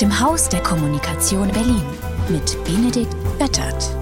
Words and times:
dem 0.00 0.20
Haus 0.20 0.48
der 0.48 0.62
Kommunikation 0.62 1.50
Berlin 1.50 1.82
mit 2.28 2.56
Benedikt 2.64 3.12
Böttert. 3.36 3.96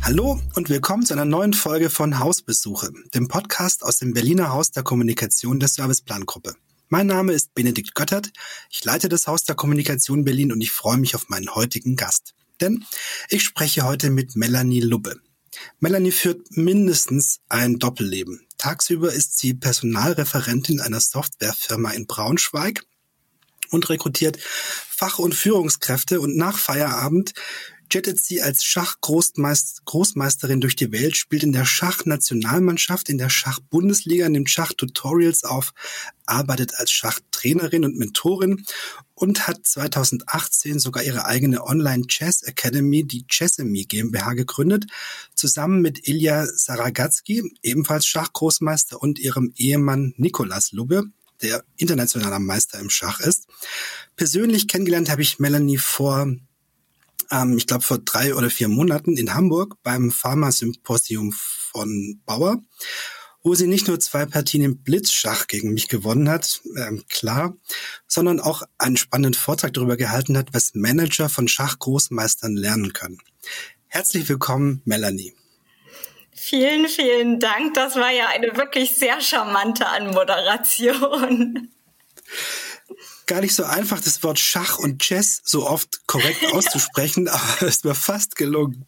Hallo 0.00 0.38
und 0.54 0.68
willkommen 0.68 1.04
zu 1.04 1.14
einer 1.14 1.24
neuen 1.24 1.54
Folge 1.54 1.90
von 1.90 2.20
Hausbesuche, 2.20 2.92
dem 3.12 3.26
Podcast 3.26 3.82
aus 3.82 3.98
dem 3.98 4.12
Berliner 4.12 4.52
Haus 4.52 4.70
der 4.70 4.84
Kommunikation 4.84 5.58
der 5.58 5.68
Serviceplangruppe. 5.68 6.54
Mein 6.88 7.08
Name 7.08 7.32
ist 7.32 7.52
Benedikt 7.54 7.96
Göttert, 7.96 8.30
ich 8.70 8.84
leite 8.84 9.08
das 9.08 9.26
Haus 9.26 9.42
der 9.42 9.56
Kommunikation 9.56 10.24
Berlin 10.24 10.52
und 10.52 10.60
ich 10.60 10.70
freue 10.70 10.98
mich 10.98 11.16
auf 11.16 11.28
meinen 11.28 11.52
heutigen 11.52 11.96
Gast. 11.96 12.34
Denn 12.60 12.84
ich 13.28 13.42
spreche 13.42 13.82
heute 13.82 14.10
mit 14.10 14.36
Melanie 14.36 14.80
Lubbe. 14.80 15.20
Melanie 15.80 16.12
führt 16.12 16.56
mindestens 16.56 17.40
ein 17.48 17.78
Doppelleben. 17.78 18.46
Tagsüber 18.58 19.12
ist 19.12 19.38
sie 19.38 19.54
Personalreferentin 19.54 20.80
einer 20.80 21.00
Softwarefirma 21.00 21.90
in 21.90 22.06
Braunschweig 22.06 22.84
und 23.70 23.88
rekrutiert 23.88 24.38
Fach- 24.40 25.18
und 25.18 25.34
Führungskräfte 25.34 26.20
und 26.20 26.36
nach 26.36 26.58
Feierabend 26.58 27.34
jettet 27.92 28.20
sie 28.20 28.42
als 28.42 28.64
Schachgroßmeisterin 28.64 30.60
durch 30.60 30.76
die 30.76 30.92
Welt, 30.92 31.16
spielt 31.16 31.42
in 31.42 31.52
der 31.52 31.64
Schachnationalmannschaft, 31.64 33.08
in 33.08 33.18
der 33.18 33.30
Schachbundesliga, 33.30 34.28
nimmt 34.28 34.50
Schachtutorials 34.50 35.44
auf, 35.44 35.72
arbeitet 36.26 36.74
als 36.76 36.90
Schachtrainerin 36.90 37.84
und 37.84 37.96
Mentorin 37.96 38.64
und 39.14 39.46
hat 39.46 39.66
2018 39.66 40.78
sogar 40.78 41.02
ihre 41.02 41.26
eigene 41.26 41.64
Online-Chess 41.64 42.42
Academy, 42.42 43.04
die 43.04 43.26
Chessemy 43.26 43.84
GmbH, 43.84 44.34
gegründet, 44.34 44.86
zusammen 45.34 45.80
mit 45.80 46.08
Ilya 46.08 46.46
Saragatsky, 46.46 47.52
ebenfalls 47.62 48.06
Schachgroßmeister, 48.06 49.00
und 49.00 49.18
ihrem 49.18 49.52
Ehemann 49.56 50.14
Nikolas 50.16 50.72
Lubbe, 50.72 51.04
der 51.42 51.64
internationaler 51.76 52.38
Meister 52.38 52.78
im 52.78 52.90
Schach 52.90 53.20
ist. 53.20 53.46
Persönlich 54.16 54.68
kennengelernt 54.68 55.10
habe 55.10 55.22
ich 55.22 55.38
Melanie 55.38 55.78
vor 55.78 56.34
ähm, 57.30 57.56
ich 57.56 57.66
glaube 57.66 57.84
vor 57.84 57.98
drei 57.98 58.34
oder 58.34 58.50
vier 58.50 58.68
Monaten 58.68 59.16
in 59.16 59.34
Hamburg 59.34 59.76
beim 59.82 60.10
Pharma-Symposium 60.10 61.32
von 61.32 62.20
Bauer, 62.24 62.62
wo 63.42 63.54
sie 63.54 63.66
nicht 63.66 63.88
nur 63.88 64.00
zwei 64.00 64.26
Partien 64.26 64.62
im 64.62 64.82
Blitzschach 64.82 65.46
gegen 65.46 65.74
mich 65.74 65.88
gewonnen 65.88 66.28
hat, 66.28 66.62
ähm, 66.76 67.04
klar, 67.08 67.54
sondern 68.06 68.40
auch 68.40 68.62
einen 68.78 68.96
spannenden 68.96 69.34
Vortrag 69.34 69.72
darüber 69.74 69.96
gehalten 69.96 70.36
hat, 70.38 70.48
was 70.52 70.74
Manager 70.74 71.28
von 71.28 71.48
Schachgroßmeistern 71.48 72.56
lernen 72.56 72.92
können. 72.92 73.18
Herzlich 73.86 74.28
willkommen, 74.28 74.82
Melanie. 74.84 75.34
Vielen, 76.32 76.88
vielen 76.88 77.38
Dank. 77.38 77.74
Das 77.74 77.96
war 77.96 78.10
ja 78.10 78.28
eine 78.28 78.56
wirklich 78.56 78.94
sehr 78.94 79.20
charmante 79.20 79.86
Anmoderation 79.86 81.70
gar 83.26 83.40
nicht 83.40 83.54
so 83.54 83.64
einfach, 83.64 84.00
das 84.00 84.22
Wort 84.22 84.38
Schach 84.38 84.78
und 84.78 85.00
Chess 85.00 85.40
so 85.44 85.66
oft 85.66 86.06
korrekt 86.06 86.44
auszusprechen, 86.52 87.28
aber 87.28 87.62
es 87.62 87.84
war 87.84 87.94
fast 87.94 88.36
gelungen. 88.36 88.86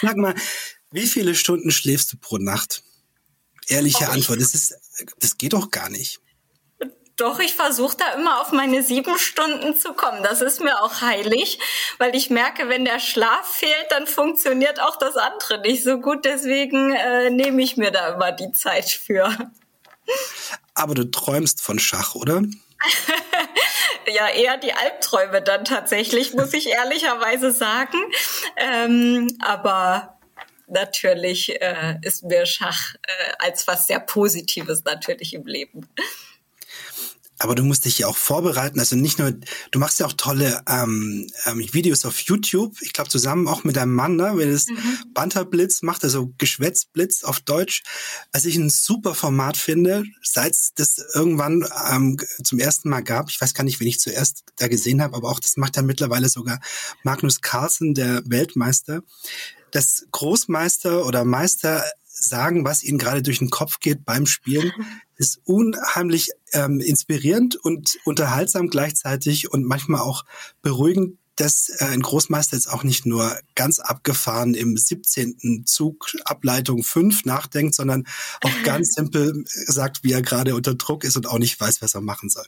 Sag 0.00 0.16
mal, 0.16 0.34
wie 0.90 1.06
viele 1.06 1.34
Stunden 1.34 1.70
schläfst 1.70 2.12
du 2.12 2.16
pro 2.16 2.38
Nacht? 2.38 2.82
Ehrliche 3.66 4.06
oh, 4.08 4.12
Antwort, 4.12 4.40
das 4.40 4.54
ist, 4.54 4.74
das 5.18 5.38
geht 5.38 5.54
doch 5.54 5.70
gar 5.70 5.88
nicht. 5.88 6.20
Doch, 7.16 7.38
ich 7.38 7.54
versuche 7.54 7.96
da 7.96 8.14
immer 8.14 8.40
auf 8.40 8.50
meine 8.50 8.82
sieben 8.82 9.18
Stunden 9.18 9.76
zu 9.76 9.92
kommen. 9.92 10.24
Das 10.24 10.40
ist 10.40 10.60
mir 10.60 10.82
auch 10.82 11.00
heilig, 11.00 11.60
weil 11.98 12.14
ich 12.16 12.28
merke, 12.28 12.68
wenn 12.68 12.84
der 12.84 12.98
Schlaf 12.98 13.46
fehlt, 13.46 13.86
dann 13.90 14.08
funktioniert 14.08 14.80
auch 14.80 14.96
das 14.96 15.16
andere 15.16 15.60
nicht 15.60 15.84
so 15.84 16.00
gut. 16.00 16.24
Deswegen 16.24 16.92
äh, 16.92 17.30
nehme 17.30 17.62
ich 17.62 17.76
mir 17.76 17.92
da 17.92 18.14
immer 18.14 18.32
die 18.32 18.50
Zeit 18.50 18.90
für. 18.90 19.30
Aber 20.74 20.94
du 20.94 21.08
träumst 21.08 21.62
von 21.62 21.78
Schach, 21.78 22.16
oder? 22.16 22.42
Ja, 24.06 24.28
eher 24.28 24.56
die 24.56 24.72
Albträume 24.72 25.42
dann 25.42 25.64
tatsächlich, 25.64 26.34
muss 26.34 26.52
ich 26.52 26.68
ehrlicherweise 26.68 27.52
sagen. 27.52 27.98
Ähm, 28.56 29.36
aber 29.40 30.18
natürlich 30.66 31.60
äh, 31.60 31.98
ist 32.02 32.24
mir 32.24 32.46
Schach 32.46 32.94
äh, 33.02 33.32
als 33.38 33.66
was 33.66 33.86
sehr 33.86 34.00
Positives 34.00 34.84
natürlich 34.84 35.34
im 35.34 35.46
Leben 35.46 35.88
aber 37.44 37.54
du 37.54 37.62
musst 37.62 37.84
dich 37.84 37.98
ja 37.98 38.06
auch 38.06 38.16
vorbereiten. 38.16 38.80
Also 38.80 38.96
nicht 38.96 39.18
nur, 39.18 39.32
du 39.70 39.78
machst 39.78 40.00
ja 40.00 40.06
auch 40.06 40.14
tolle 40.14 40.62
ähm, 40.66 41.30
ähm, 41.44 41.58
Videos 41.72 42.06
auf 42.06 42.18
YouTube. 42.20 42.74
Ich 42.80 42.94
glaube 42.94 43.10
zusammen 43.10 43.46
auch 43.46 43.64
mit 43.64 43.76
deinem 43.76 43.94
Mann, 43.94 44.16
ne, 44.16 44.32
wenn 44.34 44.48
es 44.48 44.66
mhm. 44.66 44.76
Banterblitz 45.12 45.82
macht, 45.82 46.04
also 46.04 46.32
Geschwätzblitz 46.38 47.22
auf 47.22 47.40
Deutsch. 47.40 47.82
Was 48.32 48.46
ich 48.46 48.56
ein 48.56 48.70
super 48.70 49.14
Format 49.14 49.58
finde, 49.58 50.04
seit 50.22 50.54
es 50.54 50.72
das 50.74 50.96
irgendwann 51.12 51.68
ähm, 51.92 52.16
zum 52.42 52.58
ersten 52.58 52.88
Mal 52.88 53.02
gab. 53.02 53.28
Ich 53.28 53.38
weiß 53.38 53.52
gar 53.52 53.64
nicht, 53.64 53.78
wen 53.78 53.88
ich 53.88 54.00
zuerst 54.00 54.44
da 54.56 54.68
gesehen 54.68 55.02
habe, 55.02 55.14
aber 55.14 55.28
auch 55.28 55.38
das 55.38 55.58
macht 55.58 55.76
ja 55.76 55.82
mittlerweile 55.82 56.30
sogar 56.30 56.60
Magnus 57.02 57.42
Carlsen, 57.42 57.92
der 57.92 58.22
Weltmeister. 58.24 59.02
Das 59.70 60.06
Großmeister 60.12 61.04
oder 61.04 61.26
Meister 61.26 61.84
sagen, 62.14 62.64
was 62.64 62.82
ihnen 62.82 62.98
gerade 62.98 63.22
durch 63.22 63.38
den 63.38 63.50
Kopf 63.50 63.80
geht 63.80 64.04
beim 64.04 64.26
Spielen, 64.26 64.72
ist 65.16 65.40
unheimlich 65.44 66.30
ähm, 66.52 66.80
inspirierend 66.80 67.56
und 67.56 67.98
unterhaltsam 68.04 68.68
gleichzeitig 68.68 69.52
und 69.52 69.64
manchmal 69.64 70.00
auch 70.00 70.24
beruhigend, 70.62 71.18
dass 71.36 71.68
äh, 71.68 71.86
ein 71.86 72.02
Großmeister 72.02 72.56
jetzt 72.56 72.70
auch 72.70 72.84
nicht 72.84 73.06
nur 73.06 73.36
ganz 73.54 73.80
abgefahren 73.80 74.54
im 74.54 74.76
17. 74.76 75.64
Zug 75.66 76.12
Ableitung 76.24 76.82
5 76.82 77.24
nachdenkt, 77.24 77.74
sondern 77.74 78.06
auch 78.42 78.62
ganz 78.62 78.94
simpel 78.94 79.44
sagt, 79.66 80.04
wie 80.04 80.12
er 80.12 80.22
gerade 80.22 80.54
unter 80.54 80.74
Druck 80.74 81.04
ist 81.04 81.16
und 81.16 81.26
auch 81.26 81.38
nicht 81.38 81.58
weiß, 81.58 81.82
was 81.82 81.94
er 81.94 82.00
machen 82.00 82.30
soll. 82.30 82.46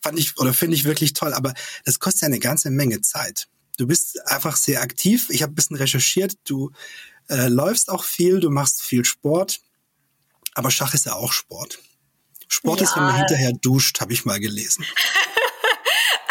Fand 0.00 0.18
ich 0.18 0.38
oder 0.38 0.52
finde 0.52 0.76
ich 0.76 0.84
wirklich 0.84 1.12
toll, 1.12 1.32
aber 1.32 1.54
das 1.84 2.00
kostet 2.00 2.22
ja 2.22 2.26
eine 2.26 2.40
ganze 2.40 2.70
Menge 2.70 3.00
Zeit. 3.00 3.48
Du 3.76 3.86
bist 3.86 4.24
einfach 4.26 4.56
sehr 4.56 4.82
aktiv. 4.82 5.28
Ich 5.30 5.42
habe 5.42 5.52
ein 5.52 5.56
bisschen 5.56 5.76
recherchiert. 5.76 6.34
Du 6.44 6.70
äh, 7.28 7.48
läufst 7.48 7.88
auch 7.88 8.04
viel, 8.04 8.40
du 8.40 8.50
machst 8.50 8.82
viel 8.82 9.04
Sport, 9.04 9.60
aber 10.54 10.70
Schach 10.70 10.94
ist 10.94 11.06
ja 11.06 11.14
auch 11.14 11.32
Sport. 11.32 11.78
Sport 12.48 12.80
ja. 12.80 12.86
ist, 12.86 12.96
wenn 12.96 13.04
man 13.04 13.16
hinterher 13.16 13.52
duscht, 13.52 14.00
habe 14.00 14.12
ich 14.12 14.24
mal 14.24 14.40
gelesen. 14.40 14.84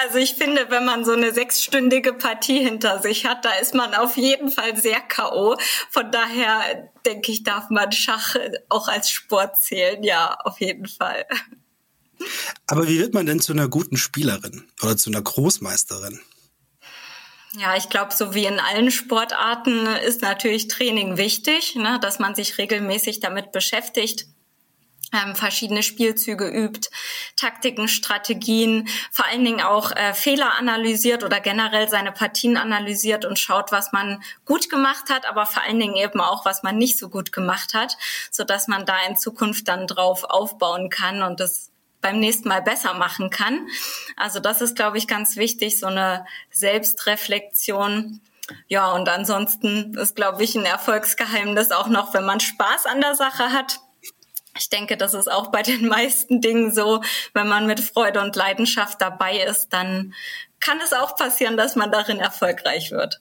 Also 0.06 0.18
ich 0.18 0.34
finde, 0.34 0.70
wenn 0.70 0.84
man 0.84 1.06
so 1.06 1.14
eine 1.14 1.34
sechsstündige 1.34 2.12
Partie 2.12 2.60
hinter 2.60 3.02
sich 3.02 3.26
hat, 3.26 3.46
da 3.46 3.54
ist 3.54 3.74
man 3.74 3.94
auf 3.94 4.18
jeden 4.18 4.52
Fall 4.52 4.76
sehr 4.76 5.00
K.O. 5.00 5.56
Von 5.92 6.12
daher 6.12 6.92
denke 7.06 7.32
ich, 7.32 7.44
darf 7.44 7.70
man 7.70 7.92
Schach 7.94 8.36
auch 8.68 8.90
als 8.90 9.10
Sport 9.10 9.62
zählen. 9.62 10.04
Ja, 10.04 10.36
auf 10.44 10.60
jeden 10.60 10.88
Fall. 10.88 11.26
Aber 12.68 12.88
wie 12.88 13.00
wird 13.00 13.14
man 13.14 13.26
denn 13.26 13.40
zu 13.40 13.54
einer 13.54 13.70
guten 13.70 13.96
Spielerin 13.96 14.68
oder 14.82 14.98
zu 14.98 15.10
einer 15.10 15.22
Großmeisterin? 15.22 16.20
Ja, 17.58 17.76
ich 17.78 17.90
glaube, 17.90 18.14
so 18.14 18.34
wie 18.34 18.46
in 18.46 18.60
allen 18.60 18.90
Sportarten 18.92 19.86
ist 20.06 20.22
natürlich 20.22 20.68
Training 20.68 21.18
wichtig, 21.18 21.76
ne, 21.76 22.00
dass 22.02 22.20
man 22.20 22.36
sich 22.36 22.58
regelmäßig 22.58 23.20
damit 23.20 23.52
beschäftigt. 23.52 24.26
Ähm, 25.14 25.36
verschiedene 25.36 25.84
Spielzüge 25.84 26.48
übt, 26.48 26.90
Taktiken, 27.36 27.88
Strategien, 27.88 28.88
vor 29.12 29.26
allen 29.26 29.46
Dingen 29.46 29.62
auch 29.62 29.92
äh, 29.92 30.14
Fehler 30.14 30.58
analysiert 30.58 31.24
oder 31.24 31.40
generell 31.40 31.88
seine 31.88 32.12
Partien 32.12 32.58
analysiert 32.58 33.24
und 33.24 33.38
schaut, 33.38 33.72
was 33.72 33.92
man 33.92 34.24
gut 34.46 34.70
gemacht 34.70 35.10
hat, 35.10 35.28
aber 35.28 35.46
vor 35.46 35.64
allen 35.64 35.80
Dingen 35.80 35.96
eben 35.96 36.20
auch, 36.20 36.46
was 36.46 36.64
man 36.64 36.78
nicht 36.78 36.98
so 36.98 37.10
gut 37.10 37.32
gemacht 37.32 37.74
hat, 37.74 37.98
so 38.32 38.44
dass 38.44 38.68
man 38.68 38.86
da 38.86 38.96
in 39.08 39.16
Zukunft 39.16 39.68
dann 39.68 39.88
drauf 39.88 40.24
aufbauen 40.24 40.90
kann 40.90 41.22
und 41.22 41.40
das 41.40 41.70
beim 42.04 42.20
nächsten 42.20 42.50
Mal 42.50 42.62
besser 42.62 42.94
machen 42.94 43.32
kann. 43.32 43.68
Also 44.16 44.40
das 44.40 44.62
ist, 44.62 44.76
glaube 44.76 45.00
ich, 45.00 45.08
ganz 45.08 45.38
wichtig, 45.38 45.80
so 45.80 45.88
eine 45.88 46.26
Selbstreflexion. 46.52 48.22
Ja, 48.68 48.92
und 48.92 49.10
ansonsten 49.10 49.96
ist, 49.98 50.16
glaube 50.16 50.44
ich, 50.44 50.54
ein 50.56 50.66
Erfolgsgeheimnis 50.66 51.72
auch 51.72 51.88
noch, 51.88 52.14
wenn 52.14 52.26
man 52.26 52.40
Spaß 52.40 52.86
an 52.86 53.02
der 53.02 53.16
Sache 53.16 53.52
hat. 53.52 53.80
Ich 54.58 54.70
denke, 54.70 54.98
das 54.98 55.14
ist 55.14 55.32
auch 55.32 55.52
bei 55.52 55.64
den 55.64 55.88
meisten 55.90 56.42
Dingen 56.42 56.74
so, 56.74 57.04
wenn 57.34 57.48
man 57.48 57.68
mit 57.68 57.80
Freude 57.80 58.22
und 58.22 58.36
Leidenschaft 58.36 59.02
dabei 59.02 59.40
ist, 59.44 59.70
dann 59.70 60.14
kann 60.60 60.80
es 60.82 60.94
auch 60.94 61.16
passieren, 61.16 61.58
dass 61.58 61.76
man 61.76 61.92
darin 61.92 62.20
erfolgreich 62.20 62.92
wird. 62.92 63.20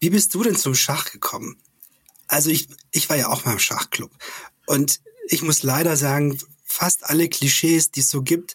Wie 0.00 0.10
bist 0.10 0.34
du 0.34 0.42
denn 0.42 0.56
zum 0.56 0.74
Schach 0.74 1.10
gekommen? 1.10 1.60
Also 2.26 2.50
ich, 2.50 2.68
ich 2.92 3.08
war 3.08 3.16
ja 3.16 3.28
auch 3.28 3.44
mal 3.44 3.52
im 3.52 3.58
Schachclub 3.58 4.10
und 4.66 5.00
ich 5.28 5.42
muss 5.42 5.62
leider 5.62 5.96
sagen, 5.96 6.38
fast 6.64 7.04
alle 7.04 7.28
Klischees, 7.28 7.90
die 7.90 8.00
es 8.00 8.10
so 8.10 8.22
gibt, 8.22 8.54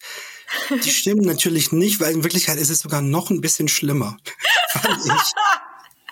die 0.83 0.91
stimmen 0.91 1.25
natürlich 1.25 1.71
nicht, 1.71 2.00
weil 2.00 2.13
in 2.13 2.24
Wirklichkeit 2.24 2.57
ist 2.57 2.69
es 2.69 2.79
sogar 2.79 3.01
noch 3.01 3.29
ein 3.29 3.41
bisschen 3.41 3.68
schlimmer, 3.68 4.18
fand 4.69 5.06
ich. 5.06 5.33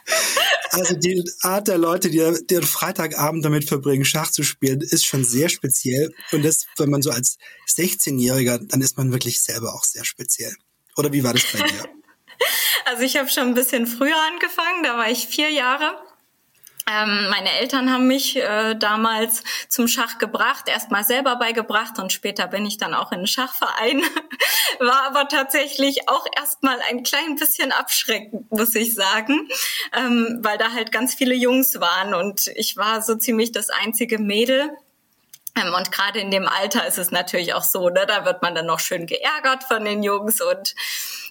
Also 0.76 0.96
die 0.96 1.24
Art 1.42 1.68
der 1.68 1.78
Leute, 1.78 2.10
die 2.10 2.46
den 2.48 2.64
Freitagabend 2.64 3.46
damit 3.46 3.68
verbringen, 3.68 4.06
Schach 4.06 4.32
zu 4.32 4.44
spielen, 4.44 4.82
ist 4.82 5.06
schon 5.06 5.24
sehr 5.24 5.50
speziell. 5.50 6.14
Und 6.32 6.44
das, 6.44 6.66
wenn 6.78 6.90
man 6.90 7.02
so 7.02 7.12
als 7.12 7.38
16-Jähriger, 7.70 8.60
dann 8.68 8.82
ist 8.82 8.98
man 8.98 9.12
wirklich 9.12 9.42
selber 9.42 9.74
auch 9.74 9.84
sehr 9.84 10.04
speziell. 10.04 10.54
Oder 10.98 11.12
wie 11.14 11.24
war 11.24 11.34
das 11.34 11.46
bei 11.52 11.60
dir? 11.60 11.86
Also 12.88 13.02
ich 13.02 13.18
habe 13.18 13.30
schon 13.30 13.48
ein 13.48 13.54
bisschen 13.56 13.88
früher 13.88 14.16
angefangen, 14.32 14.84
da 14.84 14.96
war 14.96 15.10
ich 15.10 15.26
vier 15.26 15.50
Jahre 15.50 15.98
Ähm, 16.88 17.30
meine 17.30 17.52
Eltern 17.52 17.92
haben 17.92 18.06
mich 18.06 18.36
äh, 18.36 18.76
damals 18.76 19.44
zum 19.70 19.88
Schach 19.88 20.20
gebracht, 20.20 20.68
erstmal 20.68 21.04
selber 21.04 21.36
beigebracht 21.38 21.98
und 21.98 22.14
später 22.14 22.46
bin 22.46 22.64
ich 22.64 22.78
dann 22.78 22.94
auch 22.94 23.12
in 23.12 23.22
den 23.22 23.28
Schachverein. 23.28 24.04
War 24.80 25.08
aber 25.08 25.28
tatsächlich 25.28 26.08
auch 26.08 26.28
erstmal 26.38 26.80
ein 26.88 27.02
klein 27.02 27.38
bisschen 27.38 27.72
abschreckend, 27.72 28.52
muss 28.52 28.76
ich 28.76 28.94
sagen, 28.94 29.50
ähm, 29.98 30.40
weil 30.44 30.60
da 30.60 30.74
halt 30.74 30.92
ganz 30.92 31.16
viele 31.16 31.34
Jungs 31.34 31.80
waren 31.80 32.14
und 32.14 32.48
ich 32.56 32.78
war 32.78 33.02
so 33.02 33.16
ziemlich 33.16 33.52
das 33.52 33.72
einzige 33.72 34.20
Mädel. 34.20 34.70
Ähm, 35.56 35.74
und 35.74 35.92
gerade 35.92 36.20
in 36.20 36.30
dem 36.30 36.48
Alter 36.48 36.86
ist 36.86 37.00
es 37.00 37.10
natürlich 37.10 37.56
auch 37.56 37.64
so, 37.64 37.90
ne, 37.90 38.06
da 38.08 38.26
wird 38.26 38.44
man 38.44 38.54
dann 38.54 38.68
noch 38.68 38.80
schön 38.80 39.08
geärgert 39.08 39.64
von 39.64 39.84
den 39.86 40.04
Jungs 40.04 40.40
und 40.40 40.76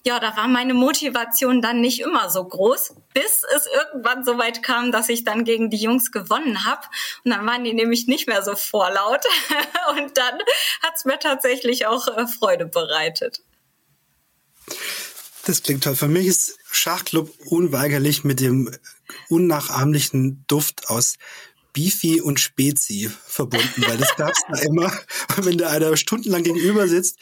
ja, 0.06 0.20
da 0.20 0.36
war 0.36 0.48
meine 0.48 0.74
Motivation 0.74 1.62
dann 1.62 1.80
nicht 1.80 2.00
immer 2.00 2.28
so 2.28 2.44
groß, 2.44 2.94
bis 3.14 3.42
es 3.56 3.66
irgendwann 3.66 4.22
so 4.22 4.36
weit 4.36 4.62
kam, 4.62 4.92
dass 4.92 5.08
ich 5.08 5.24
dann 5.24 5.44
gegen 5.44 5.70
die 5.70 5.78
Jungs 5.78 6.12
gewonnen 6.12 6.64
habe. 6.64 6.82
Und 7.24 7.30
dann 7.30 7.46
waren 7.46 7.64
die 7.64 7.72
nämlich 7.72 8.06
nicht 8.06 8.28
mehr 8.28 8.42
so 8.42 8.54
vorlaut. 8.54 9.22
und 9.96 10.16
dann 10.18 10.38
hat's 10.82 11.06
mir 11.06 11.18
tatsächlich 11.18 11.86
auch 11.86 12.06
äh, 12.08 12.26
Freude 12.26 12.66
bereitet. 12.66 13.40
Das 15.46 15.62
klingt 15.62 15.84
toll. 15.84 15.96
Für 15.96 16.08
mich 16.08 16.26
ist 16.26 16.58
Schachclub 16.70 17.30
unweigerlich 17.46 18.24
mit 18.24 18.40
dem 18.40 18.70
unnachahmlichen 19.30 20.44
Duft 20.46 20.88
aus 20.88 21.16
Beefy 21.74 22.22
und 22.22 22.40
Spezi 22.40 23.10
verbunden, 23.26 23.84
weil 23.86 23.98
das 23.98 24.16
gab's 24.16 24.40
da 24.48 24.58
immer, 24.62 24.90
wenn 25.36 25.58
da 25.58 25.68
einer 25.68 25.94
stundenlang 25.98 26.44
gegenüber 26.44 26.88
sitzt 26.88 27.18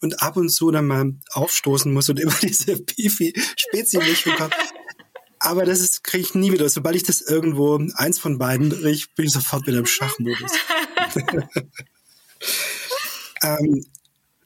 und 0.00 0.20
ab 0.20 0.36
und 0.36 0.50
zu 0.50 0.70
dann 0.70 0.86
mal 0.86 1.14
aufstoßen 1.30 1.90
muss 1.90 2.10
und 2.10 2.20
immer 2.20 2.34
diese 2.42 2.76
Beefy 2.76 3.32
Spezi 3.56 3.96
Milch 3.98 4.24
bekommt. 4.24 4.54
Aber 5.38 5.64
das 5.64 5.80
ist 5.80 6.04
kriege 6.04 6.24
ich 6.24 6.34
nie 6.34 6.52
wieder. 6.52 6.68
Sobald 6.68 6.96
ich 6.96 7.04
das 7.04 7.20
irgendwo 7.20 7.80
eins 7.94 8.18
von 8.18 8.38
beiden 8.38 8.70
riech, 8.70 9.14
bin 9.14 9.26
ich 9.26 9.32
sofort 9.32 9.66
wieder 9.66 9.78
im 9.78 9.86
Schachmodus. 9.86 10.52
ähm, 13.42 13.86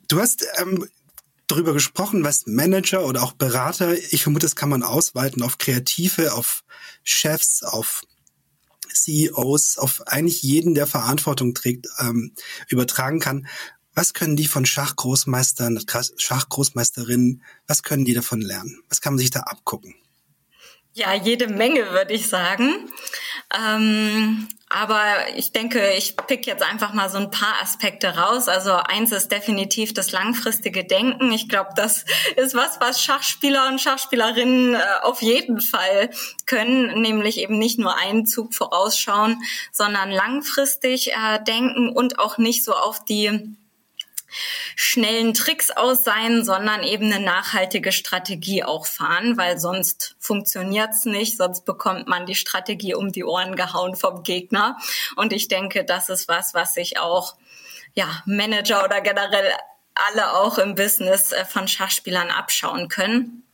du 0.09 0.21
hast 0.21 0.47
ähm, 0.59 0.87
darüber 1.47 1.73
gesprochen, 1.73 2.25
was 2.25 2.47
Manager 2.47 3.05
oder 3.05 3.23
auch 3.23 3.33
Berater, 3.33 3.95
ich 3.95 4.23
vermute, 4.23 4.47
das 4.47 4.57
kann 4.57 4.69
man 4.69 4.83
ausweiten 4.83 5.43
auf 5.43 5.59
Kreative, 5.59 6.33
auf 6.35 6.65
Chefs, 7.05 7.63
auf 7.63 8.03
CEOs, 9.05 9.79
auf 9.79 10.07
eigentlich 10.07 10.43
jeden, 10.43 10.75
der 10.75 10.87
Verantwortung 10.87 11.55
trägt, 11.55 11.89
ähm, 11.99 12.33
übertragen 12.69 13.21
kann. 13.21 13.47
Was 13.95 14.13
können 14.13 14.37
die 14.37 14.47
von 14.47 14.67
Schachgroßmeistern, 14.67 15.81
Schachgroßmeisterinnen, 16.17 17.43
was 17.67 17.83
können 17.83 18.05
die 18.05 18.15
davon 18.15 18.41
lernen? 18.41 18.83
Was 18.89 19.01
kann 19.01 19.15
man 19.15 19.19
sich 19.19 19.31
da 19.31 19.41
abgucken? 19.41 19.95
Ja, 20.97 21.13
jede 21.13 21.47
Menge, 21.47 21.91
würde 21.91 22.15
ich 22.15 22.27
sagen. 22.27 22.91
Ähm, 23.55 24.49
aber 24.71 25.05
ich 25.37 25.53
denke, 25.53 25.93
ich 25.93 26.17
pick 26.17 26.47
jetzt 26.47 26.63
einfach 26.63 26.95
mal 26.95 27.11
so 27.11 27.19
ein 27.19 27.31
paar 27.31 27.61
Aspekte 27.63 28.17
raus. 28.17 28.49
Also 28.49 28.73
eins 28.73 29.13
ist 29.13 29.31
definitiv 29.31 29.93
das 29.93 30.13
langfristige 30.13 30.85
Denken. 30.85 31.31
Ich 31.33 31.51
glaube, 31.51 31.73
das 31.77 32.07
ist 32.37 32.55
was, 32.55 32.81
was 32.81 33.03
Schachspieler 33.03 33.69
und 33.69 33.79
Schachspielerinnen 33.79 34.75
äh, 34.75 34.81
auf 35.03 35.21
jeden 35.21 35.61
Fall 35.61 36.09
können, 36.47 37.03
nämlich 37.03 37.41
eben 37.41 37.59
nicht 37.59 37.79
nur 37.79 37.95
einen 37.99 38.25
Zug 38.25 38.55
vorausschauen, 38.55 39.43
sondern 39.73 40.11
langfristig 40.11 41.13
äh, 41.13 41.45
denken 41.47 41.91
und 41.91 42.19
auch 42.19 42.39
nicht 42.39 42.65
so 42.65 42.73
auf 42.73 43.05
die 43.05 43.55
schnellen 44.75 45.35
Tricks 45.35 45.71
aus 45.71 46.05
sein, 46.05 46.45
sondern 46.45 46.83
eben 46.83 47.13
eine 47.13 47.25
nachhaltige 47.25 47.93
Strategie 47.93 48.65
auch 48.65 48.87
fahren, 48.87 49.37
weil 49.37 49.59
sonst 49.59 50.17
funktioniert's 50.19 51.05
nicht, 51.05 51.37
sonst 51.37 51.65
bekommt 51.65 52.09
man 52.09 52.27
die 52.27 52.35
Strategie 52.35 52.95
um 52.95 53.13
die 53.13 53.25
Ohren 53.25 53.57
gehauen 53.57 53.97
vom 53.97 54.23
Gegner. 54.23 54.77
Und 55.17 55.33
ich 55.33 55.49
denke, 55.49 55.85
das 55.85 56.09
ist 56.09 56.29
was, 56.29 56.55
was 56.55 56.75
sich 56.75 56.99
auch 56.99 57.37
ja, 57.95 58.23
Manager 58.27 58.85
oder 58.85 59.01
generell 59.01 59.53
alle 59.95 60.35
auch 60.35 60.59
im 60.59 60.75
Business 60.75 61.33
äh, 61.33 61.45
von 61.45 61.67
Schachspielern 61.67 62.31
abschauen 62.31 62.89
können. 62.89 63.46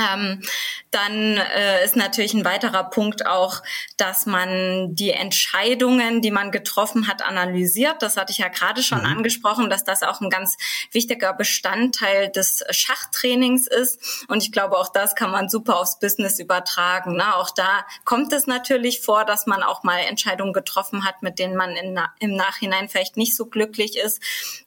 Ähm, 0.00 0.42
dann 0.90 1.36
äh, 1.36 1.84
ist 1.84 1.94
natürlich 1.94 2.34
ein 2.34 2.44
weiterer 2.44 2.84
Punkt 2.84 3.26
auch, 3.26 3.62
dass 3.96 4.26
man 4.26 4.94
die 4.94 5.10
Entscheidungen, 5.10 6.20
die 6.20 6.32
man 6.32 6.50
getroffen 6.50 7.06
hat, 7.06 7.22
analysiert. 7.22 8.02
Das 8.02 8.16
hatte 8.16 8.32
ich 8.32 8.38
ja 8.38 8.48
gerade 8.48 8.82
schon 8.82 9.00
mhm. 9.00 9.06
angesprochen, 9.06 9.70
dass 9.70 9.84
das 9.84 10.02
auch 10.02 10.20
ein 10.20 10.30
ganz 10.30 10.56
wichtiger 10.90 11.32
Bestandteil 11.32 12.28
des 12.30 12.64
Schachtrainings 12.70 13.68
ist. 13.68 14.24
Und 14.28 14.42
ich 14.42 14.50
glaube, 14.50 14.78
auch 14.78 14.88
das 14.88 15.14
kann 15.14 15.30
man 15.30 15.48
super 15.48 15.78
aufs 15.78 15.98
Business 16.00 16.40
übertragen. 16.40 17.16
Ne? 17.16 17.36
Auch 17.36 17.50
da 17.50 17.86
kommt 18.04 18.32
es 18.32 18.46
natürlich 18.46 19.00
vor, 19.00 19.24
dass 19.24 19.46
man 19.46 19.62
auch 19.62 19.84
mal 19.84 19.98
Entscheidungen 20.00 20.52
getroffen 20.52 21.04
hat, 21.04 21.22
mit 21.22 21.38
denen 21.38 21.54
man 21.54 21.70
in, 21.76 22.00
im 22.18 22.34
Nachhinein 22.34 22.88
vielleicht 22.88 23.16
nicht 23.16 23.36
so 23.36 23.46
glücklich 23.46 23.96
ist. 23.96 24.20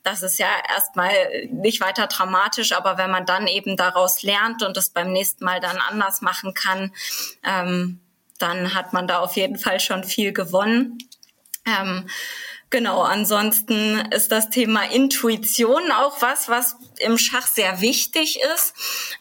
Das 0.03 0.24
ist 0.24 0.39
ja 0.39 0.47
erstmal 0.74 1.12
nicht 1.51 1.81
weiter 1.81 2.07
dramatisch, 2.07 2.71
aber 2.71 2.97
wenn 2.97 3.12
man 3.12 3.25
dann 3.25 3.47
eben 3.47 3.75
daraus 3.75 4.24
lernt 4.24 4.63
und 4.63 4.77
das 4.77 4.89
beim 4.89 5.12
nächsten 5.12 5.23
Mal 5.42 5.60
dann 5.60 5.78
anders 5.78 6.22
machen 6.22 6.54
kann, 6.54 6.94
ähm, 7.44 8.00
dann 8.40 8.74
hat 8.74 8.94
man 8.94 9.08
da 9.08 9.20
auf 9.20 9.36
jeden 9.36 9.58
Fall 9.58 9.80
schon 9.80 10.04
viel 10.04 10.34
gewonnen. 10.34 10.98
Ähm, 11.66 12.08
Genau, 12.74 13.04
ansonsten 13.04 14.00
ist 14.10 14.31
das 14.31 14.50
Thema 14.50 14.81
Intuition 14.90 15.92
auch 15.92 16.24
was, 16.24 16.50
was 16.50 16.75
im 16.98 17.20
Schach 17.20 17.46
sehr 17.46 17.81
wichtig 17.81 18.40
ist. 18.56 18.74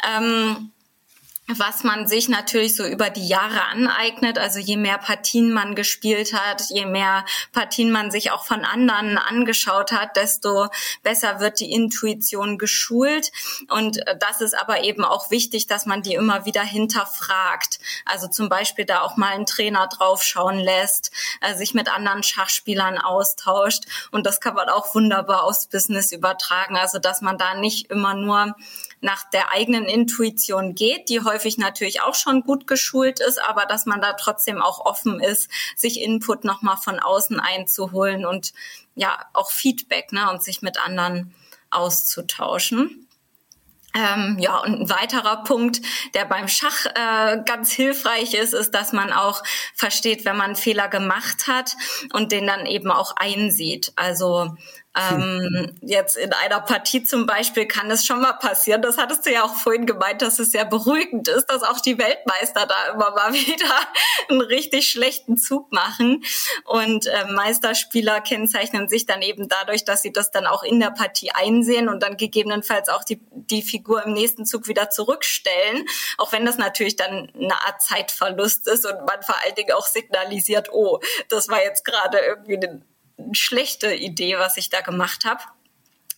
Ähm, 0.03 0.73
was 1.59 1.85
man 1.85 2.07
sich 2.07 2.29
natürlich 2.29 2.77
so 2.77 2.85
über 2.85 3.11
die 3.11 3.27
Jahre 3.27 3.63
aneignet. 3.65 4.39
Also 4.39 4.59
je 4.59 4.77
mehr 4.77 4.99
Partien 4.99 5.53
man 5.53 5.75
gespielt 5.75 6.35
hat, 6.35 6.63
je 6.71 6.87
mehr 6.87 7.25
Partien 7.53 7.91
man 7.91 8.11
sich 8.11 8.31
auch 8.31 8.45
von 8.45 8.65
anderen 8.65 9.19
angeschaut 9.19 9.93
hat, 9.93 10.17
desto 10.17 10.69
besser 11.03 11.41
wird 11.41 11.61
die 11.61 11.73
Intuition 11.73 12.59
geschult. 12.59 13.33
Und 13.69 14.01
das 14.19 14.41
ist 14.41 14.55
aber 14.55 14.85
eben 14.85 15.05
auch 15.05 15.31
wichtig, 15.31 15.67
dass 15.67 15.87
man 15.87 16.03
die 16.03 16.15
immer 16.15 16.45
wieder 16.47 16.63
hinterfragt. 16.63 17.81
Also 18.05 18.29
zum 18.29 18.49
Beispiel 18.49 18.85
da 18.85 19.03
auch 19.03 19.17
mal 19.17 19.33
einen 19.33 19.47
Trainer 19.47 19.89
draufschauen 19.89 20.59
lässt, 20.59 21.13
äh, 21.41 21.55
sich 21.55 21.75
mit 21.75 21.89
anderen 21.93 22.23
Schachspielern 22.23 22.99
austauscht. 22.99 23.85
Und 24.11 24.27
das 24.27 24.41
kann 24.41 24.55
man 24.55 24.69
auch 24.69 24.95
wunderbar 24.95 25.45
aufs 25.45 25.67
Business 25.67 26.13
übertragen. 26.13 26.77
Also 26.77 26.99
dass 26.99 27.21
man 27.21 27.39
da 27.39 27.55
nicht 27.55 27.91
immer 27.91 28.15
nur 28.15 28.55
nach 29.03 29.29
der 29.31 29.51
eigenen 29.51 29.85
Intuition 29.85 30.75
geht, 30.75 31.09
die 31.09 31.21
häufig 31.21 31.59
natürlich 31.59 32.01
auch 32.03 32.15
schon 32.15 32.43
gut 32.43 32.67
geschult 32.67 33.21
ist, 33.21 33.43
aber 33.43 33.67
dass 33.67 33.85
man 33.85 34.01
da 34.01 34.15
trotzdem 34.15 34.63
auch 34.63 34.85
offen 34.87 35.21
ist, 35.21 35.51
sich 35.77 36.01
Input 36.01 36.45
nochmal 36.45 36.77
von 36.77 37.01
außen 37.01 37.41
einzuholen 37.41 38.25
und 38.25 38.53
ja, 38.95 39.19
auch 39.33 39.51
Feedback 39.51 40.13
ne, 40.13 40.31
und 40.31 40.43
sich 40.43 40.63
mit 40.63 40.79
anderen 40.79 41.35
auszutauschen. 41.71 43.09
Ähm, 43.95 44.39
ja, 44.39 44.59
und 44.59 44.81
ein 44.81 44.91
weiterer 44.91 45.45
Punkt, 45.45 45.83
der 46.15 46.25
beim 46.25 46.49
Schach 46.49 46.87
äh, 46.87 47.43
ganz 47.45 47.73
hilfreich 47.73 48.33
ist, 48.33 48.55
ist, 48.55 48.71
dass 48.71 48.93
man 48.93 49.13
auch 49.13 49.43
versteht, 49.75 50.25
wenn 50.25 50.37
man 50.37 50.57
Fehler 50.57 50.89
gemacht 50.89 51.47
hat 51.47 51.77
und 52.15 52.33
den 52.33 52.47
dann 52.47 52.65
eben 52.65 52.91
auch 52.91 53.17
einsieht. 53.17 53.93
Also 53.97 54.57
ähm, 54.95 55.75
jetzt 55.81 56.17
in 56.17 56.33
einer 56.33 56.61
Partie 56.61 57.03
zum 57.03 57.27
Beispiel 57.27 57.67
kann 57.67 57.91
es 57.91 58.05
schon 58.07 58.21
mal 58.21 58.35
passieren. 58.35 58.83
Das 58.83 58.99
hattest 58.99 59.25
du 59.27 59.33
ja 59.33 59.45
auch 59.45 59.55
vorhin 59.55 59.87
gemeint, 59.87 60.23
dass 60.23 60.39
es 60.39 60.53
sehr 60.53 60.65
beruhigend 60.65 61.29
ist, 61.29 61.47
dass 61.47 61.63
auch 61.63 61.81
die 61.81 61.99
Weltmeister 61.99 62.67
da 62.67 62.93
immer 62.93 63.11
mal 63.11 63.33
wieder 63.33 63.71
einen 64.29 64.41
richtig 64.41 64.91
schlechten 64.91 65.37
Zug 65.37 65.73
machen. 65.73 66.23
Und 66.65 67.07
äh, 67.07 67.25
Meisterspieler 67.27 68.21
kennzeichnen 68.21 68.89
sich 68.89 69.07
dann 69.07 69.23
eben 69.23 69.49
dadurch, 69.49 69.85
dass 69.85 70.03
sie 70.03 70.13
das 70.13 70.31
dann 70.31 70.47
auch 70.47 70.63
in 70.63 70.81
der 70.81 70.91
Partie 70.91 71.31
einsehen 71.33 71.89
und 71.89 72.03
dann 72.03 72.17
gegebenenfalls 72.17 72.89
auch 72.89 73.05
die, 73.05 73.21
die 73.31 73.63
Figur 73.63 74.05
im 74.05 74.13
nächsten 74.13 74.45
Zug 74.45 74.69
wieder 74.69 74.91
zurückstellen. 74.91 75.87
Auch 76.19 76.33
wenn 76.33 76.45
das 76.45 76.59
natürlich 76.59 76.97
dann 76.97 77.33
eine 77.35 77.55
Art 77.65 77.81
Zeitverlust 77.81 78.69
ist 78.69 78.85
und 78.85 79.07
man 79.07 79.23
vor 79.23 79.37
allen 79.45 79.55
Dingen 79.55 79.73
auch 79.73 79.87
signalisiert, 79.87 80.69
oh, 80.73 81.01
das 81.29 81.49
war 81.49 81.63
jetzt 81.63 81.85
gerade 81.85 82.19
irgendwie 82.19 82.57
eine 82.57 82.83
schlechte 83.33 83.95
Idee, 83.95 84.39
was 84.39 84.57
ich 84.57 84.71
da 84.71 84.81
gemacht 84.81 85.25
habe. 85.25 85.43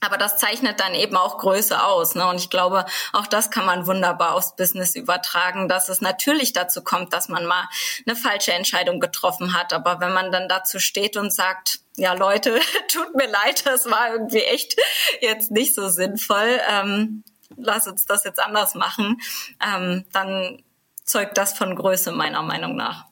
Aber 0.04 0.18
das 0.18 0.36
zeichnet 0.36 0.80
dann 0.80 0.94
eben 0.94 1.16
auch 1.16 1.38
Größe 1.38 1.82
aus. 1.82 2.14
Ne? 2.14 2.26
Und 2.26 2.36
ich 2.36 2.50
glaube, 2.50 2.84
auch 3.12 3.26
das 3.26 3.50
kann 3.50 3.64
man 3.64 3.86
wunderbar 3.86 4.34
aufs 4.34 4.54
Business 4.54 4.96
übertragen, 4.96 5.68
dass 5.68 5.88
es 5.88 6.02
natürlich 6.02 6.52
dazu 6.52 6.82
kommt, 6.82 7.14
dass 7.14 7.28
man 7.28 7.46
mal 7.46 7.66
eine 8.06 8.14
falsche 8.14 8.52
Entscheidung 8.52 9.00
getroffen 9.00 9.54
hat. 9.54 9.72
Aber 9.72 10.00
wenn 10.00 10.12
man 10.12 10.30
dann 10.30 10.48
dazu 10.48 10.78
steht 10.78 11.16
und 11.16 11.32
sagt, 11.32 11.80
ja 11.96 12.12
Leute, 12.12 12.60
tut 12.92 13.14
mir 13.14 13.28
leid, 13.28 13.64
das 13.64 13.90
war 13.90 14.12
irgendwie 14.12 14.42
echt 14.42 14.76
jetzt 15.20 15.50
nicht 15.50 15.74
so 15.74 15.88
sinnvoll, 15.88 16.60
ähm, 16.70 17.24
lass 17.56 17.86
uns 17.86 18.04
das 18.04 18.24
jetzt 18.24 18.40
anders 18.40 18.74
machen, 18.74 19.20
ähm, 19.64 20.04
dann 20.12 20.62
zeugt 21.04 21.38
das 21.38 21.56
von 21.56 21.76
Größe 21.76 22.12
meiner 22.12 22.42
Meinung 22.42 22.76
nach. 22.76 23.06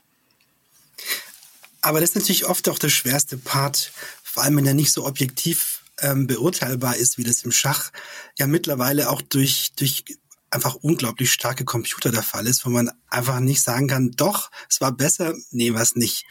Aber 1.82 2.00
das 2.00 2.10
ist 2.10 2.16
natürlich 2.16 2.46
oft 2.46 2.68
auch 2.68 2.78
der 2.78 2.88
schwerste 2.88 3.36
Part, 3.36 3.92
vor 4.22 4.42
allem 4.44 4.56
wenn 4.56 4.66
er 4.66 4.74
nicht 4.74 4.92
so 4.92 5.04
objektiv 5.04 5.82
ähm, 5.98 6.26
beurteilbar 6.26 6.96
ist, 6.96 7.18
wie 7.18 7.24
das 7.24 7.42
im 7.42 7.52
Schach 7.52 7.90
ja 8.38 8.46
mittlerweile 8.46 9.10
auch 9.10 9.20
durch, 9.20 9.72
durch 9.76 10.04
einfach 10.50 10.74
unglaublich 10.76 11.32
starke 11.32 11.64
Computer 11.64 12.10
der 12.10 12.22
Fall 12.22 12.46
ist, 12.46 12.64
wo 12.64 12.70
man 12.70 12.90
einfach 13.08 13.40
nicht 13.40 13.62
sagen 13.62 13.88
kann, 13.88 14.10
doch, 14.12 14.50
es 14.68 14.80
war 14.80 14.92
besser, 14.92 15.34
nee, 15.50 15.72
was 15.74 15.96
nicht. 15.96 16.24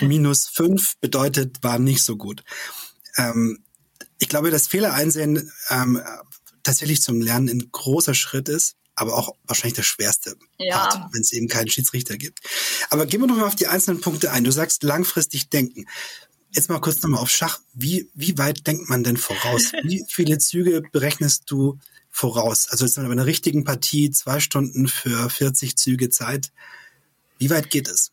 Minus 0.00 0.46
fünf 0.46 0.96
bedeutet, 0.98 1.62
war 1.62 1.78
nicht 1.78 2.02
so 2.04 2.16
gut. 2.16 2.44
Ähm, 3.16 3.64
ich 4.18 4.28
glaube, 4.28 4.50
dass 4.50 4.66
Fehler 4.66 4.94
einsehen 4.94 5.50
ähm, 5.70 6.02
tatsächlich 6.64 7.02
zum 7.02 7.20
Lernen 7.20 7.48
ein 7.48 7.68
großer 7.70 8.14
Schritt 8.14 8.48
ist, 8.48 8.76
aber 8.98 9.16
auch 9.16 9.34
wahrscheinlich 9.46 9.76
der 9.76 9.84
schwerste 9.84 10.36
ja. 10.58 10.76
Part, 10.76 11.12
wenn 11.12 11.20
es 11.20 11.32
eben 11.32 11.48
keinen 11.48 11.68
Schiedsrichter 11.68 12.16
gibt. 12.16 12.40
Aber 12.90 13.06
gehen 13.06 13.20
wir 13.20 13.28
doch 13.28 13.36
mal 13.36 13.46
auf 13.46 13.54
die 13.54 13.68
einzelnen 13.68 14.00
Punkte 14.00 14.32
ein. 14.32 14.44
Du 14.44 14.50
sagst 14.50 14.82
langfristig 14.82 15.48
denken. 15.48 15.86
Jetzt 16.50 16.68
mal 16.68 16.80
kurz 16.80 17.00
nochmal 17.02 17.20
auf 17.20 17.30
Schach. 17.30 17.60
Wie, 17.74 18.08
wie 18.14 18.36
weit 18.38 18.66
denkt 18.66 18.88
man 18.88 19.04
denn 19.04 19.16
voraus? 19.16 19.72
Wie 19.84 20.04
viele 20.08 20.38
Züge 20.38 20.82
berechnest 20.92 21.44
du 21.46 21.78
voraus? 22.10 22.68
Also 22.70 22.86
jetzt 22.86 22.96
bei 22.96 23.02
einer 23.02 23.26
richtigen 23.26 23.64
Partie 23.64 24.10
zwei 24.10 24.40
Stunden 24.40 24.88
für 24.88 25.30
40 25.30 25.76
Züge 25.76 26.10
Zeit. 26.10 26.50
Wie 27.38 27.50
weit 27.50 27.70
geht 27.70 27.86
es? 27.86 28.10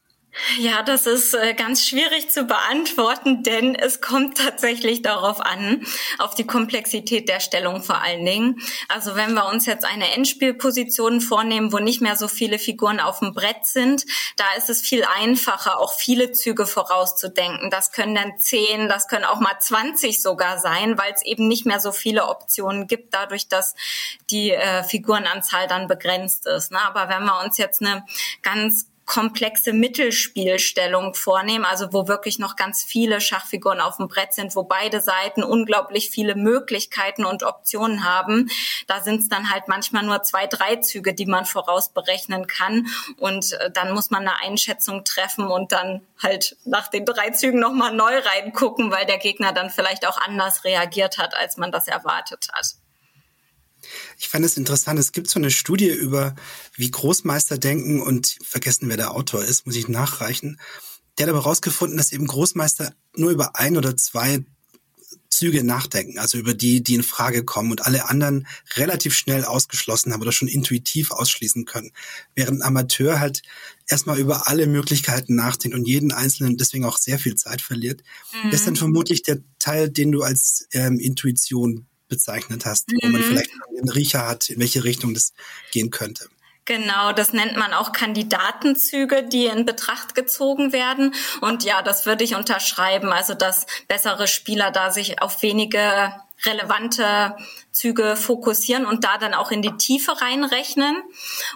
Ja, 0.60 0.84
das 0.84 1.08
ist 1.08 1.34
äh, 1.34 1.54
ganz 1.54 1.88
schwierig 1.88 2.30
zu 2.30 2.44
beantworten, 2.44 3.42
denn 3.44 3.74
es 3.74 4.02
kommt 4.02 4.38
tatsächlich 4.38 5.02
darauf 5.02 5.40
an, 5.40 5.86
auf 6.18 6.36
die 6.36 6.46
Komplexität 6.46 7.30
der 7.30 7.40
Stellung 7.40 7.82
vor 7.82 8.02
allen 8.02 8.26
Dingen. 8.26 8.60
Also 8.90 9.16
wenn 9.16 9.34
wir 9.34 9.48
uns 9.48 9.66
jetzt 9.66 9.86
eine 9.86 10.12
Endspielposition 10.14 11.22
vornehmen, 11.22 11.72
wo 11.72 11.80
nicht 11.80 12.02
mehr 12.02 12.18
so 12.18 12.28
viele 12.28 12.60
Figuren 12.60 13.00
auf 13.00 13.20
dem 13.20 13.34
Brett 13.34 13.66
sind, 13.66 14.06
da 14.36 14.44
ist 14.58 14.70
es 14.70 14.82
viel 14.82 15.06
einfacher, 15.06 15.80
auch 15.80 15.94
viele 15.94 16.34
Züge 16.34 16.66
vorauszudenken. 16.68 17.70
Das 17.70 17.94
können 17.94 18.14
dann 18.14 18.38
zehn, 18.38 18.90
das 18.90 19.08
können 19.08 19.26
auch 19.26 19.40
mal 19.40 19.58
20 19.58 20.22
sogar 20.22 20.60
sein, 20.60 20.98
weil 20.98 21.14
es 21.14 21.24
eben 21.24 21.48
nicht 21.48 21.66
mehr 21.66 21.80
so 21.80 21.94
viele 21.94 22.28
Optionen 22.28 22.88
gibt, 22.88 23.14
dadurch, 23.14 23.48
dass 23.48 23.74
die 24.30 24.52
äh, 24.52 24.84
Figurenanzahl 24.84 25.68
dann 25.68 25.88
begrenzt 25.88 26.46
ist. 26.46 26.72
Ne? 26.72 26.82
Aber 26.82 27.08
wenn 27.08 27.24
wir 27.24 27.42
uns 27.42 27.58
jetzt 27.58 27.82
eine 27.82 28.04
ganz 28.42 28.88
komplexe 29.06 29.72
Mittelspielstellung 29.72 31.14
vornehmen, 31.14 31.64
also 31.64 31.94
wo 31.94 32.08
wirklich 32.08 32.40
noch 32.40 32.56
ganz 32.56 32.84
viele 32.84 33.22
Schachfiguren 33.22 33.80
auf 33.80 33.98
dem 33.98 34.08
Brett 34.08 34.34
sind, 34.34 34.56
wo 34.56 34.64
beide 34.64 35.00
Seiten 35.00 35.44
unglaublich 35.44 36.10
viele 36.10 36.36
Möglichkeiten 36.36 37.24
und 37.24 37.44
Optionen 37.44 38.04
haben. 38.04 38.50
Da 38.88 39.02
sind 39.02 39.22
es 39.22 39.30
dann 39.30 39.52
halt 39.52 39.68
manchmal 39.68 40.04
nur 40.04 40.24
zwei, 40.24 40.48
drei 40.48 40.78
Züge, 40.78 41.14
die 41.14 41.28
man 41.28 41.46
vorausberechnen 41.46 42.48
kann. 42.48 42.88
Und 43.18 43.54
äh, 43.54 43.70
dann 43.72 43.94
muss 43.94 44.10
man 44.10 44.28
eine 44.28 44.42
Einschätzung 44.42 45.04
treffen 45.04 45.48
und 45.48 45.72
dann 45.72 46.02
halt 46.22 46.58
nach 46.66 46.88
den 46.88 47.06
drei 47.06 47.30
Zügen 47.30 47.60
nochmal 47.60 47.94
neu 47.94 48.18
reingucken, 48.18 48.92
weil 48.92 49.06
der 49.06 49.20
Gegner 49.20 49.54
dann 49.54 49.70
vielleicht 49.70 50.08
auch 50.08 50.18
anders 50.20 50.64
reagiert 50.64 51.20
hat, 51.20 51.36
als 51.36 51.58
man 51.58 51.72
das 51.72 51.88
erwartet 51.88 52.48
hat. 52.54 52.85
Ich 54.18 54.30
fand 54.30 54.46
es 54.46 54.58
interessant, 54.58 55.00
es 55.00 55.12
gibt 55.12 55.30
so 55.30 55.40
eine 55.40 55.52
Studie 55.52 55.90
über, 55.90 56.36
wie 56.76 56.90
Großmeister 56.90 57.58
denken 57.58 58.02
und 58.02 58.38
vergessen, 58.44 58.90
wer 58.90 58.98
der 58.98 59.12
Autor 59.12 59.44
ist, 59.44 59.66
muss 59.66 59.76
ich 59.76 59.88
nachreichen. 59.88 60.60
Der 61.18 61.26
hat 61.26 61.34
aber 61.34 61.44
herausgefunden, 61.44 61.98
dass 61.98 62.12
eben 62.12 62.28
Großmeister 62.28 62.94
nur 63.16 63.32
über 63.32 63.56
ein 63.56 63.78
oder 63.78 63.96
zwei 63.96 64.44
Züge 65.36 65.64
nachdenken, 65.64 66.18
also 66.18 66.38
über 66.38 66.54
die, 66.54 66.82
die 66.82 66.96
in 66.96 67.04
Frage 67.04 67.44
kommen 67.44 67.72
und 67.72 67.86
alle 67.86 68.10
anderen 68.10 68.48
relativ 68.76 69.16
schnell 69.16 69.44
ausgeschlossen 69.44 70.14
haben 70.14 70.22
oder 70.22 70.32
schon 70.32 70.48
intuitiv 70.48 71.12
ausschließen 71.12 71.66
können. 71.66 71.92
Während 72.36 72.62
ein 72.62 72.68
Amateur 72.68 73.20
halt 73.20 73.42
erstmal 73.88 74.18
über 74.18 74.48
alle 74.48 74.66
Möglichkeiten 74.66 75.36
nachdenkt 75.36 75.76
und 75.76 75.88
jeden 75.88 76.14
einzelnen 76.14 76.58
deswegen 76.58 76.86
auch 76.86 76.98
sehr 76.98 77.20
viel 77.20 77.36
Zeit 77.36 77.62
verliert. 77.62 78.02
Mhm. 78.32 78.52
Das 78.52 78.62
ist 78.62 78.68
dann 78.68 78.76
vermutlich 78.78 79.24
der 79.24 79.40
Teil, 79.60 79.90
den 79.90 80.12
du 80.12 80.22
als 80.22 80.68
ähm, 80.72 81.00
Intuition 81.00 81.86
bezeichnet 82.08 82.66
hast, 82.66 82.90
mhm. 82.90 82.98
wo 83.02 83.08
man 83.08 83.22
mhm. 83.22 83.26
vielleicht 83.26 83.52
einen 83.70 83.90
Riecher 83.90 84.28
hat, 84.28 84.50
in 84.50 84.60
welche 84.60 84.84
Richtung 84.84 85.14
das 85.14 85.34
gehen 85.72 85.92
könnte. 85.92 86.28
Genau, 86.66 87.12
das 87.12 87.32
nennt 87.32 87.58
man 87.58 87.74
auch 87.74 87.92
Kandidatenzüge, 87.92 89.24
die 89.24 89.46
in 89.46 89.66
Betracht 89.66 90.16
gezogen 90.16 90.74
werden. 90.74 91.14
Und 91.42 91.64
ja, 91.64 91.84
das 91.84 92.08
würde 92.08 92.24
ich 92.24 92.34
unterschreiben. 92.34 93.14
Also, 93.14 93.36
dass 93.36 93.68
bessere 93.88 94.28
Spieler 94.28 94.72
da 94.72 94.90
sich 94.90 95.22
auf 95.22 95.44
wenige 95.44 96.12
relevante 96.46 97.36
Züge 97.72 98.16
fokussieren 98.16 98.86
und 98.86 99.04
da 99.04 99.18
dann 99.18 99.34
auch 99.34 99.52
in 99.52 99.62
die 99.62 99.76
Tiefe 99.78 100.22
reinrechnen 100.22 100.96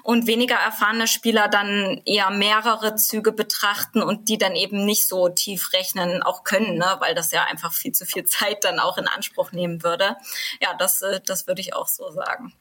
und 0.03 0.27
weniger 0.27 0.55
erfahrene 0.55 1.07
Spieler 1.07 1.47
dann 1.47 2.01
eher 2.05 2.29
mehrere 2.29 2.95
Züge 2.95 3.31
betrachten 3.31 4.01
und 4.01 4.29
die 4.29 4.37
dann 4.37 4.55
eben 4.55 4.85
nicht 4.85 5.07
so 5.07 5.29
tief 5.29 5.73
rechnen 5.73 6.23
auch 6.23 6.43
können, 6.43 6.77
ne? 6.77 6.97
weil 6.99 7.15
das 7.15 7.31
ja 7.31 7.45
einfach 7.45 7.73
viel 7.73 7.91
zu 7.91 8.05
viel 8.05 8.25
Zeit 8.25 8.63
dann 8.63 8.79
auch 8.79 8.97
in 8.97 9.07
Anspruch 9.07 9.51
nehmen 9.51 9.83
würde. 9.83 10.17
Ja, 10.61 10.75
das, 10.77 11.01
äh, 11.01 11.21
das 11.25 11.47
würde 11.47 11.61
ich 11.61 11.73
auch 11.73 11.87
so 11.87 12.11
sagen. 12.11 12.53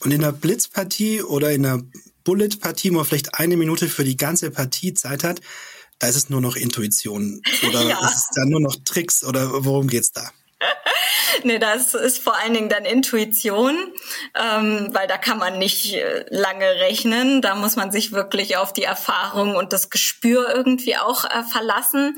Und 0.00 0.10
in 0.10 0.22
einer 0.22 0.32
Blitzpartie 0.32 1.22
oder 1.22 1.52
in 1.52 1.64
einer 1.64 1.82
Bullet-Partie, 2.24 2.90
wo 2.90 2.96
man 2.96 3.04
vielleicht 3.04 3.34
eine 3.34 3.56
Minute 3.56 3.88
für 3.88 4.04
die 4.04 4.16
ganze 4.16 4.50
Partie 4.50 4.94
Zeit 4.94 5.22
hat, 5.24 5.40
da 5.98 6.08
ist 6.08 6.16
es 6.16 6.30
nur 6.30 6.40
noch 6.40 6.56
Intuition 6.56 7.40
oder 7.68 7.82
ja. 7.82 8.04
ist 8.04 8.16
es 8.16 8.28
dann 8.34 8.48
nur 8.48 8.60
noch 8.60 8.74
Tricks 8.84 9.22
oder 9.22 9.64
worum 9.64 9.86
geht's 9.86 10.12
da? 10.12 10.30
nee, 11.42 11.58
das 11.58 11.94
ist 11.94 12.22
vor 12.22 12.36
allen 12.36 12.54
Dingen 12.54 12.68
dann 12.68 12.84
Intuition, 12.84 13.76
ähm, 14.34 14.88
weil 14.92 15.06
da 15.06 15.18
kann 15.18 15.38
man 15.38 15.58
nicht 15.58 15.94
äh, 15.94 16.24
lange 16.28 16.66
rechnen. 16.66 17.42
Da 17.42 17.54
muss 17.54 17.76
man 17.76 17.90
sich 17.90 18.12
wirklich 18.12 18.56
auf 18.56 18.72
die 18.72 18.84
Erfahrung 18.84 19.56
und 19.56 19.72
das 19.72 19.90
Gespür 19.90 20.54
irgendwie 20.54 20.96
auch 20.96 21.24
äh, 21.24 21.42
verlassen 21.50 22.16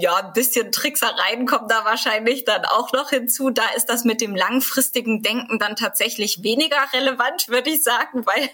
ja, 0.00 0.14
ein 0.16 0.32
bisschen 0.32 0.70
Tricksereien 0.70 1.44
kommen 1.44 1.66
da 1.68 1.84
wahrscheinlich 1.84 2.44
dann 2.44 2.64
auch 2.64 2.92
noch 2.92 3.10
hinzu. 3.10 3.50
Da 3.50 3.68
ist 3.76 3.86
das 3.86 4.04
mit 4.04 4.20
dem 4.20 4.36
langfristigen 4.36 5.22
Denken 5.22 5.58
dann 5.58 5.74
tatsächlich 5.74 6.44
weniger 6.44 6.78
relevant, 6.92 7.48
würde 7.48 7.70
ich 7.70 7.82
sagen, 7.82 8.24
weil 8.24 8.48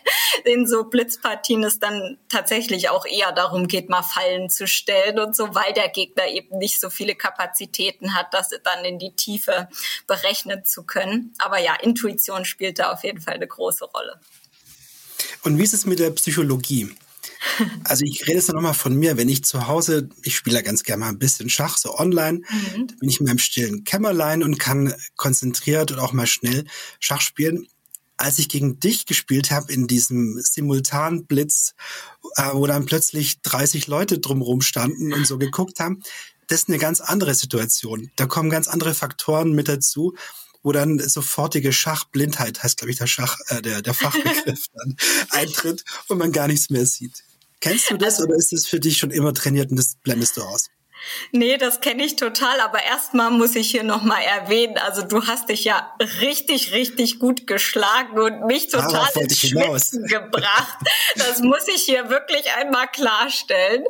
in 0.44 0.66
so 0.66 0.84
Blitzpartien 0.84 1.62
es 1.62 1.78
dann 1.78 2.16
tatsächlich 2.30 2.88
auch 2.88 3.04
eher 3.04 3.32
darum 3.32 3.68
geht, 3.68 3.90
mal 3.90 4.02
Fallen 4.02 4.48
zu 4.48 4.66
stellen 4.66 5.18
und 5.18 5.36
so, 5.36 5.54
weil 5.54 5.74
der 5.74 5.90
Gegner 5.90 6.28
eben 6.28 6.56
nicht 6.56 6.80
so 6.80 6.88
viele 6.88 7.14
Kapazitäten 7.14 8.14
hat, 8.14 8.32
das 8.32 8.48
dann 8.62 8.84
in 8.86 8.98
die 8.98 9.14
Tiefe 9.14 9.68
berechnen 10.06 10.64
zu 10.64 10.84
können. 10.84 11.34
Aber 11.38 11.58
ja, 11.58 11.74
Intuition 11.74 12.46
spielt 12.46 12.78
da 12.78 12.92
auf 12.92 13.04
jeden 13.04 13.20
Fall 13.20 13.34
eine 13.34 13.46
große 13.46 13.84
Rolle. 13.84 14.18
Und 15.42 15.58
wie 15.58 15.62
ist 15.62 15.74
es 15.74 15.84
mit 15.84 15.98
der 15.98 16.10
Psychologie? 16.10 16.94
Also 17.84 18.04
ich 18.04 18.22
rede 18.22 18.38
jetzt 18.38 18.52
nochmal 18.52 18.74
von 18.74 18.94
mir, 18.96 19.16
wenn 19.16 19.28
ich 19.28 19.44
zu 19.44 19.66
Hause, 19.66 20.08
ich 20.22 20.36
spiele 20.36 20.56
ja 20.56 20.62
ganz 20.62 20.82
gerne 20.82 21.00
mal 21.00 21.08
ein 21.08 21.18
bisschen 21.18 21.50
Schach, 21.50 21.76
so 21.76 21.98
online, 21.98 22.38
mhm. 22.38 22.86
da 22.86 22.94
bin 22.98 23.08
ich 23.08 23.20
in 23.20 23.26
meinem 23.26 23.38
stillen 23.38 23.84
Kämmerlein 23.84 24.42
und 24.42 24.58
kann 24.58 24.94
konzentriert 25.16 25.92
und 25.92 25.98
auch 25.98 26.12
mal 26.12 26.26
schnell 26.26 26.64
Schach 27.00 27.20
spielen. 27.20 27.66
Als 28.16 28.38
ich 28.38 28.48
gegen 28.48 28.78
dich 28.78 29.06
gespielt 29.06 29.50
habe 29.50 29.72
in 29.72 29.86
diesem 29.88 30.40
Simultanblitz, 30.40 31.74
äh, 32.36 32.50
wo 32.52 32.66
dann 32.66 32.86
plötzlich 32.86 33.40
30 33.42 33.88
Leute 33.88 34.18
drumherum 34.20 34.60
standen 34.60 35.12
und 35.12 35.26
so 35.26 35.36
geguckt 35.36 35.80
haben, 35.80 36.02
das 36.46 36.60
ist 36.60 36.68
eine 36.68 36.78
ganz 36.78 37.00
andere 37.00 37.34
Situation. 37.34 38.10
Da 38.16 38.26
kommen 38.26 38.50
ganz 38.50 38.68
andere 38.68 38.94
Faktoren 38.94 39.52
mit 39.52 39.68
dazu 39.68 40.14
wo 40.64 40.72
dann 40.72 40.98
sofortige 40.98 41.72
Schachblindheit 41.72 42.62
heißt, 42.62 42.78
glaube 42.78 42.90
ich, 42.90 42.96
der 42.96 43.06
Schach, 43.06 43.38
äh, 43.48 43.62
der, 43.62 43.82
der 43.82 43.94
Fachbegriff 43.94 44.66
dann 44.74 44.96
eintritt 45.30 45.84
und 46.08 46.18
man 46.18 46.32
gar 46.32 46.48
nichts 46.48 46.70
mehr 46.70 46.86
sieht. 46.86 47.22
Kennst 47.64 47.90
du 47.90 47.96
das 47.96 48.20
oder 48.20 48.34
ist 48.34 48.52
das 48.52 48.66
für 48.66 48.78
dich 48.78 48.98
schon 48.98 49.10
immer 49.10 49.32
trainiert 49.32 49.70
und 49.70 49.78
das 49.78 49.96
blendest 50.02 50.36
du 50.36 50.42
aus? 50.42 50.68
Nee, 51.32 51.56
das 51.56 51.80
kenne 51.80 52.04
ich 52.04 52.16
total, 52.16 52.60
aber 52.60 52.82
erstmal 52.82 53.30
muss 53.30 53.54
ich 53.56 53.70
hier 53.70 53.82
nochmal 53.82 54.22
erwähnen, 54.22 54.78
also 54.78 55.02
du 55.02 55.26
hast 55.26 55.48
dich 55.48 55.64
ja 55.64 55.94
richtig, 56.20 56.72
richtig 56.72 57.18
gut 57.18 57.46
geschlagen 57.46 58.18
und 58.18 58.46
mich 58.46 58.68
total 58.68 59.08
ins 59.20 59.38
Schwitzen 59.38 60.04
gebracht. 60.08 60.78
Das 61.16 61.40
muss 61.40 61.66
ich 61.68 61.82
hier 61.82 62.08
wirklich 62.10 62.52
einmal 62.56 62.88
klarstellen. 62.88 63.84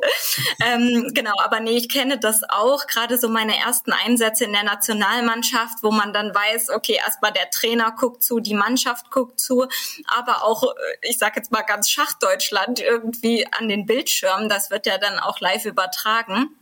ähm, 0.63 1.11
genau, 1.13 1.33
aber 1.43 1.59
nee, 1.59 1.77
ich 1.77 1.89
kenne 1.89 2.17
das 2.17 2.41
auch, 2.49 2.87
gerade 2.87 3.17
so 3.17 3.29
meine 3.29 3.57
ersten 3.57 3.91
Einsätze 3.91 4.45
in 4.45 4.53
der 4.53 4.63
Nationalmannschaft, 4.63 5.79
wo 5.81 5.91
man 5.91 6.13
dann 6.13 6.33
weiß, 6.33 6.69
okay, 6.69 6.99
erstmal 7.03 7.31
der 7.31 7.49
Trainer 7.49 7.93
guckt 7.97 8.23
zu, 8.23 8.39
die 8.39 8.53
Mannschaft 8.53 9.11
guckt 9.11 9.39
zu, 9.39 9.67
aber 10.07 10.43
auch, 10.43 10.63
äh, 10.63 10.67
ich 11.01 11.17
sage 11.17 11.33
jetzt 11.37 11.51
mal 11.51 11.61
ganz 11.61 11.89
Schachdeutschland 11.89 12.79
irgendwie 12.79 13.47
an 13.51 13.69
den 13.69 13.85
Bildschirmen, 13.85 14.49
das 14.49 14.71
wird 14.71 14.85
ja 14.85 14.97
dann 14.97 15.19
auch 15.19 15.39
live 15.39 15.65
übertragen. 15.65 16.55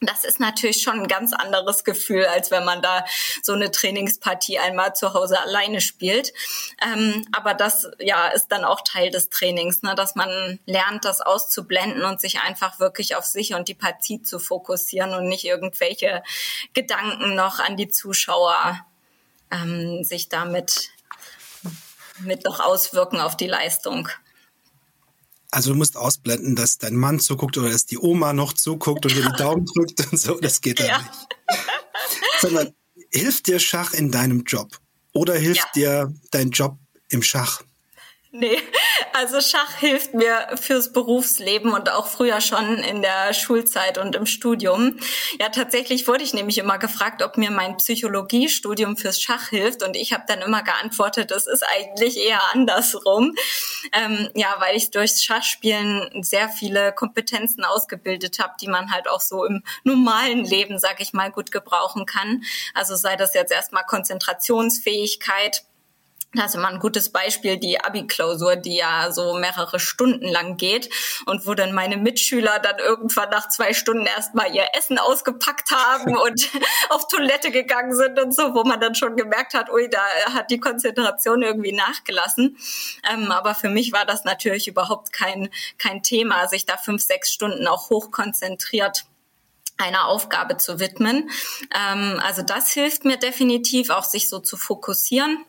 Das 0.00 0.24
ist 0.24 0.40
natürlich 0.40 0.82
schon 0.82 1.00
ein 1.00 1.08
ganz 1.08 1.32
anderes 1.32 1.82
Gefühl, 1.82 2.26
als 2.26 2.50
wenn 2.50 2.66
man 2.66 2.82
da 2.82 3.06
so 3.42 3.54
eine 3.54 3.70
Trainingspartie 3.70 4.58
einmal 4.58 4.94
zu 4.94 5.14
Hause 5.14 5.40
alleine 5.40 5.80
spielt. 5.80 6.34
Ähm, 6.84 7.26
aber 7.32 7.54
das 7.54 7.88
ja 7.98 8.28
ist 8.28 8.48
dann 8.48 8.66
auch 8.66 8.82
Teil 8.82 9.10
des 9.10 9.30
Trainings, 9.30 9.82
ne, 9.82 9.94
dass 9.94 10.14
man 10.14 10.58
lernt, 10.66 11.06
das 11.06 11.22
auszublenden 11.22 12.04
und 12.04 12.20
sich 12.20 12.40
einfach 12.40 12.78
wirklich 12.78 13.16
auf 13.16 13.24
sich 13.24 13.54
und 13.54 13.68
die 13.68 13.74
Partie 13.74 14.20
zu 14.22 14.38
fokussieren 14.38 15.14
und 15.14 15.28
nicht 15.28 15.46
irgendwelche 15.46 16.22
Gedanken 16.74 17.34
noch 17.34 17.58
an 17.58 17.78
die 17.78 17.88
Zuschauer 17.88 18.84
ähm, 19.50 20.04
sich 20.04 20.28
damit 20.28 20.90
mit 22.18 22.44
noch 22.44 22.60
auswirken 22.60 23.20
auf 23.20 23.36
die 23.36 23.46
Leistung. 23.46 24.10
Also 25.50 25.72
du 25.72 25.76
musst 25.76 25.96
ausblenden, 25.96 26.56
dass 26.56 26.78
dein 26.78 26.96
Mann 26.96 27.20
zuguckt 27.20 27.56
oder 27.58 27.70
dass 27.70 27.86
die 27.86 27.98
Oma 27.98 28.32
noch 28.32 28.52
zuguckt 28.52 29.06
und 29.06 29.14
dir 29.14 29.22
die 29.22 29.36
Daumen 29.36 29.66
drückt 29.74 30.12
und 30.12 30.18
so. 30.18 30.38
Das 30.40 30.60
geht 30.60 30.80
dann 30.80 30.86
ja. 30.86 30.98
nicht. 30.98 31.10
Sag 32.40 32.52
mal, 32.52 32.74
hilft 33.10 33.46
dir 33.46 33.58
Schach 33.58 33.92
in 33.92 34.10
deinem 34.10 34.44
Job? 34.44 34.78
Oder 35.12 35.34
hilft 35.34 35.76
ja. 35.76 36.06
dir 36.06 36.14
dein 36.30 36.50
Job 36.50 36.78
im 37.08 37.22
Schach? 37.22 37.62
Nee, 38.32 38.58
also 39.16 39.40
Schach 39.40 39.74
hilft 39.76 40.14
mir 40.14 40.48
fürs 40.60 40.92
Berufsleben 40.92 41.72
und 41.72 41.90
auch 41.90 42.06
früher 42.06 42.40
schon 42.40 42.78
in 42.78 43.02
der 43.02 43.32
Schulzeit 43.32 43.98
und 43.98 44.14
im 44.14 44.26
Studium. 44.26 44.98
Ja, 45.40 45.48
tatsächlich 45.48 46.06
wurde 46.06 46.22
ich 46.22 46.34
nämlich 46.34 46.58
immer 46.58 46.78
gefragt, 46.78 47.22
ob 47.22 47.36
mir 47.36 47.50
mein 47.50 47.76
Psychologiestudium 47.78 48.96
fürs 48.96 49.20
Schach 49.20 49.48
hilft 49.48 49.82
und 49.82 49.96
ich 49.96 50.12
habe 50.12 50.24
dann 50.26 50.40
immer 50.42 50.62
geantwortet, 50.62 51.30
es 51.30 51.46
ist 51.46 51.64
eigentlich 51.76 52.18
eher 52.18 52.40
andersrum. 52.52 53.34
Ähm, 53.92 54.28
ja, 54.34 54.54
weil 54.58 54.76
ich 54.76 54.90
durchs 54.90 55.24
Schachspielen 55.24 56.22
sehr 56.22 56.48
viele 56.48 56.92
Kompetenzen 56.92 57.64
ausgebildet 57.64 58.38
habe, 58.38 58.54
die 58.60 58.68
man 58.68 58.92
halt 58.92 59.08
auch 59.08 59.20
so 59.20 59.44
im 59.44 59.62
normalen 59.84 60.44
Leben, 60.44 60.78
sag 60.78 61.00
ich 61.00 61.12
mal, 61.12 61.30
gut 61.30 61.50
gebrauchen 61.52 62.06
kann. 62.06 62.42
Also 62.74 62.96
sei 62.96 63.16
das 63.16 63.34
jetzt 63.34 63.52
erstmal 63.52 63.84
Konzentrationsfähigkeit, 63.84 65.64
da 66.36 66.44
ist 66.44 66.54
immer 66.54 66.68
ein 66.68 66.78
gutes 66.78 67.10
Beispiel, 67.10 67.56
die 67.56 67.80
Abi-Klausur, 67.80 68.56
die 68.56 68.76
ja 68.76 69.10
so 69.10 69.34
mehrere 69.34 69.80
Stunden 69.80 70.28
lang 70.28 70.56
geht 70.56 70.90
und 71.26 71.46
wo 71.46 71.54
dann 71.54 71.72
meine 71.72 71.96
Mitschüler 71.96 72.58
dann 72.58 72.78
irgendwann 72.78 73.30
nach 73.30 73.48
zwei 73.48 73.72
Stunden 73.72 74.06
erstmal 74.06 74.54
ihr 74.54 74.66
Essen 74.74 74.98
ausgepackt 74.98 75.70
haben 75.70 76.16
und 76.26 76.50
auf 76.90 77.08
Toilette 77.08 77.50
gegangen 77.50 77.94
sind 77.94 78.20
und 78.20 78.34
so, 78.34 78.54
wo 78.54 78.64
man 78.64 78.80
dann 78.80 78.94
schon 78.94 79.16
gemerkt 79.16 79.54
hat, 79.54 79.70
ui, 79.70 79.88
da 79.88 80.00
hat 80.34 80.50
die 80.50 80.60
Konzentration 80.60 81.42
irgendwie 81.42 81.72
nachgelassen. 81.72 82.56
Ähm, 83.10 83.32
aber 83.32 83.54
für 83.54 83.68
mich 83.68 83.92
war 83.92 84.04
das 84.04 84.24
natürlich 84.24 84.68
überhaupt 84.68 85.12
kein, 85.12 85.50
kein 85.78 86.02
Thema, 86.02 86.48
sich 86.48 86.66
da 86.66 86.76
fünf, 86.76 87.02
sechs 87.02 87.32
Stunden 87.32 87.66
auch 87.66 87.90
hochkonzentriert 87.90 89.04
einer 89.78 90.06
Aufgabe 90.06 90.56
zu 90.56 90.80
widmen. 90.80 91.30
Ähm, 91.74 92.20
also 92.24 92.42
das 92.42 92.70
hilft 92.72 93.04
mir 93.04 93.18
definitiv 93.18 93.90
auch, 93.90 94.04
sich 94.04 94.28
so 94.28 94.38
zu 94.38 94.56
fokussieren 94.56 95.44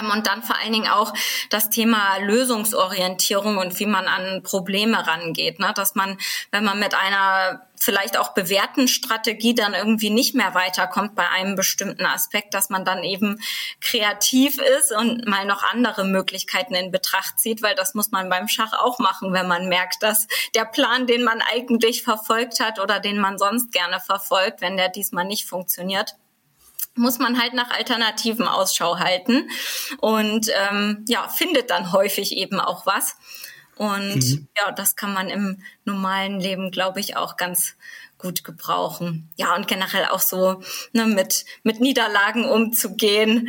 und 0.00 0.26
dann 0.26 0.42
vor 0.42 0.56
allen 0.58 0.72
Dingen 0.72 0.88
auch 0.88 1.12
das 1.50 1.70
Thema 1.70 2.18
Lösungsorientierung 2.18 3.58
und 3.58 3.78
wie 3.78 3.86
man 3.86 4.06
an 4.06 4.42
Probleme 4.42 5.06
rangeht. 5.06 5.58
Ne? 5.58 5.72
Dass 5.74 5.94
man, 5.94 6.18
wenn 6.50 6.64
man 6.64 6.78
mit 6.78 6.94
einer 6.94 7.66
vielleicht 7.82 8.16
auch 8.16 8.32
bewährten 8.34 8.86
Strategie 8.88 9.54
dann 9.54 9.74
irgendwie 9.74 10.10
nicht 10.10 10.34
mehr 10.34 10.54
weiterkommt 10.54 11.14
bei 11.14 11.28
einem 11.28 11.56
bestimmten 11.56 12.06
Aspekt, 12.06 12.54
dass 12.54 12.70
man 12.70 12.84
dann 12.84 13.02
eben 13.02 13.40
kreativ 13.80 14.58
ist 14.58 14.92
und 14.92 15.26
mal 15.26 15.44
noch 15.44 15.62
andere 15.64 16.04
Möglichkeiten 16.04 16.74
in 16.74 16.92
Betracht 16.92 17.40
zieht, 17.40 17.62
weil 17.62 17.74
das 17.74 17.94
muss 17.94 18.12
man 18.12 18.28
beim 18.28 18.48
Schach 18.48 18.72
auch 18.72 18.98
machen, 18.98 19.32
wenn 19.32 19.48
man 19.48 19.68
merkt, 19.68 20.02
dass 20.02 20.28
der 20.54 20.64
Plan, 20.64 21.06
den 21.06 21.24
man 21.24 21.42
eigentlich 21.42 22.02
verfolgt 22.02 22.60
hat 22.60 22.78
oder 22.78 23.00
den 23.00 23.18
man 23.18 23.38
sonst 23.38 23.72
gerne 23.72 24.00
verfolgt, 24.00 24.60
wenn 24.60 24.76
der 24.76 24.88
diesmal 24.88 25.24
nicht 25.24 25.48
funktioniert, 25.48 26.14
muss 26.94 27.18
man 27.18 27.40
halt 27.40 27.54
nach 27.54 27.70
Alternativen 27.70 28.46
Ausschau 28.46 28.98
halten 28.98 29.48
und 29.98 30.48
ähm, 30.70 31.04
ja, 31.08 31.28
findet 31.28 31.70
dann 31.70 31.92
häufig 31.92 32.36
eben 32.36 32.60
auch 32.60 32.86
was. 32.86 33.16
Und 33.76 34.16
mhm. 34.16 34.48
ja, 34.56 34.70
das 34.72 34.96
kann 34.96 35.14
man 35.14 35.28
im 35.28 35.62
normalen 35.84 36.38
Leben, 36.38 36.70
glaube 36.70 37.00
ich, 37.00 37.16
auch 37.16 37.36
ganz 37.36 37.74
gut 38.18 38.44
gebrauchen. 38.44 39.30
Ja, 39.36 39.54
und 39.56 39.66
generell 39.66 40.06
auch 40.06 40.20
so 40.20 40.62
ne, 40.92 41.06
mit, 41.06 41.44
mit 41.62 41.80
Niederlagen 41.80 42.44
umzugehen, 42.44 43.48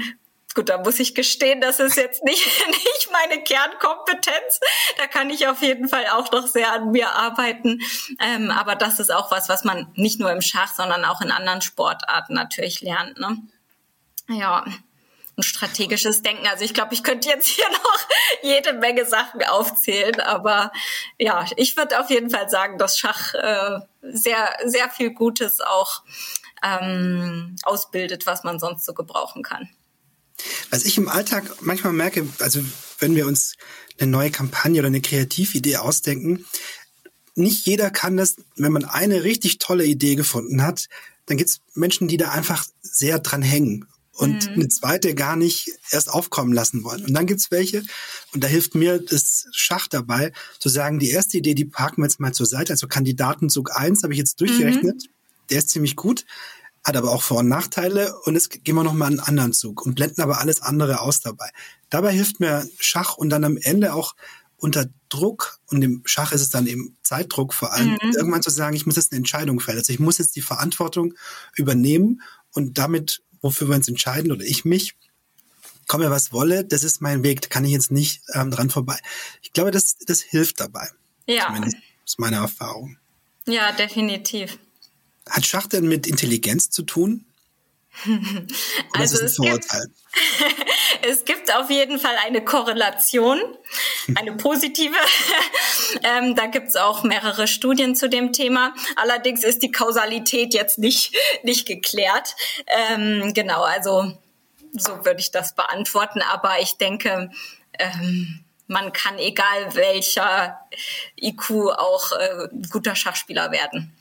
Gut, 0.54 0.70
da 0.70 0.78
muss 0.78 1.00
ich 1.00 1.16
gestehen, 1.16 1.62
das 1.62 1.80
ist 1.80 1.98
jetzt 1.98 2.24
nicht, 2.24 2.46
nicht 2.68 3.10
meine 3.12 3.42
Kernkompetenz. 3.44 4.60
Da 4.98 5.08
kann 5.08 5.30
ich 5.30 5.48
auf 5.48 5.62
jeden 5.62 5.90
Fall 5.90 6.06
auch 6.08 6.32
noch 6.32 6.48
sehr 6.48 6.72
an 6.72 6.92
mir 6.92 7.10
arbeiten. 7.10 7.80
Ähm, 8.20 8.52
aber 8.52 8.76
das 8.76 9.00
ist 9.00 9.12
auch 9.12 9.32
was, 9.32 9.50
was 9.50 9.64
man 9.64 9.92
nicht 9.96 10.20
nur 10.20 10.32
im 10.32 10.42
Schach, 10.42 10.74
sondern 10.74 11.06
auch 11.06 11.22
in 11.22 11.32
anderen 11.32 11.62
Sportarten 11.62 12.34
natürlich 12.34 12.82
lernt. 12.82 13.20
Ne? 13.20 13.38
Ja, 14.30 14.64
ein 15.36 15.44
strategisches 15.44 16.22
Denken. 16.22 16.48
Also 16.48 16.64
ich 16.64 16.74
glaube, 16.74 16.94
ich 16.94 17.04
könnte 17.04 17.30
jetzt 17.30 17.48
hier 17.48 17.70
noch 17.72 18.00
jede 18.44 18.74
Menge 18.74 19.06
Sachen 19.06 19.44
aufzählen, 19.44 20.20
aber 20.20 20.72
ja, 21.18 21.46
ich 21.56 21.76
würde 21.78 22.00
auf 22.00 22.10
jeden 22.10 22.30
Fall 22.30 22.50
sagen, 22.50 22.78
dass 22.78 23.00
Schach 23.00 23.34
äh, 23.34 23.80
sehr, 24.02 24.56
sehr 24.66 24.90
viel 24.90 25.12
Gutes 25.12 25.62
auch 25.62 26.04
ähm, 26.64 27.56
ausbildet, 27.64 28.26
was 28.26 28.44
man 28.44 28.60
sonst 28.60 28.86
so 28.86 28.94
gebrauchen 28.94 29.44
kann. 29.44 29.70
Was 30.70 30.86
ich 30.86 30.98
im 30.98 31.08
Alltag 31.08 31.62
manchmal 31.62 31.94
merke, 31.94 32.28
also 32.40 32.62
wenn 33.00 33.16
wir 33.16 33.28
uns 33.28 33.56
eine 34.00 34.12
neue 34.12 34.32
Kampagne 34.32 34.80
oder 34.80 34.88
eine 34.88 35.02
Kreatividee 35.02 35.78
ausdenken, 35.78 36.46
nicht 37.36 37.66
jeder 37.66 37.90
kann 37.90 38.18
das, 38.18 38.36
wenn 38.56 38.72
man 38.72 38.86
eine 38.86 39.24
richtig 39.24 39.58
tolle 39.58 39.86
Idee 39.86 40.16
gefunden 40.16 40.62
hat, 40.62 40.88
dann 41.26 41.38
gibt 41.38 41.50
es 41.50 41.62
Menschen, 41.74 42.08
die 42.08 42.18
da 42.18 42.32
einfach 42.32 42.66
sehr 42.82 43.20
dran 43.20 43.42
hängen 43.42 43.88
und 44.14 44.48
mhm. 44.50 44.54
eine 44.54 44.68
zweite 44.68 45.16
gar 45.16 45.36
nicht 45.36 45.72
erst 45.90 46.10
aufkommen 46.10 46.54
lassen 46.54 46.84
wollen. 46.84 47.04
Und 47.06 47.14
dann 47.14 47.26
gibt's 47.26 47.50
welche, 47.50 47.84
und 48.34 48.44
da 48.44 48.48
hilft 48.48 48.76
mir 48.76 49.00
das 49.00 49.48
Schach 49.52 49.88
dabei, 49.88 50.32
zu 50.60 50.70
sagen, 50.70 51.00
die 51.00 51.10
erste 51.10 51.38
Idee, 51.38 51.56
die 51.56 51.66
parken 51.66 52.02
wir 52.02 52.06
jetzt 52.06 52.20
mal 52.20 52.34
zur 52.34 52.46
Seite. 52.46 52.74
Also 52.74 52.88
Kandidatenzug 52.88 53.76
1 53.76 54.04
habe 54.04 54.14
ich 54.14 54.20
jetzt 54.20 54.40
durchgerechnet. 54.40 54.96
Mhm. 54.96 55.10
Der 55.50 55.60
ist 55.60 55.70
ziemlich 55.70 55.96
gut 55.96 56.26
hat 56.84 56.98
aber 56.98 57.12
auch 57.12 57.24
Vor- 57.24 57.40
und 57.40 57.48
Nachteile 57.48 58.14
und 58.24 58.36
jetzt 58.36 58.64
gehen 58.64 58.76
wir 58.76 58.84
nochmal 58.84 59.10
einen 59.10 59.20
anderen 59.20 59.54
Zug 59.54 59.86
und 59.86 59.96
blenden 59.96 60.22
aber 60.22 60.40
alles 60.40 60.62
andere 60.62 61.00
aus 61.00 61.22
dabei. 61.22 61.50
Dabei 61.90 62.12
hilft 62.12 62.40
mir 62.40 62.68
Schach 62.80 63.16
und 63.16 63.30
dann 63.30 63.44
am 63.44 63.58
Ende 63.58 63.94
auch 63.94 64.16
unter 64.58 64.86
Druck, 65.10 65.60
und 65.68 65.82
im 65.82 66.02
Schach 66.06 66.32
ist 66.32 66.40
es 66.40 66.50
dann 66.50 66.68
eben 66.68 66.96
Zeitdruck 67.04 67.54
vor 67.54 67.74
allem, 67.74 67.98
mhm. 68.02 68.14
irgendwann 68.16 68.42
zu 68.42 68.50
sagen, 68.50 68.76
ich 68.76 68.86
muss 68.86 68.96
jetzt 68.96 69.12
eine 69.12 69.18
Entscheidung 69.18 69.60
fällen. 69.60 69.78
Also 69.78 69.92
ich 69.92 70.00
muss 70.00 70.18
jetzt 70.18 70.38
die 70.38 70.42
Verantwortung 70.42 71.16
übernehmen 71.56 72.22
und 72.54 72.78
damit, 72.78 73.22
wofür 73.42 73.68
wir 73.68 73.76
uns 73.76 73.90
entscheiden 73.90 74.32
oder 74.32 74.46
ich 74.46 74.64
mich, 74.64 74.96
komme 75.88 76.10
was 76.10 76.32
wolle, 76.32 76.64
das 76.64 76.84
ist 76.84 77.02
mein 77.02 77.24
Weg, 77.24 77.42
da 77.42 77.50
kann 77.50 77.66
ich 77.66 77.72
jetzt 77.72 77.92
nicht 77.92 78.22
ähm, 78.34 78.52
dran 78.52 78.70
vorbei. 78.70 78.98
Ich 79.42 79.52
glaube, 79.52 79.72
das, 79.72 79.98
das 79.98 80.22
hilft 80.22 80.62
dabei. 80.62 80.90
Ja. 81.28 81.48
Zumindest 81.48 81.78
ist 82.06 82.20
meine 82.20 82.38
Erfahrung. 82.38 82.98
Ja, 83.46 83.74
definitiv. 83.74 84.58
Hat 85.30 85.46
Schach 85.46 85.68
denn 85.68 85.88
mit 85.88 86.08
Intelligenz 86.08 86.70
zu 86.70 86.84
tun? 86.84 87.26
also 88.94 89.24
es 89.24 89.38
gibt, 89.38 89.68
es 91.04 91.26
gibt 91.26 91.56
auf 91.56 91.70
jeden 91.70 92.00
Fall 92.00 92.16
eine 92.26 92.44
Korrelation, 92.44 93.40
eine 94.16 94.34
positive. 94.34 94.96
ähm, 96.04 96.36
da 96.36 96.48
gibt 96.48 96.70
es 96.70 96.76
auch 96.76 97.04
mehrere 97.04 97.48
Studien 97.48 97.96
zu 97.96 98.10
dem 98.10 98.34
Thema. 98.34 98.74
Allerdings 98.96 99.44
ist 99.44 99.62
die 99.62 99.72
Kausalität 99.72 100.54
jetzt 100.54 100.80
nicht, 100.80 101.16
nicht 101.44 101.68
geklärt. 101.68 102.36
Ähm, 102.68 103.34
genau, 103.34 103.62
also 103.62 104.18
so 104.74 105.06
würde 105.06 105.20
ich 105.20 105.32
das 105.32 105.56
beantworten. 105.56 106.22
Aber 106.22 106.60
ich 106.60 106.78
denke, 106.78 107.30
ähm, 107.78 108.44
man 108.68 108.92
kann 108.92 109.20
egal 109.20 109.76
welcher 109.76 110.60
IQ 111.22 111.52
auch 111.78 112.12
äh, 112.14 112.48
guter 112.72 112.96
Schachspieler 112.96 113.52
werden. 113.52 113.96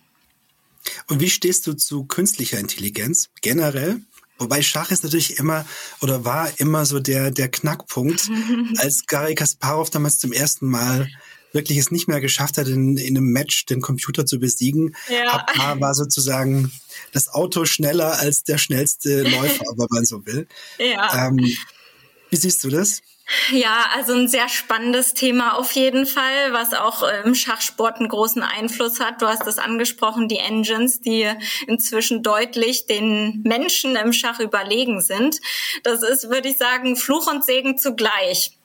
Und 1.08 1.20
wie 1.20 1.30
stehst 1.30 1.66
du 1.66 1.74
zu 1.74 2.04
künstlicher 2.04 2.58
Intelligenz 2.58 3.28
generell? 3.40 4.00
Wobei 4.38 4.62
Schach 4.62 4.90
ist 4.90 5.04
natürlich 5.04 5.38
immer 5.38 5.64
oder 6.00 6.24
war 6.24 6.50
immer 6.58 6.84
so 6.84 6.98
der, 6.98 7.30
der 7.30 7.48
Knackpunkt, 7.48 8.28
als 8.78 9.04
Gary 9.06 9.34
Kasparov 9.34 9.90
damals 9.90 10.18
zum 10.18 10.32
ersten 10.32 10.66
Mal 10.66 11.08
wirklich 11.52 11.78
es 11.78 11.90
nicht 11.90 12.08
mehr 12.08 12.20
geschafft 12.20 12.58
hat, 12.58 12.66
in, 12.66 12.96
in 12.96 13.16
einem 13.16 13.26
Match 13.26 13.66
den 13.66 13.80
Computer 13.80 14.26
zu 14.26 14.38
besiegen. 14.38 14.96
Ja. 15.08 15.32
Ab 15.32 15.50
da 15.54 15.80
war 15.80 15.94
sozusagen 15.94 16.72
das 17.12 17.28
Auto 17.28 17.64
schneller 17.66 18.18
als 18.18 18.42
der 18.42 18.58
schnellste 18.58 19.22
Läufer, 19.22 19.64
wenn 19.76 19.86
man 19.90 20.04
so 20.04 20.24
will. 20.26 20.46
Ja. 20.78 21.28
Ähm, 21.28 21.38
wie 21.38 22.36
siehst 22.36 22.64
du 22.64 22.70
das? 22.70 23.00
Ja, 23.50 23.86
also 23.94 24.14
ein 24.14 24.28
sehr 24.28 24.48
spannendes 24.48 25.14
Thema 25.14 25.56
auf 25.56 25.72
jeden 25.72 26.06
Fall, 26.06 26.52
was 26.52 26.74
auch 26.74 27.02
im 27.24 27.34
Schachsport 27.34 27.98
einen 27.98 28.08
großen 28.08 28.42
Einfluss 28.42 29.00
hat. 29.00 29.22
Du 29.22 29.26
hast 29.26 29.46
es 29.46 29.58
angesprochen, 29.58 30.28
die 30.28 30.38
Engines, 30.38 31.00
die 31.00 31.30
inzwischen 31.66 32.22
deutlich 32.22 32.86
den 32.86 33.42
Menschen 33.42 33.96
im 33.96 34.12
Schach 34.12 34.40
überlegen 34.40 35.00
sind. 35.00 35.40
Das 35.82 36.02
ist, 36.02 36.30
würde 36.30 36.48
ich 36.48 36.58
sagen, 36.58 36.96
Fluch 36.96 37.26
und 37.30 37.44
Segen 37.44 37.78
zugleich. 37.78 38.58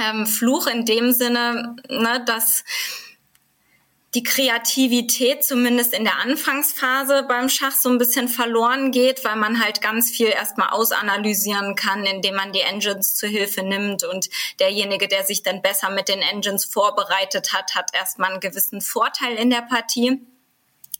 Ähm, 0.00 0.26
Fluch 0.26 0.66
in 0.66 0.86
dem 0.86 1.12
Sinne, 1.12 1.76
ne, 1.88 2.22
dass 2.24 2.64
die 4.14 4.24
Kreativität 4.24 5.44
zumindest 5.44 5.94
in 5.94 6.02
der 6.02 6.18
Anfangsphase 6.18 7.24
beim 7.28 7.48
Schach 7.48 7.72
so 7.72 7.88
ein 7.88 7.98
bisschen 7.98 8.26
verloren 8.26 8.90
geht, 8.90 9.24
weil 9.24 9.36
man 9.36 9.62
halt 9.62 9.80
ganz 9.80 10.10
viel 10.10 10.26
erstmal 10.26 10.70
ausanalysieren 10.70 11.76
kann, 11.76 12.04
indem 12.04 12.34
man 12.34 12.52
die 12.52 12.60
Engines 12.60 13.14
zur 13.14 13.28
Hilfe 13.28 13.62
nimmt 13.62 14.02
und 14.02 14.28
derjenige, 14.58 15.06
der 15.06 15.24
sich 15.24 15.44
dann 15.44 15.62
besser 15.62 15.90
mit 15.90 16.08
den 16.08 16.22
Engines 16.22 16.64
vorbereitet 16.64 17.52
hat, 17.52 17.76
hat 17.76 17.94
erstmal 17.94 18.32
einen 18.32 18.40
gewissen 18.40 18.80
Vorteil 18.80 19.36
in 19.36 19.50
der 19.50 19.62
Partie. 19.62 20.20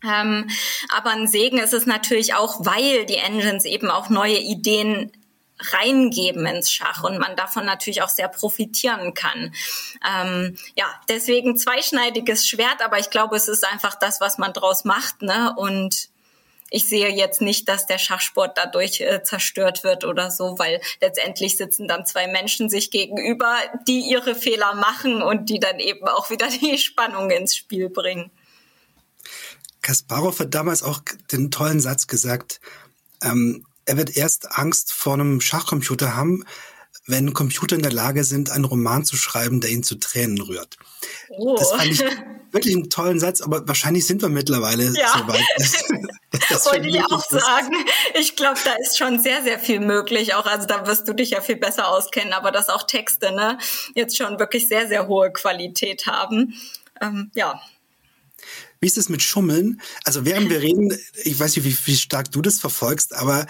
Ähm, 0.05 0.49
aber 0.96 1.11
ein 1.11 1.27
Segen 1.27 1.59
ist 1.59 1.75
es 1.75 1.87
natürlich 1.87 2.35
auch, 2.35 2.64
weil 2.64 3.07
die 3.07 3.16
Engines 3.16 3.64
eben 3.64 3.90
auch 3.90 4.09
neue 4.09 4.38
Ideen 4.38 5.12
reingeben 5.73 6.46
ins 6.46 6.70
Schach 6.70 7.03
und 7.03 7.18
man 7.18 7.37
davon 7.37 7.64
natürlich 7.64 8.03
auch 8.03 8.09
sehr 8.09 8.29
profitieren 8.29 9.14
kann. 9.14 9.55
Ähm, 10.07 10.57
ja, 10.75 10.87
deswegen 11.09 11.57
zweischneidiges 11.57 12.46
Schwert, 12.46 12.83
aber 12.85 12.99
ich 12.99 13.11
glaube, 13.11 13.37
es 13.37 13.49
ist 13.49 13.64
einfach 13.64 13.94
das, 13.94 14.20
was 14.20 14.38
man 14.38 14.53
draus 14.53 14.85
macht, 14.85 15.23
ne? 15.23 15.55
Und 15.57 16.09
ich 16.70 16.88
sehe 16.88 17.09
jetzt 17.09 17.40
nicht, 17.40 17.68
dass 17.68 17.87
der 17.87 17.99
Schachsport 17.99 18.57
dadurch 18.57 19.01
äh, 19.01 19.23
zerstört 19.25 19.83
wird 19.83 20.05
oder 20.05 20.31
so, 20.31 20.59
weil 20.59 20.81
letztendlich 21.01 21.57
sitzen 21.57 21.88
dann 21.88 22.07
zwei 22.07 22.29
Menschen 22.29 22.70
sich 22.70 22.92
gegenüber, 22.92 23.57
die 23.88 24.01
ihre 24.01 24.37
Fehler 24.37 24.75
machen 24.75 25.20
und 25.20 25.51
die 25.51 25.59
dann 25.59 25.81
eben 25.81 26.07
auch 26.07 26.31
wieder 26.31 26.49
die 26.62 26.79
Spannung 26.79 27.31
ins 27.31 27.57
Spiel 27.57 27.90
bringen. 27.90 28.31
Kasparov 29.83 30.38
hat 30.38 30.55
damals 30.55 30.83
auch 30.83 31.01
den 31.33 31.51
tollen 31.51 31.81
Satz 31.81 32.07
gesagt, 32.07 32.61
ähm, 33.23 33.66
er 33.90 33.96
wird 33.96 34.16
erst 34.16 34.57
Angst 34.57 34.92
vor 34.92 35.14
einem 35.14 35.40
Schachcomputer 35.40 36.14
haben, 36.14 36.44
wenn 37.07 37.35
Computer 37.35 37.74
in 37.74 37.83
der 37.83 37.92
Lage 37.92 38.22
sind, 38.22 38.50
einen 38.50 38.64
Roman 38.64 39.05
zu 39.05 39.16
schreiben, 39.16 39.61
der 39.61 39.70
ihn 39.70 39.83
zu 39.83 39.96
Tränen 39.96 40.40
rührt. 40.40 40.76
Oh. 41.29 41.57
Das 41.59 41.72
fand 41.72 41.87
ich 41.87 42.00
wirklich 42.53 42.76
einen 42.76 42.88
tollen 42.88 43.18
Satz, 43.18 43.40
aber 43.40 43.66
wahrscheinlich 43.66 44.07
sind 44.07 44.22
wir 44.22 44.29
mittlerweile 44.29 44.92
ja. 44.96 45.09
so 45.09 45.26
weit. 45.26 45.44
das 46.50 46.66
Wollte 46.66 46.87
ich 46.87 47.00
auch 47.03 47.18
ist. 47.18 47.31
sagen. 47.31 47.74
Ich 48.14 48.37
glaube, 48.37 48.61
da 48.64 48.74
ist 48.74 48.96
schon 48.96 49.18
sehr, 49.18 49.42
sehr 49.42 49.59
viel 49.59 49.81
möglich. 49.81 50.37
Auch 50.37 50.46
also 50.46 50.68
da 50.68 50.87
wirst 50.87 51.09
du 51.09 51.12
dich 51.12 51.31
ja 51.31 51.40
viel 51.40 51.57
besser 51.57 51.88
auskennen, 51.88 52.33
aber 52.33 52.53
dass 52.53 52.68
auch 52.68 52.85
Texte 52.85 53.33
ne 53.33 53.59
jetzt 53.96 54.16
schon 54.16 54.38
wirklich 54.38 54.68
sehr, 54.68 54.87
sehr 54.87 55.09
hohe 55.09 55.33
Qualität 55.33 56.07
haben. 56.07 56.55
Ähm, 57.00 57.33
ja. 57.35 57.61
Wie 58.81 58.87
ist 58.87 58.99
es 58.99 59.09
mit 59.09 59.23
Schummeln? 59.23 59.81
Also 60.05 60.25
während 60.25 60.51
wir 60.51 60.61
reden, 60.62 60.97
ich 61.25 61.38
weiß 61.38 61.57
nicht, 61.57 61.64
wie, 61.64 61.77
wie 61.87 61.97
stark 61.97 62.31
du 62.33 62.43
das 62.43 62.59
verfolgst, 62.59 63.14
aber 63.14 63.47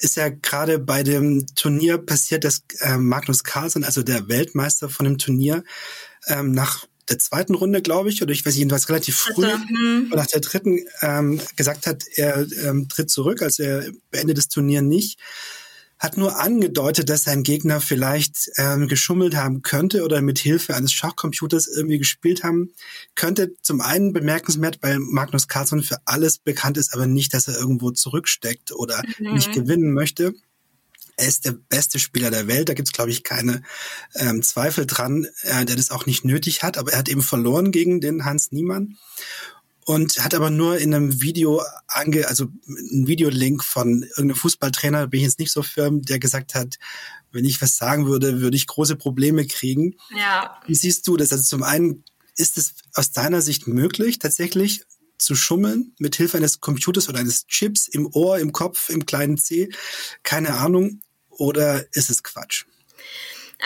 ist 0.00 0.16
ja 0.16 0.28
gerade 0.28 0.78
bei 0.78 1.02
dem 1.02 1.46
Turnier 1.54 1.98
passiert, 1.98 2.44
dass 2.44 2.64
äh, 2.80 2.98
Magnus 2.98 3.44
Carlsen, 3.44 3.84
also 3.84 4.02
der 4.02 4.28
Weltmeister 4.28 4.88
von 4.88 5.04
dem 5.04 5.18
Turnier, 5.18 5.62
ähm, 6.26 6.52
nach 6.52 6.86
der 7.08 7.18
zweiten 7.18 7.54
Runde, 7.54 7.82
glaube 7.82 8.08
ich, 8.08 8.22
oder 8.22 8.32
ich 8.32 8.44
weiß 8.44 8.54
nicht, 8.54 8.60
jedenfalls 8.60 8.88
relativ 8.88 9.16
früh, 9.16 9.44
also, 9.44 9.58
hm. 9.58 10.08
nach 10.14 10.26
der 10.26 10.40
dritten, 10.40 10.80
ähm, 11.02 11.40
gesagt 11.56 11.86
hat, 11.86 12.04
er 12.14 12.46
ähm, 12.64 12.88
tritt 12.88 13.10
zurück, 13.10 13.42
also 13.42 13.62
er 13.62 13.90
beendet 14.10 14.38
das 14.38 14.48
Turnier 14.48 14.82
nicht 14.82 15.18
hat 16.02 16.16
nur 16.16 16.40
angedeutet, 16.40 17.08
dass 17.08 17.22
sein 17.22 17.44
Gegner 17.44 17.80
vielleicht 17.80 18.50
ähm, 18.56 18.88
geschummelt 18.88 19.36
haben 19.36 19.62
könnte 19.62 20.02
oder 20.02 20.20
mit 20.20 20.40
Hilfe 20.40 20.74
eines 20.74 20.92
Schachcomputers 20.92 21.68
irgendwie 21.68 21.98
gespielt 21.98 22.42
haben 22.42 22.72
könnte. 23.14 23.54
Zum 23.62 23.80
einen 23.80 24.12
bemerkenswert, 24.12 24.78
weil 24.80 24.98
Magnus 24.98 25.46
Carlsson 25.46 25.84
für 25.84 25.98
alles 26.04 26.38
bekannt 26.38 26.76
ist, 26.76 26.92
aber 26.92 27.06
nicht, 27.06 27.32
dass 27.34 27.46
er 27.46 27.56
irgendwo 27.56 27.92
zurücksteckt 27.92 28.72
oder 28.72 29.00
mhm. 29.20 29.34
nicht 29.34 29.52
gewinnen 29.52 29.92
möchte. 29.92 30.34
Er 31.16 31.28
ist 31.28 31.44
der 31.44 31.52
beste 31.52 32.00
Spieler 32.00 32.32
der 32.32 32.48
Welt, 32.48 32.68
da 32.68 32.74
gibt's 32.74 32.92
glaube 32.92 33.10
ich, 33.10 33.22
keine 33.22 33.62
ähm, 34.16 34.42
Zweifel 34.42 34.86
dran, 34.86 35.28
äh, 35.42 35.64
der 35.64 35.76
das 35.76 35.92
auch 35.92 36.06
nicht 36.06 36.24
nötig 36.24 36.64
hat, 36.64 36.78
aber 36.78 36.92
er 36.92 36.98
hat 36.98 37.08
eben 37.08 37.22
verloren 37.22 37.70
gegen 37.70 38.00
den 38.00 38.24
Hans 38.24 38.50
Niemann 38.50 38.96
und 39.84 40.22
hat 40.22 40.34
aber 40.34 40.50
nur 40.50 40.78
in 40.78 40.94
einem 40.94 41.20
Video 41.20 41.62
ange, 41.88 42.28
also 42.28 42.46
ein 42.66 43.06
Videolink 43.06 43.64
von 43.64 44.02
irgendeinem 44.02 44.36
Fußballtrainer, 44.36 45.08
bin 45.08 45.20
ich 45.20 45.26
jetzt 45.26 45.38
nicht 45.38 45.52
so 45.52 45.62
firm, 45.62 46.02
der 46.02 46.18
gesagt 46.18 46.54
hat, 46.54 46.78
wenn 47.32 47.44
ich 47.44 47.60
was 47.62 47.76
sagen 47.76 48.06
würde, 48.06 48.40
würde 48.40 48.56
ich 48.56 48.66
große 48.66 48.96
Probleme 48.96 49.46
kriegen. 49.46 49.96
Ja. 50.16 50.60
Wie 50.66 50.74
siehst 50.74 51.06
du 51.08 51.16
das? 51.16 51.32
Also 51.32 51.44
zum 51.44 51.62
einen, 51.62 52.04
ist 52.36 52.58
es 52.58 52.74
aus 52.94 53.12
deiner 53.12 53.42
Sicht 53.42 53.66
möglich, 53.66 54.18
tatsächlich 54.18 54.84
zu 55.18 55.34
schummeln 55.34 55.94
mit 55.98 56.16
Hilfe 56.16 56.36
eines 56.36 56.60
Computers 56.60 57.08
oder 57.08 57.18
eines 57.20 57.46
Chips 57.46 57.88
im 57.88 58.06
Ohr, 58.12 58.38
im 58.38 58.52
Kopf, 58.52 58.88
im 58.88 59.06
kleinen 59.06 59.38
C? 59.38 59.70
Keine 60.22 60.54
Ahnung. 60.54 61.00
Oder 61.28 61.86
ist 61.94 62.10
es 62.10 62.22
Quatsch? 62.22 62.66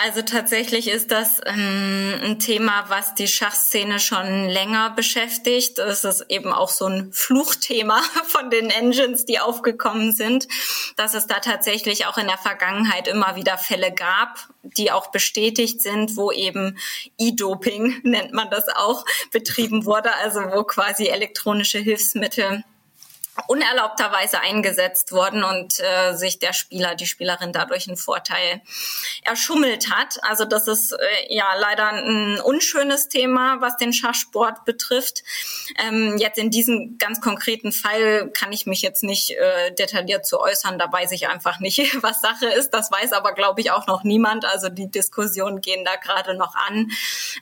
Also 0.05 0.21
tatsächlich 0.21 0.89
ist 0.89 1.11
das 1.11 1.41
ähm, 1.47 2.15
ein 2.23 2.39
Thema, 2.39 2.85
was 2.89 3.15
die 3.15 3.29
Schachszene 3.29 3.99
schon 3.99 4.47
länger 4.47 4.91
beschäftigt. 4.91 5.79
Das 5.79 6.05
ist 6.05 6.27
eben 6.29 6.53
auch 6.53 6.69
so 6.69 6.87
ein 6.87 7.13
Fluchthema 7.13 8.03
von 8.27 8.51
den 8.51 8.69
Engines, 8.69 9.25
die 9.25 9.41
aufgekommen 9.41 10.13
sind, 10.13 10.49
dass 10.97 11.15
es 11.15 11.27
da 11.27 11.41
tatsächlich 11.41 12.07
auch 12.07 12.19
in 12.19 12.27
der 12.27 12.37
Vergangenheit 12.37 13.09
immer 13.09 13.37
wieder 13.37 13.57
Fälle 13.57 13.91
gab, 13.91 14.49
die 14.63 14.93
auch 14.93 15.07
bestätigt 15.07 15.81
sind, 15.81 16.17
wo 16.17 16.31
eben 16.31 16.77
E-Doping, 17.17 18.01
nennt 18.03 18.35
man 18.35 18.51
das 18.51 18.69
auch, 18.69 19.07
betrieben 19.33 19.87
wurde, 19.87 20.15
also 20.17 20.41
wo 20.53 20.65
quasi 20.65 21.07
elektronische 21.07 21.79
Hilfsmittel 21.79 22.65
unerlaubterweise 23.49 24.41
eingesetzt 24.41 25.13
worden 25.13 25.45
und 25.45 25.81
äh, 25.81 26.15
sich 26.15 26.39
der 26.39 26.53
Spieler, 26.53 26.95
die 26.95 27.07
Spielerin 27.07 27.53
dadurch 27.53 27.87
einen 27.89 27.97
Vorteil 27.97 28.63
erschummelt 29.23 29.91
hat. 29.91 30.19
Also 30.23 30.45
das 30.45 30.69
ist 30.69 30.93
äh, 30.93 31.35
ja 31.35 31.47
leider 31.59 31.91
ein 31.91 32.41
unschönes 32.41 33.09
Thema, 33.09 33.61
was 33.61 33.77
den 33.77 33.93
Schachsport 33.93 34.65
betrifft. 34.65 35.23
Ähm, 35.79 36.17
jetzt 36.19 36.39
in 36.39 36.51
diesem 36.51 36.99
ganz 36.99 37.21
konkreten 37.21 37.73
Fall 37.73 38.31
kann 38.31 38.53
ich 38.53 38.67
mich 38.67 38.83
jetzt 38.83 39.03
nicht 39.03 39.31
äh, 39.31 39.73
detailliert 39.73 40.27
zu 40.27 40.41
äußern. 40.41 40.79
Da 40.79 40.91
weiß 40.91 41.13
ich 41.13 41.29
einfach 41.29 41.61
nicht, 41.61 41.79
was 42.03 42.21
Sache 42.21 42.47
ist. 42.47 42.71
Das 42.71 42.91
weiß 42.91 43.13
aber, 43.13 43.33
glaube 43.33 43.61
ich, 43.61 43.71
auch 43.71 43.87
noch 43.87 44.05
niemand. 44.05 44.45
Also 44.45 44.69
die 44.69 44.91
Diskussionen 44.91 45.61
gehen 45.61 45.85
da 45.85 45.97
gerade 45.97 46.35
noch 46.35 46.55
an. 46.55 46.91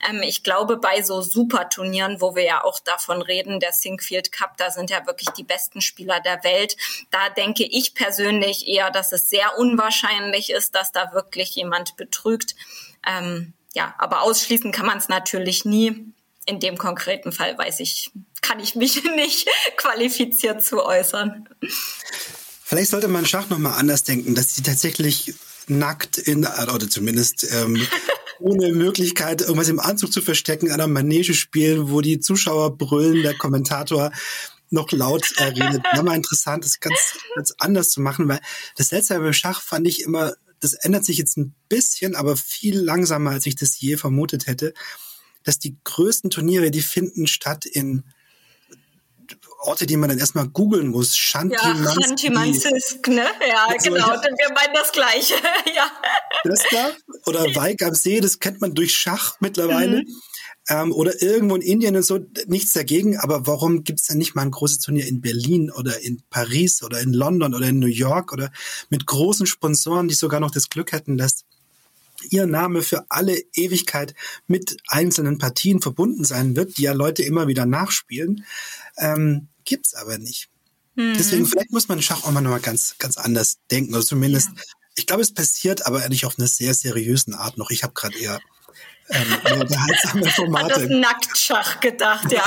Ähm, 0.09 0.21
ich 0.23 0.43
glaube, 0.43 0.77
bei 0.77 1.01
so 1.01 1.21
Superturnieren, 1.21 2.21
wo 2.21 2.35
wir 2.35 2.43
ja 2.43 2.63
auch 2.63 2.79
davon 2.79 3.21
reden, 3.21 3.59
der 3.59 3.71
Sinkfield 3.71 4.31
Cup, 4.31 4.57
da 4.57 4.71
sind 4.71 4.89
ja 4.89 5.05
wirklich 5.05 5.29
die 5.29 5.43
besten 5.43 5.81
Spieler 5.85 6.19
der 6.19 6.43
Welt. 6.43 6.75
Da 7.11 7.29
denke 7.29 7.63
ich 7.63 7.93
persönlich 7.93 8.67
eher, 8.67 8.91
dass 8.91 9.11
es 9.11 9.29
sehr 9.29 9.57
unwahrscheinlich 9.57 10.49
ist, 10.49 10.75
dass 10.75 10.91
da 10.91 11.13
wirklich 11.13 11.55
jemand 11.55 11.95
betrügt. 11.95 12.55
Ähm, 13.07 13.53
ja, 13.73 13.93
aber 13.97 14.21
ausschließen 14.23 14.71
kann 14.71 14.85
man 14.85 14.97
es 14.97 15.09
natürlich 15.09 15.65
nie. 15.65 16.13
In 16.47 16.59
dem 16.59 16.77
konkreten 16.77 17.31
Fall 17.31 17.57
weiß 17.57 17.79
ich, 17.79 18.11
kann 18.41 18.59
ich 18.59 18.75
mich 18.75 19.03
nicht 19.15 19.47
qualifiziert 19.77 20.63
zu 20.63 20.83
äußern. 20.83 21.49
Vielleicht 22.63 22.89
sollte 22.89 23.07
man 23.07 23.25
Schach 23.25 23.49
nochmal 23.49 23.79
anders 23.79 24.03
denken, 24.03 24.35
dass 24.35 24.55
sie 24.55 24.63
tatsächlich 24.63 25.35
nackt 25.67 26.17
in, 26.17 26.45
oder 26.45 26.89
zumindest 26.89 27.47
ähm, 27.51 27.85
ohne 28.39 28.71
Möglichkeit, 28.73 29.41
irgendwas 29.41 29.69
im 29.69 29.79
Anzug 29.79 30.11
zu 30.11 30.21
verstecken, 30.21 30.71
einer 30.71 30.87
Manege 30.87 31.33
spielen, 31.33 31.89
wo 31.89 32.01
die 32.01 32.19
Zuschauer 32.19 32.77
brüllen, 32.77 33.23
der 33.23 33.35
Kommentator 33.35 34.11
noch 34.69 34.91
laut 34.91 35.31
äh, 35.37 35.43
redet. 35.45 35.83
Wäre 35.91 36.03
mal 36.03 36.15
interessant, 36.15 36.65
das 36.65 36.79
ganz, 36.79 37.17
ganz 37.35 37.53
anders 37.57 37.89
zu 37.89 38.01
machen, 38.01 38.27
weil 38.27 38.41
das 38.77 38.91
letzte 38.91 39.19
beim 39.19 39.33
Schach 39.33 39.61
fand 39.61 39.87
ich 39.87 40.01
immer, 40.01 40.33
das 40.59 40.73
ändert 40.73 41.05
sich 41.05 41.17
jetzt 41.17 41.37
ein 41.37 41.53
bisschen, 41.69 42.15
aber 42.15 42.37
viel 42.37 42.79
langsamer, 42.79 43.31
als 43.31 43.45
ich 43.45 43.55
das 43.55 43.79
je 43.79 43.97
vermutet 43.97 44.47
hätte, 44.47 44.73
dass 45.43 45.59
die 45.59 45.77
größten 45.83 46.29
Turniere, 46.29 46.71
die 46.71 46.81
finden 46.81 47.27
statt 47.27 47.65
in 47.65 48.03
Orte, 49.59 49.87
die 49.87 49.97
man 49.97 50.09
dann 50.09 50.19
erstmal 50.19 50.47
googeln 50.47 50.87
muss. 50.87 51.15
Shantimansk. 51.17 51.95
Ja, 51.95 52.01
Shantimansk, 52.01 53.07
ne? 53.07 53.25
Ja, 53.47 53.67
so, 53.79 53.89
genau. 53.89 54.13
Ja. 54.13 54.21
Wir 54.21 54.53
meinen 54.53 54.73
das 54.73 54.91
Gleiche. 54.91 55.33
ja. 55.75 55.91
Das 56.43 56.61
da? 56.69 56.91
Oder 57.25 57.55
Weig 57.55 57.81
am 57.81 57.95
See, 57.95 58.19
das 58.19 58.39
kennt 58.39 58.61
man 58.61 58.75
durch 58.75 58.95
Schach 58.95 59.37
mittlerweile. 59.39 60.03
Mhm 60.03 60.21
ähm, 60.69 60.91
oder 60.91 61.21
irgendwo 61.21 61.55
in 61.55 61.61
Indien 61.61 61.95
und 61.95 62.05
so, 62.05 62.19
nichts 62.47 62.73
dagegen. 62.73 63.17
Aber 63.17 63.45
warum 63.47 63.83
gibt 63.83 63.99
es 63.99 64.07
denn 64.07 64.17
nicht 64.17 64.35
mal 64.35 64.41
ein 64.41 64.51
großes 64.51 64.79
Turnier 64.79 65.07
in 65.07 65.21
Berlin 65.21 65.71
oder 65.71 66.01
in 66.01 66.23
Paris 66.29 66.83
oder 66.83 66.99
in 67.01 67.13
London 67.13 67.53
oder 67.53 67.67
in 67.67 67.79
New 67.79 67.87
York 67.87 68.33
oder 68.33 68.51
mit 68.89 69.05
großen 69.05 69.45
Sponsoren, 69.45 70.07
die 70.07 70.15
sogar 70.15 70.39
noch 70.39 70.51
das 70.51 70.69
Glück 70.69 70.91
hätten, 70.91 71.17
dass 71.17 71.45
ihr 72.29 72.47
Name 72.47 72.81
für 72.81 73.05
alle 73.09 73.37
Ewigkeit 73.53 74.15
mit 74.47 74.77
einzelnen 74.87 75.37
Partien 75.37 75.81
verbunden 75.81 76.23
sein 76.23 76.55
wird, 76.55 76.77
die 76.77 76.83
ja 76.83 76.93
Leute 76.93 77.23
immer 77.23 77.47
wieder 77.47 77.65
nachspielen, 77.65 78.45
ähm, 78.97 79.47
gibt's 79.65 79.93
aber 79.93 80.17
nicht. 80.17 80.49
Mhm. 80.95 81.13
Deswegen 81.17 81.45
vielleicht 81.45 81.71
muss 81.71 81.87
man 81.87 82.01
Schach 82.01 82.23
auch 82.23 82.31
mal 82.31 82.41
nochmal 82.41 82.61
ganz, 82.61 82.95
ganz 82.97 83.17
anders 83.17 83.57
denken. 83.69 83.93
Oder 83.93 84.05
zumindest, 84.05 84.49
ja. 84.55 84.63
ich 84.95 85.05
glaube, 85.05 85.21
es 85.21 85.33
passiert 85.33 85.85
aber 85.85 86.03
eigentlich 86.03 86.25
auf 86.25 86.39
einer 86.39 86.47
sehr 86.47 86.73
seriösen 86.73 87.33
Art 87.33 87.57
noch. 87.57 87.69
Ich 87.69 87.83
habe 87.83 87.93
gerade 87.93 88.17
eher 88.17 88.39
ähm, 89.09 89.61
unterhaltsame 89.61 90.25
Formate. 90.31 90.75
An 90.75 90.81
das 90.81 90.89
Nacktschach 90.89 91.79
gedacht, 91.79 92.31
ja. 92.31 92.45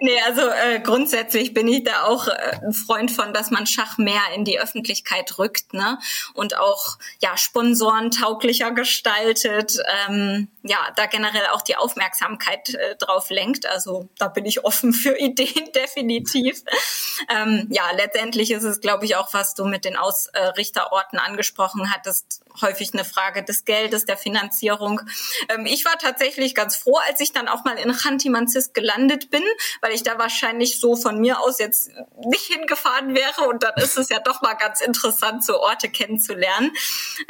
nee, 0.00 0.20
also 0.26 0.42
äh, 0.48 0.80
grundsätzlich 0.80 1.54
bin 1.54 1.68
ich 1.68 1.84
da 1.84 2.04
auch 2.04 2.26
äh, 2.26 2.58
ein 2.62 2.72
Freund 2.72 3.10
von, 3.10 3.32
dass 3.32 3.50
man 3.50 3.66
Schach 3.66 3.98
mehr 3.98 4.22
in 4.34 4.44
die 4.44 4.58
Öffentlichkeit 4.58 5.38
rückt, 5.38 5.72
ne? 5.72 5.98
Und 6.34 6.56
auch 6.58 6.98
ja 7.20 7.36
Sponsoren 7.36 8.10
tauglicher 8.10 8.72
gestaltet, 8.72 9.76
ähm, 10.08 10.48
ja, 10.62 10.78
da 10.96 11.06
generell 11.06 11.46
auch 11.52 11.62
die 11.62 11.76
Aufmerksamkeit 11.76 12.74
äh, 12.74 12.96
drauf 12.96 13.30
lenkt. 13.30 13.66
Also 13.66 14.08
da 14.18 14.28
bin 14.28 14.44
ich 14.46 14.64
offen 14.64 14.92
für 14.92 15.16
Ideen, 15.18 15.70
definitiv. 15.74 16.62
ähm, 17.28 17.68
ja, 17.70 17.90
letztendlich 17.92 18.50
ist 18.50 18.64
es, 18.64 18.80
glaube 18.80 19.04
ich, 19.04 19.16
auch, 19.16 19.32
was 19.32 19.54
du 19.54 19.64
mit 19.64 19.84
den 19.84 19.96
Ausrichterorten 19.96 21.18
angesprochen 21.18 21.92
hattest, 21.92 22.42
häufig 22.60 22.92
eine 22.92 23.04
Frage 23.04 23.42
des 23.42 23.64
Geldes, 23.64 24.04
der 24.04 24.16
Finanzierung. 24.16 25.00
Ähm, 25.48 25.66
ich 25.66 25.84
war 25.84 25.98
tatsächlich 25.98 26.54
ganz 26.54 26.76
froh, 26.76 26.98
als 27.08 27.20
ich 27.20 27.32
dann 27.32 27.48
auch 27.48 27.64
mal 27.64 27.76
in 27.78 27.92
Chanty-Manzis 27.92 28.72
gelandet 28.72 29.30
bin, 29.30 29.42
weil 29.80 29.92
ich 29.92 30.02
da 30.02 30.18
wahrscheinlich 30.18 30.80
so 30.80 30.96
von 30.96 31.20
mir 31.20 31.40
aus 31.40 31.58
jetzt 31.58 31.90
nicht 32.24 32.46
hingefahren 32.46 33.14
wäre. 33.14 33.48
Und 33.48 33.62
dann 33.62 33.74
ist 33.76 33.96
es 33.98 34.08
ja 34.08 34.18
doch 34.18 34.42
mal 34.42 34.54
ganz 34.54 34.80
interessant, 34.80 35.44
so 35.44 35.60
Orte 35.60 35.88
kennenzulernen, 35.88 36.72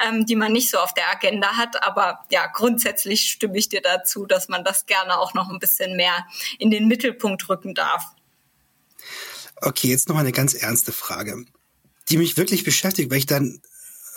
ähm, 0.04 0.26
die 0.26 0.36
man 0.36 0.52
nicht 0.52 0.70
so 0.70 0.78
auf 0.78 0.94
der 0.94 1.10
Agenda 1.10 1.56
hat. 1.56 1.82
Aber 1.84 2.20
ja, 2.30 2.46
grundsätzlich 2.46 3.30
stimme 3.30 3.58
ich 3.58 3.68
dir 3.68 3.80
dazu, 3.80 4.26
dass 4.26 4.48
man 4.48 4.64
das 4.64 4.86
gerne 4.86 5.18
auch 5.18 5.34
noch 5.34 5.50
ein 5.50 5.58
bisschen 5.58 5.96
mehr 5.96 6.26
in 6.58 6.70
den 6.70 6.88
Mittelpunkt 6.88 7.48
rücken 7.48 7.74
darf. 7.74 8.04
Okay, 9.56 9.88
jetzt 9.88 10.08
noch 10.08 10.16
eine 10.16 10.32
ganz 10.32 10.54
ernste 10.54 10.92
Frage, 10.92 11.44
die 12.08 12.16
mich 12.16 12.36
wirklich 12.36 12.64
beschäftigt, 12.64 13.10
weil 13.10 13.18
ich 13.18 13.26
dann 13.26 13.60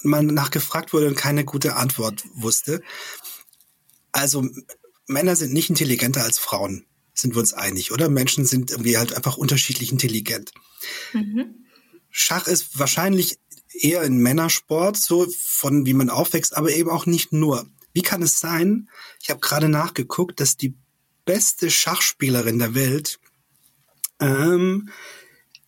mal 0.03 0.23
nachgefragt 0.23 0.93
wurde 0.93 1.07
und 1.07 1.15
keine 1.15 1.45
gute 1.45 1.75
Antwort 1.75 2.23
wusste. 2.33 2.81
Also 4.11 4.47
Männer 5.07 5.35
sind 5.35 5.53
nicht 5.53 5.69
intelligenter 5.69 6.23
als 6.23 6.39
Frauen, 6.39 6.85
sind 7.13 7.35
wir 7.35 7.39
uns 7.39 7.53
einig, 7.53 7.91
oder? 7.91 8.09
Menschen 8.09 8.45
sind 8.45 8.71
irgendwie 8.71 8.97
halt 8.97 9.13
einfach 9.13 9.37
unterschiedlich 9.37 9.91
intelligent. 9.91 10.51
Mhm. 11.13 11.65
Schach 12.09 12.47
ist 12.47 12.77
wahrscheinlich 12.77 13.39
eher 13.73 14.01
ein 14.01 14.17
Männersport, 14.17 14.97
so 14.97 15.27
von 15.41 15.85
wie 15.85 15.93
man 15.93 16.09
aufwächst, 16.09 16.55
aber 16.55 16.71
eben 16.71 16.89
auch 16.89 17.05
nicht 17.05 17.33
nur. 17.33 17.67
Wie 17.91 18.01
kann 18.01 18.21
es 18.21 18.39
sein? 18.39 18.89
Ich 19.21 19.29
habe 19.29 19.39
gerade 19.39 19.69
nachgeguckt, 19.69 20.39
dass 20.39 20.57
die 20.57 20.75
beste 21.25 21.71
Schachspielerin 21.71 22.59
der 22.59 22.75
Welt 22.75 23.19
ähm, 24.19 24.89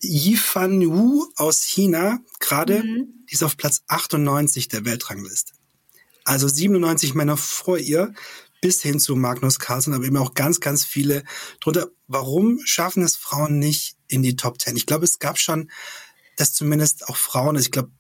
Yifan 0.06 0.82
Wu 0.88 1.26
aus 1.36 1.64
China 1.64 2.20
gerade, 2.40 2.84
mhm. 2.84 3.26
die 3.30 3.34
ist 3.34 3.44
auf 3.44 3.58
Platz 3.58 3.84
98 3.88 4.68
der 4.68 4.86
Weltrangliste. 4.86 5.54
Also 6.24 6.48
97 6.48 7.14
Männer 7.14 7.38
vor 7.38 7.78
ihr 7.78 8.14
bis 8.62 8.82
hin 8.82 9.00
zu 9.00 9.16
Magnus 9.16 9.60
Carlsen, 9.60 9.94
aber 9.94 10.06
eben 10.06 10.18
auch 10.18 10.34
ganz, 10.34 10.60
ganz 10.60 10.84
viele 10.84 11.24
drunter. 11.60 11.90
Warum 12.08 12.60
schaffen 12.66 13.04
es 13.04 13.16
Frauen 13.16 13.60
nicht 13.60 13.96
in 14.08 14.24
die 14.24 14.36
Top 14.36 14.58
Ten? 14.58 14.76
Ich 14.76 14.88
glaube, 14.88 15.06
es 15.06 15.20
gab 15.20 15.38
schon, 15.38 15.70
dass 16.38 16.54
zumindest 16.54 17.08
auch 17.08 17.16
Frauen, 17.16 17.56
also 17.56 17.66
ich 17.68 17.72
glaube, 17.72 17.92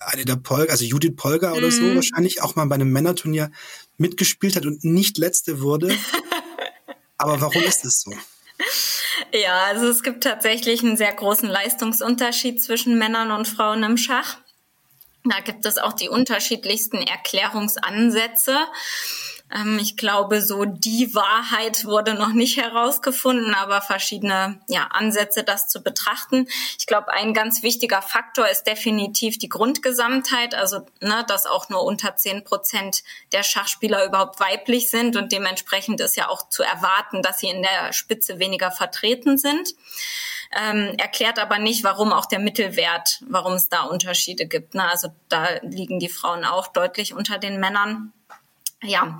eine 0.00 0.24
der 0.24 0.36
Polga, 0.36 0.70
also 0.70 0.84
Judith 0.84 1.16
Polga 1.16 1.52
oder 1.54 1.72
so, 1.72 1.82
mhm. 1.82 1.96
wahrscheinlich 1.96 2.40
auch 2.40 2.54
mal 2.54 2.66
bei 2.66 2.76
einem 2.76 2.92
Männerturnier 2.92 3.50
mitgespielt 3.98 4.54
hat 4.54 4.64
und 4.64 4.84
nicht 4.84 5.18
letzte 5.18 5.60
wurde. 5.60 5.96
aber 7.16 7.40
warum 7.40 7.62
ist 7.62 7.84
es 7.84 8.00
so? 8.02 8.12
Ja, 9.32 9.64
also 9.66 9.88
es 9.88 10.02
gibt 10.02 10.24
tatsächlich 10.24 10.82
einen 10.82 10.96
sehr 10.96 11.12
großen 11.12 11.48
Leistungsunterschied 11.48 12.62
zwischen 12.62 12.98
Männern 12.98 13.30
und 13.30 13.48
Frauen 13.48 13.82
im 13.82 13.96
Schach. 13.96 14.38
Da 15.24 15.40
gibt 15.40 15.64
es 15.66 15.78
auch 15.78 15.92
die 15.92 16.08
unterschiedlichsten 16.08 16.98
Erklärungsansätze. 16.98 18.56
Ähm, 19.54 19.78
ich 19.80 19.96
glaube, 19.96 20.42
so 20.42 20.64
die 20.64 21.14
Wahrheit 21.14 21.84
wurde 21.84 22.14
noch 22.14 22.32
nicht 22.32 22.56
herausgefunden, 22.56 23.54
aber 23.54 23.80
verschiedene 23.80 24.60
ja, 24.68 24.88
Ansätze, 24.92 25.44
das 25.44 25.68
zu 25.68 25.82
betrachten. 25.82 26.46
Ich 26.78 26.86
glaube, 26.86 27.12
ein 27.12 27.34
ganz 27.34 27.62
wichtiger 27.62 28.02
Faktor 28.02 28.48
ist 28.48 28.64
definitiv 28.64 29.38
die 29.38 29.48
Grundgesamtheit, 29.48 30.54
also 30.54 30.86
ne, 31.00 31.24
dass 31.28 31.46
auch 31.46 31.68
nur 31.68 31.84
unter 31.84 32.16
zehn 32.16 32.44
Prozent 32.44 33.02
der 33.32 33.42
Schachspieler 33.42 34.06
überhaupt 34.06 34.40
weiblich 34.40 34.90
sind 34.90 35.16
und 35.16 35.32
dementsprechend 35.32 36.00
ist 36.00 36.16
ja 36.16 36.28
auch 36.28 36.48
zu 36.48 36.62
erwarten, 36.62 37.22
dass 37.22 37.40
sie 37.40 37.48
in 37.48 37.62
der 37.62 37.92
Spitze 37.92 38.38
weniger 38.38 38.70
vertreten 38.70 39.38
sind. 39.38 39.74
Ähm, 40.54 40.94
erklärt 40.98 41.38
aber 41.38 41.58
nicht, 41.58 41.82
warum 41.82 42.12
auch 42.12 42.26
der 42.26 42.38
Mittelwert, 42.38 43.22
warum 43.26 43.54
es 43.54 43.70
da 43.70 43.84
Unterschiede 43.84 44.46
gibt. 44.46 44.74
Ne? 44.74 44.86
Also 44.86 45.08
da 45.30 45.46
liegen 45.62 45.98
die 45.98 46.10
Frauen 46.10 46.44
auch 46.44 46.66
deutlich 46.66 47.14
unter 47.14 47.38
den 47.38 47.58
Männern 47.58 48.12
ja, 48.82 49.18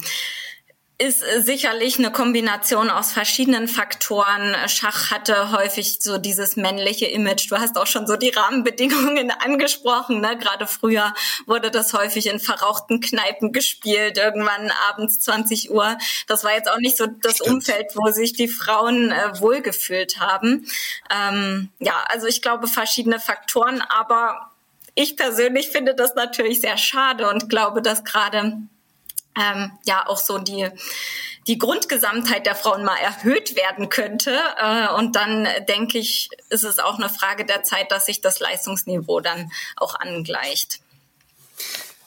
ist 1.03 1.25
sicherlich 1.39 1.99
eine 1.99 2.13
Kombination 2.13 2.89
aus 2.89 3.13
verschiedenen 3.13 3.67
Faktoren. 3.67 4.55
Schach 4.69 5.11
hatte 5.11 5.51
häufig 5.51 5.99
so 6.01 6.17
dieses 6.17 6.55
männliche 6.55 7.07
Image. 7.07 7.51
Du 7.51 7.57
hast 7.57 7.77
auch 7.77 7.89
schon 7.89 8.07
so 8.07 8.17
die 8.17 8.29
Rahmenbedingungen 8.29 9.31
angesprochen. 9.45 10.21
Ne? 10.21 10.39
Gerade 10.39 10.69
früher 10.69 11.13
wurde 11.47 11.73
das 11.73 11.93
häufig 11.93 12.29
in 12.29 12.39
verrauchten 12.39 13.01
Kneipen 13.01 13.53
gespielt, 13.53 14.17
irgendwann 14.17 14.71
abends 14.91 15.19
20 15.19 15.73
Uhr. 15.73 15.99
Das 16.29 16.45
war 16.45 16.55
jetzt 16.55 16.71
auch 16.71 16.79
nicht 16.79 16.97
so 16.97 17.07
das 17.07 17.37
Stimmt. 17.37 17.51
Umfeld, 17.51 17.87
wo 17.97 18.13
sich 18.13 18.33
die 18.33 18.49
Frauen 18.49 19.11
äh, 19.11 19.41
wohlgefühlt 19.41 20.21
haben. 20.21 20.67
Ähm, 21.11 21.71
ja, 21.81 22.05
also 22.11 22.29
ich 22.29 22.43
glaube 22.43 22.69
verschiedene 22.69 23.19
Faktoren, 23.19 23.83
aber 23.89 24.53
ich 24.95 25.17
persönlich 25.17 25.71
finde 25.71 25.95
das 25.95 26.15
natürlich 26.15 26.61
sehr 26.61 26.77
schade 26.77 27.29
und 27.29 27.49
glaube, 27.49 27.83
dass 27.83 28.05
gerade 28.05 28.59
ähm, 29.39 29.73
ja 29.85 30.07
auch 30.07 30.19
so 30.19 30.39
die 30.39 30.69
die 31.47 31.59
Grundgesamtheit 31.59 32.47
der 32.47 32.55
Frauen 32.55 32.85
mal 32.85 32.97
erhöht 32.97 33.57
werden 33.57 33.89
könnte. 33.89 34.39
Äh, 34.59 34.89
und 34.95 35.17
dann 35.17 35.49
denke 35.69 35.99
ich, 35.99 36.31
ist 36.51 36.65
es 36.65 36.79
auch 36.79 36.99
eine 36.99 37.09
Frage 37.09 37.45
der 37.45 37.65
Zeit, 37.65 37.91
dass 37.91 38.07
sich 38.07 38.21
das 38.21 38.41
Leistungsniveau 38.41 39.21
dann 39.21 39.51
auch 39.77 39.95
angleicht. 39.97 40.81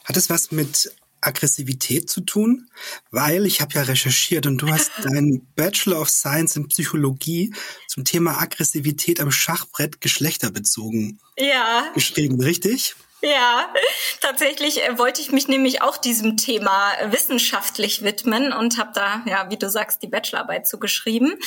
Hat 0.04 0.16
es 0.16 0.30
was 0.30 0.52
mit 0.52 0.92
Aggressivität 1.20 2.08
zu 2.08 2.20
tun? 2.20 2.70
Weil 3.10 3.46
ich 3.46 3.60
habe 3.60 3.74
ja 3.74 3.82
recherchiert 3.82 4.46
und 4.46 4.58
du 4.58 4.68
hast 4.68 4.90
deinen 5.02 5.46
Bachelor 5.54 6.00
of 6.00 6.08
Science 6.08 6.56
in 6.56 6.68
Psychologie 6.68 7.52
zum 7.88 8.04
Thema 8.04 8.40
Aggressivität 8.40 9.20
am 9.20 9.30
Schachbrett 9.30 10.00
geschlechterbezogen 10.00 11.18
ja. 11.36 11.90
geschrieben, 11.94 12.40
richtig? 12.40 12.94
Ja, 13.22 13.72
tatsächlich 14.20 14.82
äh, 14.82 14.98
wollte 14.98 15.20
ich 15.20 15.32
mich 15.32 15.48
nämlich 15.48 15.80
auch 15.82 15.96
diesem 15.96 16.36
Thema 16.36 16.92
wissenschaftlich 17.06 18.02
widmen 18.02 18.52
und 18.52 18.78
habe 18.78 18.90
da, 18.94 19.22
ja, 19.24 19.50
wie 19.50 19.56
du 19.56 19.70
sagst, 19.70 20.02
die 20.02 20.06
Bachelorarbeit 20.06 20.68
zugeschrieben 20.68 21.38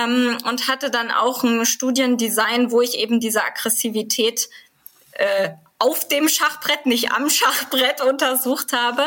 ähm, 0.00 0.38
und 0.44 0.68
hatte 0.68 0.90
dann 0.90 1.10
auch 1.10 1.42
ein 1.42 1.66
Studiendesign, 1.66 2.70
wo 2.70 2.80
ich 2.80 2.96
eben 2.96 3.18
diese 3.18 3.44
Aggressivität 3.44 4.48
äh, 5.12 5.50
auf 5.80 6.06
dem 6.08 6.28
Schachbrett, 6.28 6.86
nicht 6.86 7.12
am 7.12 7.28
Schachbrett 7.30 8.00
untersucht 8.00 8.72
habe, 8.72 9.04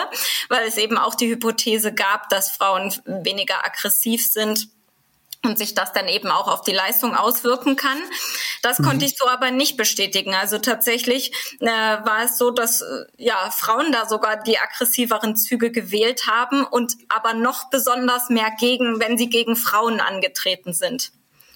weil 0.50 0.68
es 0.68 0.78
eben 0.78 0.98
auch 0.98 1.16
die 1.16 1.30
Hypothese 1.30 1.94
gab, 1.94 2.30
dass 2.30 2.52
Frauen 2.52 2.94
weniger 3.06 3.66
aggressiv 3.66 4.26
sind 4.26 4.68
und 5.44 5.58
sich 5.58 5.74
das 5.74 5.92
dann 5.92 6.08
eben 6.08 6.30
auch 6.30 6.48
auf 6.48 6.62
die 6.62 6.72
Leistung 6.72 7.16
auswirken 7.16 7.76
kann. 7.76 7.98
Das 8.62 8.80
mhm. 8.80 8.86
konnte 8.86 9.06
ich 9.06 9.18
so 9.18 9.28
aber 9.28 9.52
nicht 9.52 9.76
bestätigen. 9.76 10.36
Also 10.36 10.60
tatsächlich 10.60 11.32
äh, 11.60 11.66
war 11.68 12.24
es 12.26 12.38
so, 12.38 12.52
dass 12.52 12.82
äh, 12.82 13.06
ja 13.18 13.50
Frauen 13.50 13.92
da 13.92 14.08
sogar 14.08 14.42
die 14.44 14.60
aggressiveren 14.60 15.36
Züge 15.36 15.72
gewählt 15.72 16.28
haben 16.28 16.64
und 16.64 16.94
aber 17.10 17.34
noch 17.34 17.70
besonders 17.70 18.30
mehr 18.30 18.52
gegen, 18.60 19.00
wenn 19.00 19.18
sie 19.18 19.30
gegen 19.30 19.56
Frauen 19.56 20.00
angetreten 20.00 20.74
sind. 20.74 21.12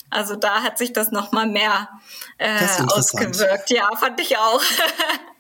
Also 0.10 0.36
da 0.36 0.62
hat 0.64 0.78
sich 0.78 0.94
das 0.94 1.12
noch 1.12 1.32
mal 1.32 1.48
mehr 1.48 1.90
äh, 2.38 2.68
ausgewirkt. 2.88 3.70
Ja, 3.70 3.90
fand 3.98 4.20
ich 4.20 4.38
auch. 4.38 4.62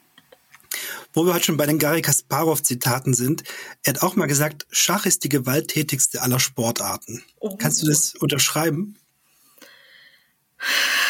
Wo 1.16 1.26
wir 1.26 1.34
heute 1.34 1.46
schon 1.46 1.58
bei 1.58 1.66
den 1.66 1.80
Gary 1.80 2.02
Kasparov-Zitaten 2.02 3.14
sind, 3.14 3.44
er 3.84 3.94
hat 3.94 4.04
auch 4.04 4.18
mal 4.18 4.26
gesagt, 4.26 4.68
Schach 4.70 5.06
ist 5.06 5.24
die 5.24 5.30
gewalttätigste 5.30 6.22
aller 6.22 6.42
Sportarten. 6.42 7.24
Oh. 7.40 7.56
Kannst 7.56 7.82
du 7.82 7.88
das 7.88 8.16
unterschreiben? 8.16 8.98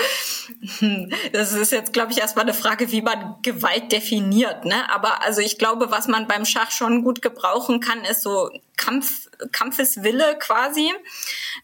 das 1.34 1.52
ist 1.52 1.74
jetzt, 1.74 1.92
glaube 1.92 2.14
ich, 2.14 2.20
erstmal 2.20 2.46
eine 2.46 2.54
Frage, 2.54 2.90
wie 2.92 3.02
man 3.02 3.36
Gewalt 3.42 3.92
definiert. 3.92 4.64
Ne? 4.64 4.90
Aber 4.90 5.22
also 5.24 5.42
ich 5.42 5.58
glaube, 5.58 5.92
was 5.92 6.08
man 6.08 6.28
beim 6.28 6.46
Schach 6.46 6.72
schon 6.72 7.04
gut 7.04 7.22
gebrauchen 7.22 7.82
kann, 7.82 8.06
ist 8.06 8.24
so 8.24 8.50
Kampf, 8.78 9.28
Kampfeswille 9.52 10.38
quasi 10.40 10.94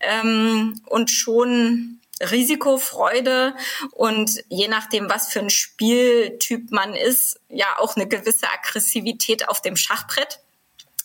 ähm, 0.02 0.82
und 0.88 1.12
schon 1.12 2.02
Risikofreude 2.31 3.55
und 3.91 4.43
je 4.49 4.67
nachdem, 4.67 5.09
was 5.09 5.31
für 5.31 5.39
ein 5.39 5.49
Spieltyp 5.49 6.71
man 6.71 6.93
ist, 6.93 7.39
ja 7.49 7.67
auch 7.79 7.95
eine 7.95 8.07
gewisse 8.07 8.47
Aggressivität 8.51 9.49
auf 9.49 9.62
dem 9.62 9.75
Schachbrett. 9.75 10.39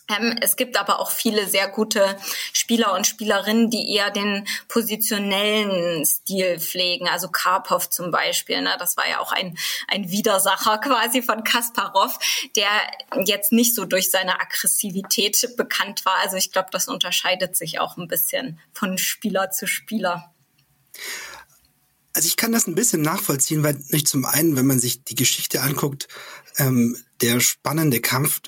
Ähm, 0.09 0.35
es 0.41 0.55
gibt 0.55 0.77
aber 0.77 0.99
auch 0.99 1.11
viele 1.11 1.47
sehr 1.47 1.67
gute 1.67 2.17
Spieler 2.51 2.93
und 2.93 3.05
Spielerinnen, 3.05 3.69
die 3.69 3.93
eher 3.93 4.09
den 4.09 4.47
positionellen 4.67 6.03
Stil 6.05 6.59
pflegen. 6.59 7.07
Also 7.07 7.29
Karpov 7.29 7.89
zum 7.89 8.11
Beispiel. 8.11 8.61
Ne? 8.61 8.75
Das 8.79 8.97
war 8.97 9.07
ja 9.07 9.19
auch 9.19 9.31
ein, 9.31 9.57
ein 9.87 10.09
Widersacher 10.09 10.77
quasi 10.83 11.21
von 11.21 11.43
Kasparov, 11.43 12.17
der 12.55 12.69
jetzt 13.23 13.51
nicht 13.51 13.75
so 13.75 13.85
durch 13.85 14.09
seine 14.09 14.39
Aggressivität 14.41 15.55
bekannt 15.55 16.05
war. 16.05 16.17
Also 16.23 16.37
ich 16.37 16.51
glaube, 16.51 16.69
das 16.71 16.87
unterscheidet 16.87 17.55
sich 17.55 17.79
auch 17.79 17.97
ein 17.97 18.07
bisschen 18.07 18.59
von 18.73 18.97
Spieler 18.97 19.51
zu 19.51 19.67
Spieler. 19.67 20.33
Also 22.13 22.27
ich 22.27 22.37
kann 22.37 22.51
das 22.51 22.67
ein 22.67 22.75
bisschen 22.75 23.01
nachvollziehen, 23.01 23.63
weil 23.63 23.79
nicht 23.89 24.07
zum 24.07 24.25
einen, 24.25 24.55
wenn 24.55 24.65
man 24.65 24.79
sich 24.79 25.03
die 25.03 25.15
Geschichte 25.15 25.61
anguckt, 25.61 26.07
ähm, 26.57 26.97
der 27.21 27.39
spannende 27.39 28.01
Kampf 28.01 28.41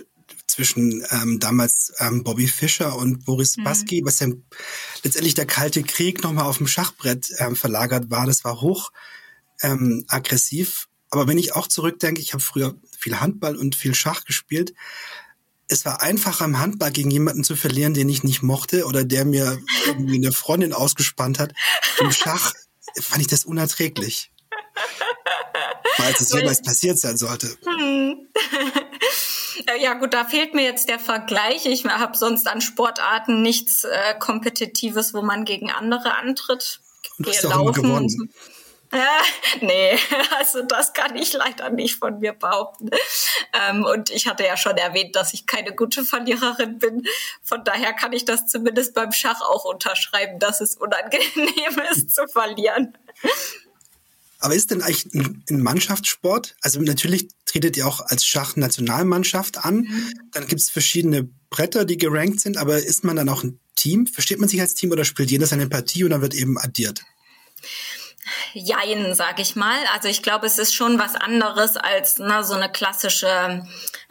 zwischen 0.47 1.05
ähm, 1.11 1.39
damals 1.39 1.93
ähm, 1.99 2.23
Bobby 2.23 2.47
Fischer 2.47 2.95
und 2.97 3.25
Boris 3.25 3.57
mhm. 3.57 3.63
Baski, 3.63 4.01
was 4.03 4.19
ja 4.19 4.27
letztendlich 5.03 5.33
der 5.33 5.45
Kalte 5.45 5.83
Krieg 5.83 6.23
nochmal 6.23 6.45
auf 6.45 6.57
dem 6.57 6.67
Schachbrett 6.67 7.31
ähm, 7.37 7.55
verlagert 7.55 8.09
war, 8.09 8.25
das 8.25 8.43
war 8.43 8.61
hoch 8.61 8.91
ähm, 9.61 10.05
aggressiv. 10.07 10.87
Aber 11.09 11.27
wenn 11.27 11.37
ich 11.37 11.55
auch 11.55 11.67
zurückdenke, 11.67 12.21
ich 12.21 12.33
habe 12.33 12.43
früher 12.43 12.75
viel 12.97 13.19
Handball 13.19 13.55
und 13.55 13.75
viel 13.75 13.95
Schach 13.95 14.25
gespielt, 14.25 14.73
es 15.71 15.85
war 15.85 16.01
einfacher 16.01 16.45
im 16.45 16.59
Handball 16.59 16.91
gegen 16.91 17.09
jemanden 17.09 17.45
zu 17.45 17.55
verlieren, 17.55 17.93
den 17.93 18.09
ich 18.09 18.23
nicht 18.23 18.43
mochte 18.43 18.85
oder 18.85 19.05
der 19.05 19.23
mir 19.23 19.61
irgendwie 19.87 20.15
eine 20.15 20.33
Freundin 20.33 20.73
ausgespannt 20.73 21.39
hat. 21.39 21.53
Im 21.99 22.11
Schach 22.11 22.53
fand 22.99 23.21
ich 23.21 23.27
das 23.27 23.45
unerträglich. 23.45 24.31
Weil 25.97 26.13
es 26.19 26.33
jemals 26.33 26.61
passiert 26.61 26.99
sein 26.99 27.17
sollte. 27.17 27.55
Hm. 27.65 28.27
Ja 29.79 29.93
gut, 29.93 30.13
da 30.13 30.25
fehlt 30.25 30.53
mir 30.53 30.63
jetzt 30.63 30.89
der 30.89 30.99
Vergleich. 30.99 31.65
Ich 31.65 31.85
habe 31.85 32.17
sonst 32.17 32.47
an 32.47 32.61
Sportarten 32.61 33.41
nichts 33.41 33.85
äh, 33.85 34.15
Kompetitives, 34.19 35.13
wo 35.13 35.21
man 35.21 35.45
gegen 35.45 35.71
andere 35.71 36.15
antritt. 36.15 36.81
Und 37.17 37.27
du 37.27 37.31
hast 37.31 37.45
auch 37.45 37.61
immer 37.61 37.71
gewonnen. 37.71 38.33
Äh, 38.91 39.61
nee, 39.61 39.97
also 40.37 40.63
das 40.63 40.93
kann 40.93 41.15
ich 41.15 41.33
leider 41.33 41.69
nicht 41.69 41.97
von 41.97 42.19
mir 42.19 42.33
behaupten. 42.33 42.89
Ähm, 43.53 43.85
und 43.85 44.09
ich 44.09 44.27
hatte 44.27 44.45
ja 44.45 44.57
schon 44.57 44.77
erwähnt, 44.77 45.15
dass 45.15 45.33
ich 45.33 45.45
keine 45.45 45.73
gute 45.73 46.03
Verliererin 46.03 46.79
bin. 46.79 47.05
Von 47.43 47.63
daher 47.63 47.93
kann 47.93 48.13
ich 48.13 48.25
das 48.25 48.47
zumindest 48.47 48.93
beim 48.93 49.11
Schach 49.11 49.41
auch 49.41 49.65
unterschreiben, 49.65 50.39
dass 50.39 50.61
es 50.61 50.75
unangenehm 50.75 51.81
ist 51.91 52.13
zu 52.13 52.27
verlieren. 52.27 52.97
Aber 54.39 54.55
ist 54.55 54.71
denn 54.71 54.81
eigentlich 54.81 55.05
ein, 55.13 55.61
Mannschaftssport? 55.61 56.55
Also 56.61 56.81
natürlich 56.81 57.27
tretet 57.45 57.77
ihr 57.77 57.87
auch 57.87 58.01
als 58.01 58.25
Schachnationalmannschaft 58.25 59.59
an. 59.59 59.81
Mhm. 59.81 60.13
Dann 60.31 60.47
gibt 60.47 60.61
es 60.61 60.69
verschiedene 60.69 61.29
Bretter, 61.51 61.85
die 61.85 61.97
gerankt 61.97 62.41
sind, 62.41 62.57
aber 62.57 62.79
ist 62.79 63.03
man 63.03 63.15
dann 63.15 63.29
auch 63.29 63.43
ein 63.43 63.59
Team? 63.75 64.07
Versteht 64.07 64.39
man 64.39 64.49
sich 64.49 64.59
als 64.59 64.73
Team 64.73 64.91
oder 64.91 65.05
spielt 65.05 65.29
jeder 65.29 65.45
seine 65.45 65.67
Partie 65.67 66.03
und 66.03 66.09
dann 66.09 66.21
wird 66.21 66.33
eben 66.33 66.57
addiert? 66.57 67.03
Jein, 68.53 69.15
sag 69.15 69.39
ich 69.39 69.55
mal. 69.55 69.79
Also 69.93 70.07
ich 70.07 70.21
glaube, 70.21 70.45
es 70.45 70.57
ist 70.57 70.75
schon 70.75 70.99
was 70.99 71.15
anderes 71.15 71.77
als 71.77 72.17
na, 72.19 72.43
so 72.43 72.53
eine 72.53 72.71
klassische 72.71 73.65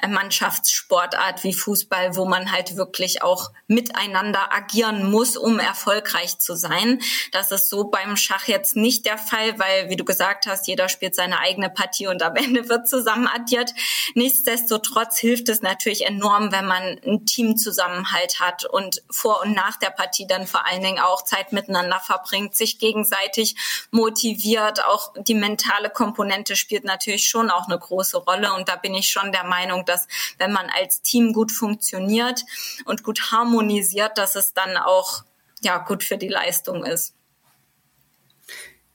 Mannschaftssportart 0.08 1.44
wie 1.44 1.52
Fußball, 1.52 2.16
wo 2.16 2.24
man 2.24 2.52
halt 2.52 2.76
wirklich 2.76 3.22
auch 3.22 3.50
miteinander 3.66 4.52
agieren 4.52 5.10
muss, 5.10 5.36
um 5.36 5.58
erfolgreich 5.58 6.38
zu 6.38 6.54
sein. 6.56 7.00
Das 7.32 7.52
ist 7.52 7.68
so 7.68 7.84
beim 7.84 8.16
Schach 8.16 8.48
jetzt 8.48 8.76
nicht 8.76 9.06
der 9.06 9.18
Fall, 9.18 9.58
weil, 9.58 9.88
wie 9.90 9.96
du 9.96 10.04
gesagt 10.04 10.46
hast, 10.46 10.66
jeder 10.66 10.88
spielt 10.88 11.14
seine 11.14 11.38
eigene 11.38 11.70
Partie 11.70 12.06
und 12.08 12.22
am 12.22 12.36
Ende 12.40 12.68
wird 12.68 12.88
zusammen 12.88 13.28
addiert. 13.28 13.72
Nichtsdestotrotz 14.14 15.18
hilft 15.18 15.48
es 15.48 15.62
natürlich 15.62 16.06
enorm, 16.06 16.52
wenn 16.52 16.66
man 16.66 16.82
einen 16.82 17.26
Teamzusammenhalt 17.26 18.40
hat 18.40 18.64
und 18.64 19.02
vor 19.10 19.42
und 19.42 19.54
nach 19.54 19.76
der 19.76 19.90
Partie 19.90 20.26
dann 20.26 20.46
vor 20.46 20.66
allen 20.66 20.82
Dingen 20.82 20.98
auch 20.98 21.22
Zeit 21.22 21.52
miteinander 21.52 22.00
verbringt, 22.00 22.56
sich 22.56 22.78
gegenseitig 22.78 23.56
motiviert. 23.90 24.84
Auch 24.84 25.12
die 25.16 25.34
mentale 25.34 25.90
Komponente 25.90 26.56
spielt 26.56 26.84
natürlich 26.84 27.28
schon 27.28 27.50
auch 27.50 27.68
eine 27.68 27.78
große 27.78 28.18
Rolle 28.18 28.52
und 28.54 28.68
da 28.68 28.76
bin 28.76 28.94
ich 28.94 29.10
schon 29.10 29.32
der 29.32 29.44
Meinung, 29.44 29.84
dass 29.90 30.06
wenn 30.38 30.52
man 30.52 30.70
als 30.70 31.02
Team 31.02 31.32
gut 31.32 31.52
funktioniert 31.52 32.44
und 32.84 33.02
gut 33.02 33.30
harmonisiert, 33.32 34.16
dass 34.16 34.36
es 34.36 34.54
dann 34.54 34.76
auch 34.76 35.24
ja 35.60 35.78
gut 35.78 36.04
für 36.04 36.16
die 36.16 36.28
Leistung 36.28 36.84
ist. 36.84 37.14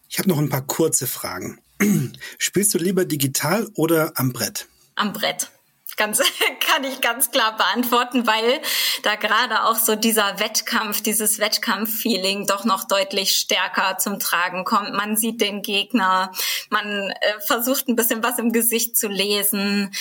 Ich 0.10 0.18
habe 0.18 0.30
noch 0.30 0.38
ein 0.38 0.50
paar 0.50 0.66
kurze 0.66 1.08
Fragen. 1.08 1.62
Spielst 2.38 2.74
du 2.74 2.78
lieber 2.78 3.06
digital 3.06 3.70
oder 3.76 4.14
am 4.16 4.34
Brett? 4.34 4.68
Am 4.96 5.12
Brett 5.12 5.52
ganz, 5.98 6.20
kann 6.60 6.84
ich 6.84 7.02
ganz 7.02 7.32
klar 7.32 7.56
beantworten, 7.58 8.28
weil 8.28 8.62
da 9.04 9.16
gerade 9.16 9.64
auch 9.66 9.76
so 9.76 9.96
dieser 9.96 10.40
Wettkampf, 10.40 11.02
dieses 11.02 11.40
Wettkampffeeling 11.40 12.48
doch 12.48 12.66
noch 12.66 12.86
deutlich 12.86 13.38
stärker 13.38 13.98
zum 13.98 14.20
Tragen 14.20 14.64
kommt. 14.66 14.94
Man 14.94 15.18
sieht 15.18 15.42
den 15.42 15.62
Gegner, 15.62 16.32
man 16.70 17.10
äh, 17.10 17.40
versucht 17.46 17.88
ein 17.88 17.96
bisschen 17.96 18.24
was 18.24 18.40
im 18.40 18.52
Gesicht 18.52 18.98
zu 18.98 19.08
lesen. 19.08 19.94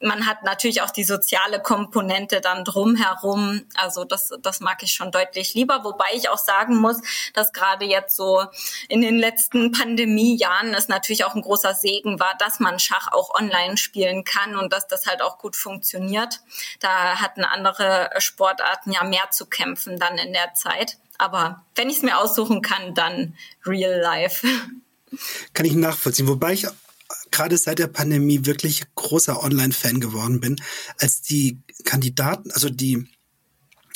Man 0.00 0.26
hat 0.26 0.42
natürlich 0.42 0.82
auch 0.82 0.90
die 0.90 1.04
soziale 1.04 1.60
Komponente 1.60 2.40
dann 2.40 2.64
drumherum. 2.64 3.62
Also 3.74 4.04
das, 4.04 4.32
das 4.42 4.60
mag 4.60 4.82
ich 4.82 4.92
schon 4.92 5.10
deutlich 5.10 5.54
lieber, 5.54 5.84
wobei 5.84 6.06
ich 6.14 6.28
auch 6.28 6.38
sagen 6.38 6.76
muss, 6.76 7.00
dass 7.34 7.52
gerade 7.52 7.84
jetzt 7.84 8.16
so 8.16 8.44
in 8.88 9.00
den 9.00 9.18
letzten 9.18 9.72
Pandemiejahren 9.72 10.74
es 10.74 10.88
natürlich 10.88 11.24
auch 11.24 11.34
ein 11.34 11.42
großer 11.42 11.74
Segen 11.74 12.18
war, 12.20 12.34
dass 12.38 12.60
man 12.60 12.78
Schach 12.78 13.08
auch 13.12 13.34
online 13.34 13.76
spielen 13.76 14.24
kann 14.24 14.56
und 14.56 14.72
dass 14.72 14.86
das 14.86 15.06
halt 15.06 15.22
auch 15.22 15.29
auch 15.30 15.38
gut 15.38 15.56
funktioniert. 15.56 16.40
Da 16.80 17.20
hatten 17.20 17.44
andere 17.44 18.10
Sportarten 18.18 18.92
ja 18.92 19.04
mehr 19.04 19.30
zu 19.30 19.46
kämpfen 19.46 19.98
dann 19.98 20.18
in 20.18 20.32
der 20.32 20.54
Zeit. 20.54 20.98
Aber 21.18 21.64
wenn 21.74 21.90
ich 21.90 21.98
es 21.98 22.02
mir 22.02 22.18
aussuchen 22.18 22.62
kann, 22.62 22.94
dann 22.94 23.34
Real 23.64 24.00
Life. 24.00 24.46
Kann 25.54 25.66
ich 25.66 25.74
nachvollziehen. 25.74 26.28
Wobei 26.28 26.52
ich 26.52 26.66
gerade 27.30 27.58
seit 27.58 27.78
der 27.78 27.88
Pandemie 27.88 28.46
wirklich 28.46 28.82
großer 28.94 29.42
Online-Fan 29.42 30.00
geworden 30.00 30.40
bin, 30.40 30.56
als 30.98 31.22
die 31.22 31.60
Kandidaten, 31.84 32.50
also 32.52 32.70
die 32.70 33.08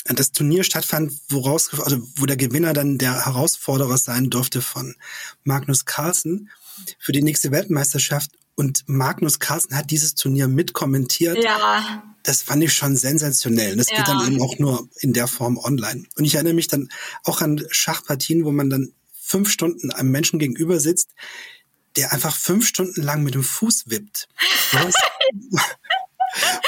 das 0.05 0.31
Turnier 0.31 0.63
stattfand, 0.63 1.13
woraus, 1.29 1.73
also 1.79 1.97
wo 2.17 2.27
der 2.27 2.37
Gewinner 2.37 2.73
dann 2.73 2.99
der 2.99 3.25
Herausforderer 3.25 3.97
sein 3.97 4.29
durfte 4.29 4.61
von 4.61 4.95
Magnus 5.43 5.85
Carlsen 5.85 6.51
für 6.99 7.11
die 7.11 7.23
nächste 7.23 7.51
Weltmeisterschaft 7.51 8.31
und 8.55 8.83
Magnus 8.87 9.39
Carlsen 9.39 9.75
hat 9.77 9.91
dieses 9.91 10.15
Turnier 10.15 10.47
mitkommentiert. 10.47 11.43
Ja. 11.43 12.03
Das 12.23 12.41
fand 12.41 12.63
ich 12.63 12.73
schon 12.73 12.95
sensationell. 12.95 13.75
Das 13.75 13.89
ja. 13.89 13.97
geht 13.97 14.07
dann 14.07 14.25
eben 14.25 14.41
auch 14.41 14.57
nur 14.57 14.89
in 14.99 15.13
der 15.13 15.27
Form 15.27 15.57
online. 15.57 16.05
Und 16.15 16.23
ich 16.25 16.35
erinnere 16.35 16.53
mich 16.53 16.67
dann 16.67 16.89
auch 17.23 17.41
an 17.41 17.61
Schachpartien, 17.69 18.45
wo 18.45 18.51
man 18.51 18.69
dann 18.69 18.93
fünf 19.21 19.49
Stunden 19.49 19.91
einem 19.91 20.11
Menschen 20.11 20.39
gegenüber 20.39 20.79
sitzt, 20.79 21.09
der 21.97 22.13
einfach 22.13 22.35
fünf 22.35 22.65
Stunden 22.67 23.01
lang 23.01 23.23
mit 23.23 23.35
dem 23.35 23.43
Fuß 23.43 23.89
wippt. 23.89 24.27
Das 24.71 24.93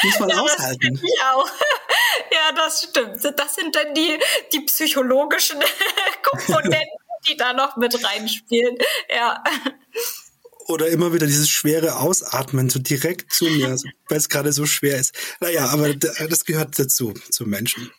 muss 0.03 0.19
man 0.19 0.29
ja, 0.29 0.41
aushalten. 0.41 0.93
Das 0.93 1.03
ich 1.03 1.21
auch. 1.33 1.49
Ja, 2.29 2.51
das 2.51 2.83
stimmt. 2.83 3.23
Das 3.39 3.55
sind 3.55 3.75
dann 3.75 3.93
die, 3.93 4.17
die 4.51 4.61
psychologischen 4.61 5.59
Komponenten, 6.23 6.97
die 7.27 7.37
da 7.37 7.53
noch 7.53 7.77
mit 7.77 8.03
reinspielen. 8.03 8.75
Ja 9.09 9.43
oder 10.67 10.87
immer 10.89 11.13
wieder 11.13 11.25
dieses 11.25 11.49
schwere 11.49 11.97
Ausatmen 11.97 12.69
so 12.69 12.79
direkt 12.79 13.33
zu 13.33 13.45
mir, 13.45 13.77
weil 14.09 14.17
es 14.17 14.29
gerade 14.29 14.53
so 14.53 14.65
schwer 14.65 14.97
ist. 14.97 15.13
Naja, 15.39 15.67
aber 15.67 15.93
das 15.95 16.45
gehört 16.45 16.77
dazu, 16.77 17.13
zu 17.29 17.45
Menschen. 17.45 17.91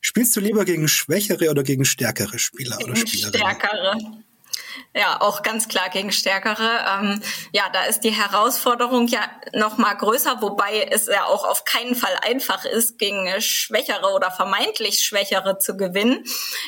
Spielst 0.00 0.34
du 0.34 0.40
lieber 0.40 0.64
gegen 0.64 0.88
schwächere 0.88 1.50
oder 1.50 1.62
gegen 1.62 1.84
stärkere 1.84 2.38
Spieler 2.38 2.76
gegen 2.78 2.90
oder 2.90 2.96
Spielerinnen? 2.96 3.40
Stärkere. 3.40 3.96
Ja, 4.94 5.20
auch 5.20 5.42
ganz 5.42 5.68
klar 5.68 5.88
gegen 5.90 6.12
Stärkere. 6.12 6.84
Ähm, 6.88 7.22
ja, 7.52 7.64
da 7.72 7.84
ist 7.84 8.00
die 8.00 8.10
Herausforderung 8.10 9.06
ja 9.06 9.20
noch 9.54 9.78
mal 9.78 9.94
größer, 9.94 10.42
wobei 10.42 10.82
es 10.90 11.06
ja 11.06 11.24
auch 11.24 11.44
auf 11.44 11.64
keinen 11.64 11.94
Fall 11.94 12.14
einfach 12.22 12.64
ist, 12.64 12.98
gegen 12.98 13.28
Schwächere 13.40 14.12
oder 14.14 14.30
vermeintlich 14.30 15.02
Schwächere 15.02 15.58
zu 15.58 15.76
gewinnen. 15.76 16.24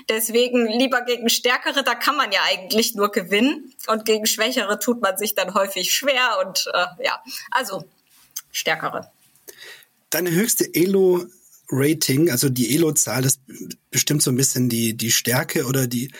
Deswegen 0.09 0.67
lieber 0.67 1.03
gegen 1.03 1.29
Stärkere, 1.29 1.83
da 1.83 1.95
kann 1.95 2.17
man 2.17 2.33
ja 2.33 2.40
eigentlich 2.49 2.95
nur 2.95 3.11
gewinnen. 3.11 3.75
Und 3.87 4.05
gegen 4.05 4.27
Schwächere 4.27 4.79
tut 4.79 5.03
man 5.03 5.19
sich 5.19 5.35
dann 5.35 5.55
häufig 5.55 5.95
schwer. 5.95 6.38
Und 6.45 6.71
äh, 6.73 7.05
ja, 7.05 7.23
also 7.51 7.85
Stärkere. 8.53 9.11
Deine 10.11 10.31
höchste 10.31 10.73
Elo 10.73 11.27
Rating, 11.70 12.31
also 12.31 12.48
die 12.48 12.74
Elo-Zahl, 12.74 13.22
das 13.22 13.38
bestimmt 13.90 14.22
so 14.22 14.31
ein 14.31 14.37
bisschen 14.37 14.68
die, 14.68 14.96
die 14.96 15.11
Stärke 15.11 15.66
oder 15.66 15.87
die, 15.87 16.11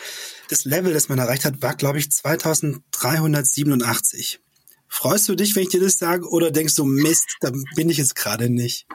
das 0.49 0.65
Level, 0.65 0.93
das 0.93 1.09
man 1.09 1.19
erreicht 1.19 1.45
hat, 1.45 1.61
war, 1.61 1.75
glaube 1.75 1.99
ich, 1.99 2.11
2387. 2.11 4.39
Freust 4.87 5.27
du 5.27 5.35
dich, 5.35 5.55
wenn 5.55 5.63
ich 5.63 5.69
dir 5.69 5.81
das 5.81 5.97
sage, 5.97 6.29
oder 6.29 6.51
denkst 6.51 6.75
du, 6.75 6.85
Mist, 6.85 7.37
da 7.41 7.51
bin 7.75 7.89
ich 7.89 7.97
jetzt 7.97 8.15
gerade 8.15 8.49
nicht? 8.49 8.85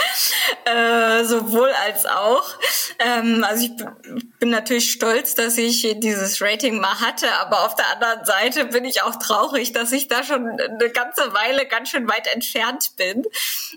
Äh, 0.64 1.24
sowohl 1.24 1.70
als 1.86 2.06
auch. 2.06 2.44
Ähm, 2.98 3.44
also 3.44 3.64
ich 3.64 3.72
bin 4.38 4.50
natürlich 4.50 4.90
stolz, 4.90 5.34
dass 5.34 5.56
ich 5.58 5.96
dieses 5.98 6.40
Rating 6.40 6.80
mal 6.80 7.00
hatte, 7.00 7.32
aber 7.40 7.64
auf 7.64 7.74
der 7.74 7.88
anderen 7.92 8.24
Seite 8.24 8.66
bin 8.66 8.84
ich 8.84 9.02
auch 9.02 9.16
traurig, 9.16 9.72
dass 9.72 9.90
ich 9.92 10.08
da 10.08 10.22
schon 10.22 10.48
eine 10.48 10.90
ganze 10.90 11.32
Weile 11.32 11.66
ganz 11.66 11.90
schön 11.90 12.08
weit 12.08 12.26
entfernt 12.32 12.96
bin. 12.96 13.24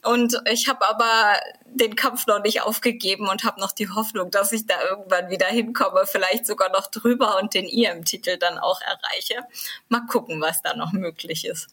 Und 0.03 0.41
ich 0.45 0.67
habe 0.67 0.87
aber 0.87 1.39
den 1.65 1.95
Kampf 1.95 2.27
noch 2.27 2.41
nicht 2.41 2.61
aufgegeben 2.61 3.27
und 3.27 3.43
habe 3.43 3.59
noch 3.59 3.71
die 3.71 3.89
Hoffnung, 3.89 4.29
dass 4.31 4.51
ich 4.51 4.65
da 4.65 4.75
irgendwann 4.83 5.29
wieder 5.29 5.47
hinkomme, 5.47 6.05
vielleicht 6.05 6.45
sogar 6.45 6.69
noch 6.69 6.87
drüber 6.87 7.39
und 7.41 7.53
den 7.53 7.65
IM-Titel 7.65 8.37
dann 8.37 8.57
auch 8.57 8.81
erreiche. 8.81 9.43
Mal 9.89 10.05
gucken, 10.07 10.41
was 10.41 10.61
da 10.61 10.75
noch 10.75 10.91
möglich 10.91 11.45
ist. 11.45 11.67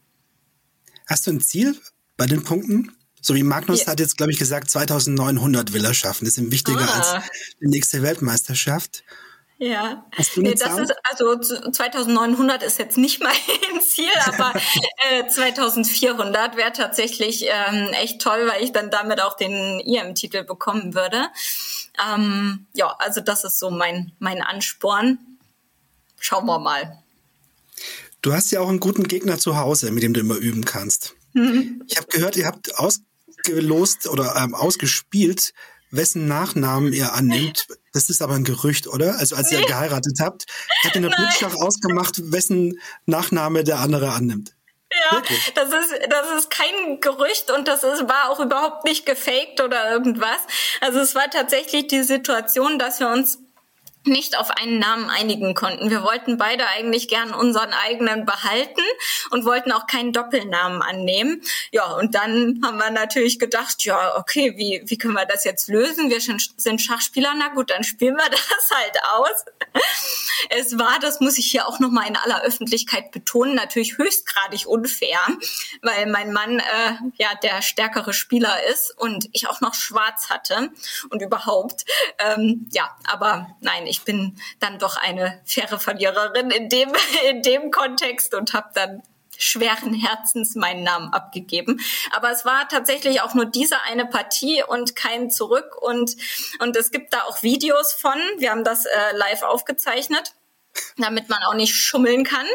Hast 1.07 1.27
du 1.27 1.33
ein 1.33 1.41
Ziel 1.41 1.79
bei 2.17 2.27
den 2.27 2.45
Punkten? 2.45 2.97
So 3.21 3.35
wie 3.35 3.43
Magnus 3.43 3.81
ja. 3.81 3.89
hat 3.89 4.01
jetzt, 4.01 4.17
glaube 4.17 4.33
ich, 4.33 4.39
gesagt, 4.39 4.71
2900 4.71 5.73
will 5.73 5.85
er 5.85 5.95
schaffen. 5.95 6.25
Das 6.25 6.39
ist 6.39 6.51
wichtiger 6.51 6.89
ah. 6.89 6.99
als 6.99 7.29
die 7.61 7.69
nächste 7.69 8.03
Weltmeisterschaft. 8.03 9.03
Ja, 9.63 10.07
nee, 10.37 10.55
das 10.55 10.79
ist 10.79 10.95
also 11.03 11.39
2900 11.39 12.63
ist 12.63 12.79
jetzt 12.79 12.97
nicht 12.97 13.21
mein 13.23 13.35
Ziel, 13.83 14.09
aber 14.25 14.55
äh, 15.11 15.29
2400 15.29 16.57
wäre 16.57 16.73
tatsächlich 16.73 17.45
ähm, 17.47 17.89
echt 17.93 18.23
toll, 18.23 18.49
weil 18.51 18.65
ich 18.65 18.73
dann 18.73 18.91
damit 18.91 19.21
auch 19.21 19.37
den 19.37 19.81
IM-Titel 19.81 20.45
bekommen 20.45 20.95
würde. 20.95 21.27
Ähm, 22.11 22.69
ja, 22.73 22.97
also 23.01 23.21
das 23.21 23.45
ist 23.45 23.59
so 23.59 23.71
mein 23.71 24.13
mein 24.19 24.41
Ansporn. 24.41 25.19
Schauen 26.19 26.47
wir 26.47 26.59
mal. 26.59 26.99
Du 28.23 28.33
hast 28.33 28.51
ja 28.53 28.61
auch 28.61 28.69
einen 28.71 28.81
guten 28.81 29.09
Gegner 29.09 29.39
zu 29.39 29.59
Hause, 29.59 29.91
mit 29.91 30.03
dem 30.03 30.15
du 30.15 30.21
immer 30.21 30.37
üben 30.37 30.65
kannst. 30.65 31.17
Mhm. 31.35 31.85
Ich 31.87 31.99
habe 31.99 32.07
gehört, 32.07 32.37
ihr 32.37 32.47
habt 32.47 32.79
aus 32.79 33.03
ausgelost 33.41 34.09
oder 34.09 34.37
ähm, 34.37 34.55
ausgespielt, 34.55 35.53
wessen 35.91 36.27
Nachnamen 36.27 36.93
ihr 36.93 37.13
annimmt. 37.13 37.67
Das 37.93 38.09
ist 38.11 38.23
aber 38.23 38.35
ein 38.35 38.45
Gerücht, 38.45 38.87
oder? 38.87 39.19
Also 39.19 39.37
als 39.37 39.51
ihr 39.51 39.63
geheiratet 39.63 40.19
habt, 40.21 40.47
hat 40.85 40.95
in 40.95 41.03
der 41.03 41.11
Blutschach 41.11 41.55
ausgemacht, 41.57 42.33
wessen 42.33 42.81
Nachname 43.07 43.65
der 43.65 43.81
andere 43.81 44.13
annimmt. 44.13 44.53
Ja, 44.93 45.23
das 45.55 45.69
ist, 45.69 45.95
das 46.09 46.39
ist 46.39 46.51
kein 46.51 47.01
Gerücht 47.01 47.51
und 47.51 47.69
das 47.69 47.85
ist, 47.85 48.09
war 48.09 48.29
auch 48.29 48.41
überhaupt 48.41 48.85
nicht 48.85 49.07
gefaked 49.07 49.61
oder 49.61 49.91
irgendwas. 49.91 50.39
Also 50.81 50.99
es 50.99 51.15
war 51.15 51.31
tatsächlich 51.31 51.87
die 51.87 52.03
Situation, 52.03 52.79
dass 52.79 52.99
wir 52.99 53.09
uns 53.09 53.39
nicht 54.05 54.39
auf 54.39 54.51
einen 54.51 54.79
Namen 54.79 55.11
einigen 55.11 55.55
konnten. 55.55 55.91
Wir 55.91 56.03
wollten 56.03 56.39
beide 56.39 56.67
eigentlich 56.67 57.09
gern 57.09 57.35
unseren 57.35 57.73
eigenen 57.73 58.25
behalten 58.25 58.83
und 59.31 59.45
wollten 59.45 59.73
auch 59.73 59.87
keinen 59.87 60.13
Doppelnamen 60.13 60.83
annehmen. 60.83 61.43
Ja, 61.71 61.85
und 61.93 62.15
dann 62.15 62.61
haben 62.65 62.79
wir 62.79 62.91
natürlich 62.91 63.39
gedacht, 63.39 63.85
ja, 63.85 64.17
okay, 64.17 64.55
wie, 64.57 64.83
wie 64.87 64.99
können 64.99 65.15
wir 65.15 65.27
das 65.27 65.45
jetzt 65.45 65.69
lösen? 65.69 66.11
Wir 66.11 66.21
sind 66.21 66.81
Schachspieler, 66.81 67.35
na 67.37 67.49
gut, 67.49 67.71
dann 67.71 67.85
spielen 67.85 68.17
wir 68.17 68.29
das 68.31 68.71
halt 68.71 68.97
aus. 69.13 69.45
Es 70.49 70.79
war, 70.79 70.99
das 71.01 71.21
muss 71.21 71.39
ich 71.39 71.51
hier 71.51 71.69
auch 71.69 71.79
nochmal 71.81 72.09
in 72.09 72.17
aller 72.17 72.43
Öffentlichkeit 72.43 73.11
betonen, 73.11 73.55
natürlich 73.55 73.99
höchstgradig 73.99 74.67
unfair, 74.67 75.19
weil 75.83 76.07
mein 76.07 76.33
Mann 76.33 76.59
äh, 76.59 76.95
ja 77.17 77.29
der 77.43 77.63
stärkere 77.63 78.13
Spieler 78.13 78.65
ist 78.71 78.97
und 78.99 79.29
ich 79.33 79.49
auch 79.49 79.61
noch 79.61 79.75
schwarz 79.75 80.31
hatte 80.31 80.71
und 81.11 81.23
überhaupt. 81.23 81.85
Ähm, 82.19 82.69
ja, 82.71 82.97
aber 83.05 83.49
nein, 83.61 83.87
ich 83.87 84.03
bin 84.03 84.39
dann 84.59 84.79
doch 84.79 84.97
eine 84.97 85.41
faire 85.45 85.79
Verliererin 85.79 86.51
in 86.51 86.69
dem, 86.69 86.93
in 87.31 87.43
dem 87.43 87.71
Kontext 87.71 88.35
und 88.35 88.55
habe 88.55 88.71
dann 88.75 89.03
schweren 89.41 89.95
Herzens 89.95 90.55
meinen 90.55 90.85
Namen 90.85 91.13
abgegeben. 91.13 91.81
Aber 92.13 92.31
es 92.31 92.45
war 92.45 92.69
tatsächlich 92.69 93.23
auch 93.23 93.35
nur 93.35 93.47
diese 93.47 93.81
eine 93.83 94.07
Partie 94.07 94.63
und 94.67 94.95
kein 94.95 95.31
Zurück. 95.31 95.77
Und, 95.81 96.17
und 96.61 96.77
es 96.77 96.91
gibt 96.91 97.13
da 97.13 97.23
auch 97.25 97.43
Videos 97.43 97.93
von. 97.93 98.19
Wir 98.39 98.51
haben 98.51 98.65
das 98.65 98.87
äh, 98.87 98.91
live 99.17 99.43
aufgezeichnet 99.43 100.35
damit 100.99 101.29
man 101.29 101.43
auch 101.45 101.55
nicht 101.55 101.75
schummeln 101.75 102.25
kann. 102.25 102.47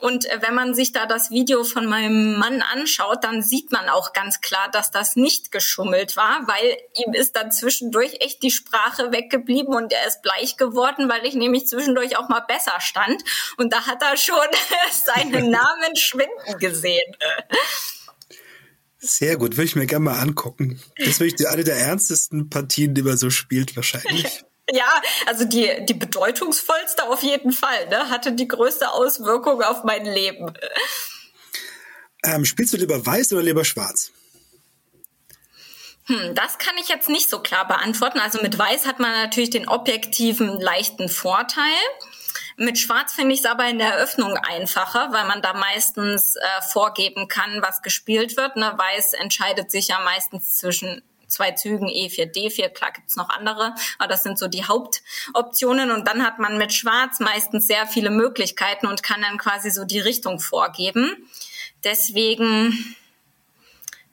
Und 0.00 0.26
äh, 0.26 0.40
wenn 0.42 0.54
man 0.54 0.74
sich 0.74 0.92
da 0.92 1.06
das 1.06 1.30
Video 1.30 1.64
von 1.64 1.86
meinem 1.86 2.38
Mann 2.38 2.62
anschaut, 2.62 3.22
dann 3.22 3.42
sieht 3.42 3.72
man 3.72 3.88
auch 3.88 4.12
ganz 4.12 4.40
klar, 4.40 4.70
dass 4.70 4.90
das 4.90 5.16
nicht 5.16 5.52
geschummelt 5.52 6.16
war, 6.16 6.46
weil 6.46 6.76
ihm 7.04 7.14
ist 7.14 7.36
dann 7.36 7.52
zwischendurch 7.52 8.16
echt 8.20 8.42
die 8.42 8.50
Sprache 8.50 9.12
weggeblieben 9.12 9.74
und 9.74 9.92
er 9.92 10.06
ist 10.06 10.22
bleich 10.22 10.56
geworden, 10.56 11.08
weil 11.08 11.26
ich 11.26 11.34
nämlich 11.34 11.66
zwischendurch 11.68 12.16
auch 12.16 12.28
mal 12.28 12.40
besser 12.40 12.80
stand. 12.80 13.22
Und 13.56 13.72
da 13.72 13.86
hat 13.86 14.02
er 14.02 14.16
schon 14.16 14.36
seinen 15.04 15.50
Namen 15.50 15.96
schwinden 15.96 16.58
gesehen. 16.58 17.16
Sehr 18.98 19.36
gut, 19.38 19.56
würde 19.56 19.64
ich 19.64 19.76
mir 19.76 19.86
gerne 19.86 20.04
mal 20.04 20.18
angucken. 20.18 20.78
Das 20.98 21.08
ist 21.08 21.20
wirklich 21.20 21.48
eine 21.48 21.64
der 21.64 21.76
ernstesten 21.76 22.50
Partien, 22.50 22.94
die 22.94 23.02
man 23.02 23.16
so 23.16 23.30
spielt, 23.30 23.74
wahrscheinlich. 23.76 24.44
Ja, 24.72 25.02
also 25.26 25.44
die, 25.44 25.84
die 25.86 25.94
bedeutungsvollste 25.94 27.08
auf 27.08 27.22
jeden 27.22 27.52
Fall, 27.52 27.88
ne? 27.88 28.08
hatte 28.08 28.32
die 28.32 28.46
größte 28.46 28.90
Auswirkung 28.92 29.62
auf 29.62 29.84
mein 29.84 30.04
Leben. 30.04 30.52
Ähm, 32.22 32.44
spielst 32.44 32.72
du 32.72 32.76
lieber 32.76 33.04
weiß 33.04 33.32
oder 33.32 33.42
lieber 33.42 33.64
schwarz? 33.64 34.12
Hm, 36.06 36.34
das 36.34 36.58
kann 36.58 36.76
ich 36.80 36.88
jetzt 36.88 37.08
nicht 37.08 37.30
so 37.30 37.40
klar 37.40 37.66
beantworten. 37.66 38.20
Also 38.20 38.40
mit 38.42 38.58
weiß 38.58 38.86
hat 38.86 39.00
man 39.00 39.12
natürlich 39.12 39.50
den 39.50 39.68
objektiven 39.68 40.60
leichten 40.60 41.08
Vorteil. 41.08 41.64
Mit 42.56 42.78
Schwarz 42.78 43.14
finde 43.14 43.34
ich 43.34 43.40
es 43.40 43.46
aber 43.46 43.68
in 43.68 43.78
der 43.78 43.94
Eröffnung 43.94 44.36
einfacher, 44.36 45.08
weil 45.12 45.24
man 45.24 45.40
da 45.40 45.54
meistens 45.54 46.36
äh, 46.36 46.62
vorgeben 46.70 47.26
kann, 47.26 47.62
was 47.62 47.80
gespielt 47.80 48.36
wird. 48.36 48.56
Ne? 48.56 48.74
Weiß 48.76 49.14
entscheidet 49.14 49.70
sich 49.70 49.88
ja 49.88 50.00
meistens 50.00 50.58
zwischen 50.58 51.02
zwei 51.30 51.52
Zügen 51.52 51.88
E4, 51.88 52.32
D4. 52.32 52.68
Klar 52.70 52.92
gibt's 52.92 53.16
noch 53.16 53.28
andere, 53.30 53.74
aber 53.98 54.08
das 54.08 54.22
sind 54.22 54.38
so 54.38 54.48
die 54.48 54.64
Hauptoptionen. 54.64 55.90
Und 55.90 56.06
dann 56.06 56.24
hat 56.24 56.38
man 56.38 56.58
mit 56.58 56.72
Schwarz 56.72 57.20
meistens 57.20 57.66
sehr 57.66 57.86
viele 57.86 58.10
Möglichkeiten 58.10 58.86
und 58.86 59.02
kann 59.02 59.22
dann 59.22 59.38
quasi 59.38 59.70
so 59.70 59.84
die 59.84 60.00
Richtung 60.00 60.40
vorgeben. 60.40 61.28
Deswegen, 61.84 62.96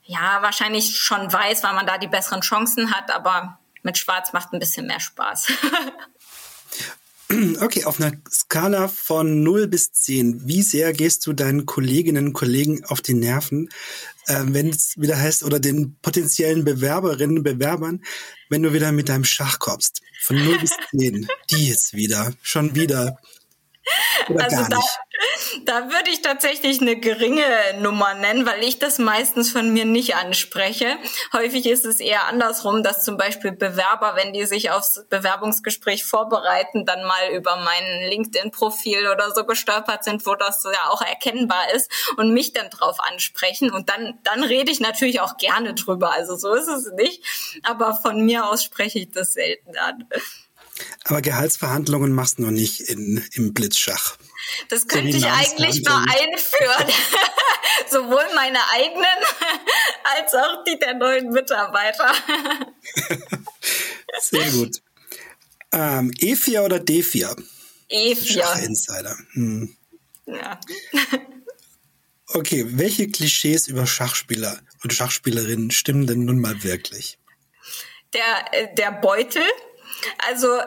ja, 0.05 0.41
wahrscheinlich 0.41 0.97
schon 0.97 1.32
weiß, 1.32 1.63
weil 1.63 1.74
man 1.74 1.86
da 1.86 1.97
die 1.97 2.07
besseren 2.07 2.41
Chancen 2.41 2.93
hat, 2.95 3.11
aber 3.11 3.59
mit 3.84 3.97
Schwarz 3.97 4.34
macht 4.34 4.53
ein 4.53 4.59
bisschen 4.59 4.88
mehr 4.88 4.99
Spaß. 4.99 5.47
Okay, 7.61 7.84
auf 7.84 7.99
einer 7.99 8.13
Skala 8.32 8.88
von 8.88 9.43
0 9.43 9.67
bis 9.67 9.91
10, 9.91 10.47
wie 10.47 10.61
sehr 10.61 10.93
gehst 10.93 11.25
du 11.25 11.34
deinen 11.34 11.65
Kolleginnen 11.65 12.28
und 12.28 12.34
Kollegen 12.34 12.86
auf 12.86 13.01
die 13.01 13.13
Nerven, 13.13 13.69
äh, 14.28 14.43
wenn 14.45 14.69
es 14.69 14.93
wieder 14.97 15.17
heißt, 15.17 15.43
oder 15.43 15.59
den 15.59 15.97
potenziellen 16.01 16.63
Bewerberinnen 16.63 17.39
und 17.39 17.43
Bewerbern, 17.43 18.03
wenn 18.49 18.63
du 18.63 18.73
wieder 18.73 18.91
mit 18.91 19.09
deinem 19.09 19.25
Schach 19.25 19.59
kommst? 19.59 20.01
Von 20.21 20.38
0 20.38 20.59
bis 20.59 20.71
10. 20.97 21.28
Die 21.51 21.67
jetzt 21.67 21.93
wieder, 21.93 22.34
schon 22.41 22.75
wieder. 22.75 23.17
Oder 24.30 24.45
also 24.45 24.55
gar 24.55 24.69
nicht. 24.69 24.99
Da, 25.65 25.89
würde 25.89 26.09
ich 26.11 26.22
tatsächlich 26.22 26.82
eine 26.82 26.95
geringe 26.95 27.43
Nummer 27.80 28.13
nennen, 28.13 28.45
weil 28.45 28.63
ich 28.63 28.80
das 28.80 28.99
meistens 28.99 29.51
von 29.51 29.72
mir 29.72 29.86
nicht 29.86 30.15
anspreche. 30.15 30.97
Häufig 31.34 31.65
ist 31.65 31.86
es 31.86 31.99
eher 31.99 32.28
andersrum, 32.28 32.84
dass 32.84 33.03
zum 33.03 33.18
Beispiel 33.18 33.51
Bewerber, 33.51 34.15
wenn 34.15 34.34
die 34.34 34.45
sich 34.45 34.72
aufs 34.72 35.05
Bewerbungsgespräch 35.09 36.05
vorbereiten, 36.05 36.86
dann 36.86 37.03
mal 37.03 37.32
über 37.34 37.55
mein 37.57 38.09
LinkedIn-Profil 38.09 39.07
oder 39.07 39.34
so 39.34 39.45
gestolpert 39.45 40.03
sind, 40.03 40.26
wo 40.26 40.36
das 40.36 40.63
ja 40.63 40.89
auch 40.89 41.01
erkennbar 41.01 41.74
ist 41.74 41.89
und 42.18 42.34
mich 42.34 42.53
dann 42.53 42.70
drauf 42.70 42.97
ansprechen. 42.99 43.72
Und 43.72 43.89
dann, 43.89 44.20
dann 44.24 44.43
rede 44.43 44.72
ich 44.72 44.80
natürlich 44.80 45.22
auch 45.22 45.38
gerne 45.38 45.74
drüber. 45.74 46.11
Also 46.13 46.36
so 46.36 46.53
ist 46.53 46.68
es 46.68 46.91
nicht. 46.93 47.24
Aber 47.63 47.95
von 47.95 48.24
mir 48.24 48.47
aus 48.47 48.63
spreche 48.63 48.99
ich 48.99 49.11
das 49.11 49.34
selten 49.34 49.78
an. 49.78 50.05
Aber 51.05 51.22
Gehaltsverhandlungen 51.22 52.13
machst 52.13 52.38
du 52.38 52.43
noch 52.43 52.51
nicht 52.51 52.82
in, 52.82 53.24
im 53.34 53.53
Blitzschach. 53.53 54.18
Das 54.69 54.87
könnte 54.87 55.11
so 55.11 55.17
ich 55.17 55.25
eigentlich 55.25 55.83
mal 55.83 56.03
einführen. 56.03 56.87
Sowohl 57.89 58.25
meine 58.35 58.59
eigenen 58.71 59.05
als 60.17 60.33
auch 60.33 60.63
die 60.63 60.79
der 60.79 60.95
neuen 60.95 61.29
Mitarbeiter. 61.29 62.13
Sehr 64.21 64.51
gut. 64.51 64.81
Ähm, 65.71 66.11
E4 66.11 66.61
oder 66.61 66.77
D4? 66.77 67.35
E4. 67.89 68.33
Schachinsider. 68.33 69.17
Hm. 69.33 69.75
Ja. 70.25 70.59
okay, 72.33 72.65
welche 72.69 73.09
Klischees 73.09 73.67
über 73.67 73.85
Schachspieler 73.85 74.59
und 74.83 74.93
Schachspielerinnen 74.93 75.71
stimmen 75.71 76.07
denn 76.07 76.25
nun 76.25 76.39
mal 76.39 76.63
wirklich? 76.63 77.19
Der, 78.13 78.53
äh, 78.53 78.73
der 78.75 78.91
Beutel, 78.91 79.43
also 80.27 80.59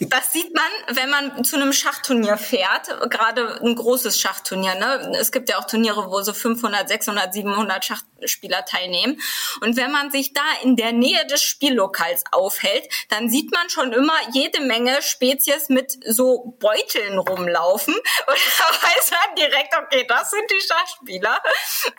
das 0.00 0.32
sieht 0.32 0.54
man, 0.54 0.96
wenn 0.96 1.10
man 1.10 1.44
zu 1.44 1.56
einem 1.56 1.72
Schachturnier 1.72 2.36
fährt, 2.36 2.88
gerade 3.10 3.60
ein 3.62 3.74
großes 3.74 4.20
Schachturnier. 4.20 4.74
Ne? 4.74 5.12
Es 5.18 5.32
gibt 5.32 5.48
ja 5.48 5.58
auch 5.58 5.64
Turniere, 5.64 6.10
wo 6.10 6.20
so 6.22 6.32
500, 6.32 6.88
600, 6.88 7.32
700 7.32 7.84
Schachspieler 7.84 8.64
teilnehmen. 8.64 9.20
Und 9.60 9.76
wenn 9.76 9.90
man 9.90 10.10
sich 10.10 10.32
da 10.32 10.42
in 10.62 10.76
der 10.76 10.92
Nähe 10.92 11.26
des 11.26 11.42
Spiellokals 11.42 12.24
aufhält, 12.30 12.88
dann 13.08 13.28
sieht 13.28 13.52
man 13.52 13.68
schon 13.70 13.92
immer 13.92 14.16
jede 14.32 14.60
Menge 14.60 15.02
Spezies 15.02 15.68
mit 15.68 15.96
so 16.06 16.56
Beuteln 16.60 17.18
rumlaufen. 17.18 17.94
Und 18.26 18.38
da 18.58 18.88
weiß 18.88 19.10
man 19.10 19.36
direkt, 19.36 19.74
okay, 19.76 20.04
das 20.08 20.30
sind 20.30 20.50
die 20.50 20.66
Schachspieler. 20.66 21.40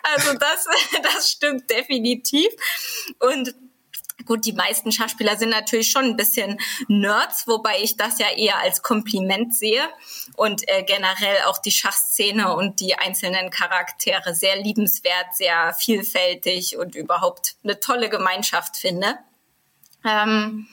Also 0.02 0.34
das, 0.34 0.66
das 1.02 1.30
stimmt 1.30 1.68
definitiv. 1.70 2.48
Und 3.18 3.54
Gut, 4.28 4.44
die 4.44 4.52
meisten 4.52 4.92
Schachspieler 4.92 5.38
sind 5.38 5.48
natürlich 5.48 5.90
schon 5.90 6.04
ein 6.04 6.16
bisschen 6.16 6.60
Nerds, 6.86 7.48
wobei 7.48 7.80
ich 7.80 7.96
das 7.96 8.18
ja 8.18 8.28
eher 8.28 8.58
als 8.58 8.82
Kompliment 8.82 9.54
sehe 9.54 9.80
und 10.36 10.68
äh, 10.68 10.82
generell 10.82 11.44
auch 11.46 11.56
die 11.56 11.70
Schachszene 11.70 12.54
und 12.54 12.80
die 12.80 12.94
einzelnen 12.94 13.48
Charaktere 13.48 14.34
sehr 14.34 14.60
liebenswert, 14.62 15.34
sehr 15.34 15.72
vielfältig 15.72 16.76
und 16.76 16.94
überhaupt 16.94 17.56
eine 17.64 17.80
tolle 17.80 18.10
Gemeinschaft 18.10 18.76
finde. 18.76 19.18
Ähm, 20.04 20.68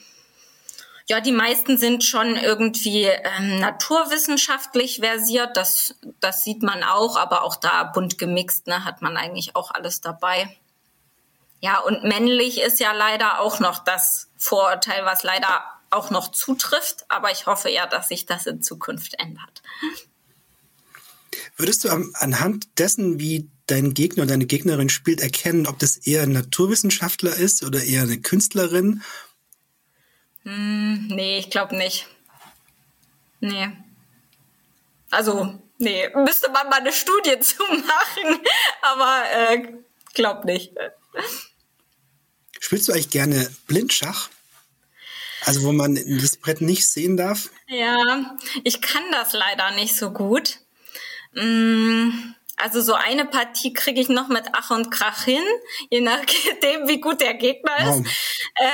ja, 1.08 1.22
die 1.22 1.32
meisten 1.32 1.78
sind 1.78 2.04
schon 2.04 2.36
irgendwie 2.36 3.04
ähm, 3.04 3.58
naturwissenschaftlich 3.58 4.98
versiert. 4.98 5.56
Das, 5.56 5.94
das 6.20 6.44
sieht 6.44 6.62
man 6.62 6.82
auch, 6.82 7.16
aber 7.16 7.42
auch 7.42 7.56
da 7.56 7.84
bunt 7.84 8.18
gemixt, 8.18 8.66
ne, 8.66 8.84
hat 8.84 9.00
man 9.00 9.16
eigentlich 9.16 9.56
auch 9.56 9.70
alles 9.70 10.02
dabei. 10.02 10.54
Ja, 11.60 11.80
und 11.80 12.04
männlich 12.04 12.60
ist 12.60 12.80
ja 12.80 12.92
leider 12.92 13.40
auch 13.40 13.60
noch 13.60 13.82
das 13.82 14.28
Vorurteil, 14.36 15.04
was 15.04 15.22
leider 15.22 15.64
auch 15.90 16.10
noch 16.10 16.30
zutrifft. 16.30 17.04
Aber 17.08 17.30
ich 17.30 17.46
hoffe 17.46 17.70
ja, 17.70 17.86
dass 17.86 18.08
sich 18.08 18.26
das 18.26 18.46
in 18.46 18.62
Zukunft 18.62 19.14
ändert. 19.18 19.62
Würdest 21.56 21.84
du 21.84 21.88
anhand 21.88 22.78
dessen, 22.78 23.18
wie 23.18 23.48
dein 23.66 23.94
Gegner 23.94 24.24
oder 24.24 24.32
deine 24.32 24.46
Gegnerin 24.46 24.88
spielt, 24.88 25.20
erkennen, 25.20 25.66
ob 25.66 25.78
das 25.78 25.96
eher 25.96 26.22
ein 26.22 26.32
Naturwissenschaftler 26.32 27.34
ist 27.34 27.64
oder 27.64 27.82
eher 27.82 28.02
eine 28.02 28.20
Künstlerin? 28.20 29.02
Hm, 30.42 31.08
nee, 31.08 31.38
ich 31.38 31.50
glaube 31.50 31.76
nicht. 31.76 32.06
Nee. 33.40 33.68
Also, 35.10 35.58
nee, 35.78 36.08
müsste 36.14 36.50
man 36.50 36.68
mal 36.68 36.80
eine 36.80 36.92
Studie 36.92 37.38
zu 37.40 37.62
machen, 37.62 38.40
aber 38.82 39.22
äh, 39.32 39.72
glaub 40.14 40.44
nicht. 40.44 40.72
Spielst 42.60 42.88
du 42.88 42.92
eigentlich 42.92 43.10
gerne 43.10 43.50
Blindschach? 43.66 44.28
Also 45.44 45.62
wo 45.62 45.72
man 45.72 45.94
das 45.94 46.36
Brett 46.36 46.60
nicht 46.60 46.86
sehen 46.86 47.16
darf? 47.16 47.50
Ja, 47.68 48.36
ich 48.64 48.80
kann 48.80 49.04
das 49.12 49.32
leider 49.32 49.70
nicht 49.72 49.94
so 49.96 50.10
gut. 50.10 50.58
Mm, 51.32 52.10
also 52.56 52.80
so 52.80 52.94
eine 52.94 53.26
Partie 53.26 53.72
kriege 53.72 54.00
ich 54.00 54.08
noch 54.08 54.28
mit 54.28 54.44
Ach 54.52 54.70
und 54.70 54.90
Krach 54.90 55.24
hin, 55.24 55.44
je 55.90 56.00
nachdem, 56.00 56.88
wie 56.88 57.00
gut 57.00 57.20
der 57.20 57.34
Gegner 57.34 57.78
ist. 57.78 57.86
Wow. 57.86 58.06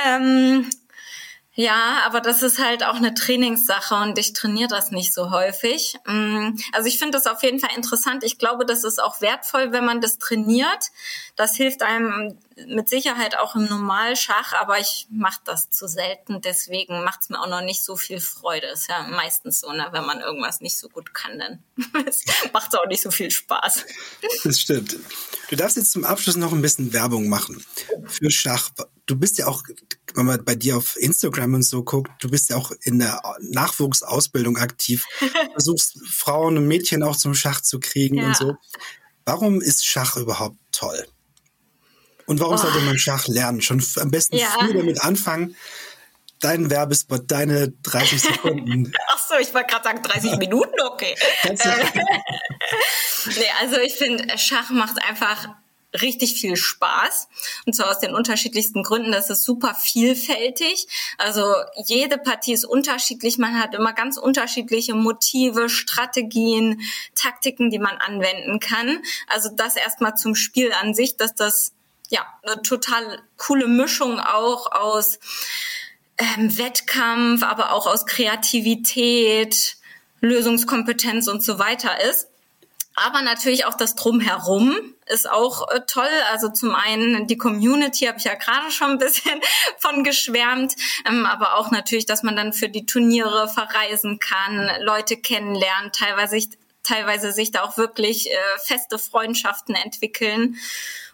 Ähm, 0.05 0.69
Ja, 1.55 1.99
aber 2.05 2.19
das 2.19 2.41
ist 2.41 2.57
halt 2.57 2.83
auch 2.83 2.95
eine 2.95 3.13
Trainingssache 3.13 3.93
und 3.93 4.17
ich 4.17 4.33
trainiere 4.33 4.69
das 4.69 4.89
nicht 4.89 5.13
so 5.13 5.29
häufig. 5.29 5.95
Mm, 6.07 6.57
also 6.71 6.87
ich 6.87 6.97
finde 6.97 7.11
das 7.15 7.27
auf 7.27 7.43
jeden 7.43 7.59
Fall 7.59 7.69
interessant. 7.75 8.23
Ich 8.23 8.39
glaube, 8.39 8.65
das 8.65 8.83
ist 8.83 8.99
auch 8.99 9.21
wertvoll, 9.21 9.71
wenn 9.71 9.85
man 9.85 10.01
das 10.01 10.17
trainiert. 10.17 10.89
Das 11.35 11.55
hilft 11.55 11.81
einem 11.81 12.37
mit 12.67 12.89
Sicherheit 12.89 13.37
auch 13.37 13.55
im 13.55 13.65
Normalschach, 13.65 14.53
aber 14.53 14.79
ich 14.79 15.07
mache 15.09 15.39
das 15.45 15.71
zu 15.71 15.87
selten. 15.87 16.41
Deswegen 16.41 17.03
macht 17.03 17.21
es 17.21 17.29
mir 17.29 17.41
auch 17.41 17.49
noch 17.49 17.63
nicht 17.63 17.83
so 17.83 17.95
viel 17.95 18.19
Freude. 18.19 18.67
Ist 18.67 18.87
ja 18.87 19.07
meistens 19.07 19.61
so, 19.61 19.71
ne? 19.71 19.87
wenn 19.91 20.05
man 20.05 20.19
irgendwas 20.19 20.61
nicht 20.61 20.77
so 20.77 20.89
gut 20.89 21.13
kann, 21.15 21.39
dann 21.39 21.63
macht 22.53 22.73
es 22.73 22.79
auch 22.79 22.85
nicht 22.87 23.01
so 23.01 23.09
viel 23.09 23.31
Spaß. 23.31 23.85
Das 24.43 24.59
stimmt. 24.59 24.97
Du 25.49 25.55
darfst 25.55 25.77
jetzt 25.77 25.91
zum 25.91 26.05
Abschluss 26.05 26.35
noch 26.35 26.53
ein 26.53 26.61
bisschen 26.61 26.93
Werbung 26.93 27.29
machen 27.29 27.65
für 28.05 28.29
Schach. 28.29 28.69
Du 29.07 29.15
bist 29.15 29.39
ja 29.39 29.47
auch, 29.47 29.63
wenn 30.13 30.27
man 30.27 30.45
bei 30.45 30.53
dir 30.53 30.77
auf 30.77 30.97
Instagram 30.97 31.55
und 31.55 31.63
so 31.63 31.83
guckt, 31.83 32.11
du 32.19 32.29
bist 32.29 32.51
ja 32.51 32.57
auch 32.57 32.71
in 32.83 32.99
der 32.99 33.21
Nachwuchsausbildung 33.41 34.57
aktiv. 34.57 35.05
Versuchst 35.53 35.99
Frauen 36.07 36.57
und 36.57 36.67
Mädchen 36.67 37.01
auch 37.01 37.17
zum 37.17 37.33
Schach 37.33 37.61
zu 37.61 37.79
kriegen 37.79 38.17
ja. 38.17 38.27
und 38.27 38.37
so. 38.37 38.55
Warum 39.25 39.61
ist 39.61 39.85
Schach 39.85 40.17
überhaupt 40.17 40.57
toll? 40.71 41.07
Und 42.25 42.39
warum 42.39 42.55
oh. 42.55 42.57
sollte 42.57 42.79
man 42.79 42.97
Schach 42.97 43.27
lernen? 43.27 43.61
Schon 43.61 43.83
am 43.97 44.11
besten 44.11 44.37
ja. 44.37 44.47
früh 44.47 44.73
damit 44.73 45.01
anfangen. 45.01 45.55
Dein 46.39 46.69
Werbespot, 46.69 47.31
deine 47.31 47.73
30 47.83 48.21
Sekunden. 48.21 48.93
Ach 49.07 49.29
so, 49.29 49.35
ich 49.39 49.53
wollte 49.53 49.67
gerade 49.67 49.83
sagen 49.83 50.03
30 50.03 50.37
Minuten, 50.37 50.79
okay. 50.85 51.15
nee, 51.45 51.55
also 53.61 53.77
ich 53.77 53.93
finde, 53.93 54.37
Schach 54.37 54.69
macht 54.69 55.01
einfach 55.07 55.47
richtig 56.01 56.39
viel 56.39 56.55
Spaß. 56.55 57.27
Und 57.65 57.75
zwar 57.75 57.89
aus 57.89 57.99
den 57.99 58.15
unterschiedlichsten 58.15 58.83
Gründen. 58.83 59.11
Das 59.11 59.29
ist 59.29 59.43
super 59.43 59.75
vielfältig. 59.75 60.87
Also 61.17 61.53
jede 61.85 62.17
Partie 62.17 62.53
ist 62.53 62.65
unterschiedlich. 62.65 63.37
Man 63.37 63.59
hat 63.59 63.75
immer 63.75 63.93
ganz 63.93 64.17
unterschiedliche 64.17 64.95
Motive, 64.95 65.69
Strategien, 65.69 66.81
Taktiken, 67.15 67.69
die 67.69 67.79
man 67.79 67.97
anwenden 67.97 68.59
kann. 68.59 69.01
Also 69.27 69.49
das 69.55 69.75
erstmal 69.75 70.15
zum 70.15 70.35
Spiel 70.35 70.71
an 70.73 70.93
sich, 70.93 71.17
dass 71.17 71.35
das 71.35 71.73
ja 72.13 72.25
eine 72.43 72.61
total 72.61 73.19
coole 73.37 73.67
Mischung 73.67 74.19
auch 74.19 74.71
aus 74.71 75.19
ähm, 76.17 76.57
Wettkampf, 76.57 77.43
aber 77.43 77.73
auch 77.73 77.87
aus 77.87 78.05
Kreativität, 78.05 79.77
Lösungskompetenz 80.21 81.27
und 81.27 81.43
so 81.43 81.59
weiter 81.59 82.01
ist. 82.09 82.27
Aber 82.95 83.23
natürlich 83.23 83.65
auch 83.65 83.73
das 83.73 83.95
Drumherum 83.95 84.77
ist 85.07 85.27
auch 85.27 85.67
äh, 85.71 85.81
toll. 85.87 86.07
Also 86.31 86.49
zum 86.49 86.75
einen 86.75 87.25
die 87.25 87.37
Community 87.37 88.05
habe 88.05 88.19
ich 88.19 88.25
ja 88.25 88.35
gerade 88.35 88.69
schon 88.71 88.91
ein 88.91 88.97
bisschen 88.99 89.41
von 89.79 90.03
geschwärmt, 90.03 90.75
ähm, 91.09 91.25
aber 91.25 91.57
auch 91.57 91.71
natürlich, 91.71 92.05
dass 92.05 92.21
man 92.21 92.35
dann 92.35 92.53
für 92.53 92.69
die 92.69 92.85
Turniere 92.85 93.49
verreisen 93.49 94.19
kann, 94.19 94.69
Leute 94.81 95.17
kennenlernen, 95.17 95.91
teilweise 95.91 96.47
teilweise 96.83 97.31
sich 97.31 97.51
da 97.51 97.63
auch 97.63 97.77
wirklich 97.77 98.29
äh, 98.29 98.35
feste 98.61 98.99
Freundschaften 98.99 99.73
entwickeln 99.73 100.57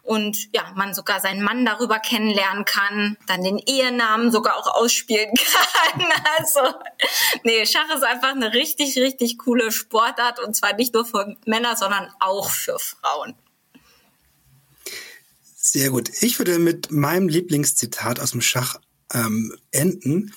und 0.10 0.50
ja, 0.56 0.74
man 0.76 0.96
sogar 0.96 1.22
seinen 1.22 1.44
Mann 1.44 1.68
darüber 1.68 2.00
kennenlernen 2.00 2.66
kann, 2.66 3.16
dann 3.28 3.44
den 3.44 3.60
Ehenamen 3.60 4.32
sogar 4.32 4.58
auch 4.58 4.66
ausspielen 4.66 5.30
kann. 5.36 6.04
Also, 6.40 6.62
nee, 7.44 7.64
Schach 7.68 7.96
ist 7.96 8.04
einfach 8.04 8.30
eine 8.30 8.54
richtig, 8.54 8.98
richtig 8.98 9.38
coole 9.38 9.72
Sportart 9.72 10.40
und 10.40 10.56
zwar 10.56 10.74
nicht 10.74 10.96
nur 10.96 11.06
für 11.06 11.38
Männer, 11.46 11.76
sondern 11.78 12.10
auch 12.20 12.50
für 12.50 12.80
Frauen. 12.80 13.36
Sehr 15.56 15.92
gut. 15.92 16.10
Ich 16.22 16.40
würde 16.40 16.58
mit 16.58 16.90
meinem 16.90 17.28
Lieblingszitat 17.28 18.20
aus 18.20 18.32
dem 18.32 18.42
Schach 18.42 18.80
ähm, 19.14 19.56
enden. 19.70 20.34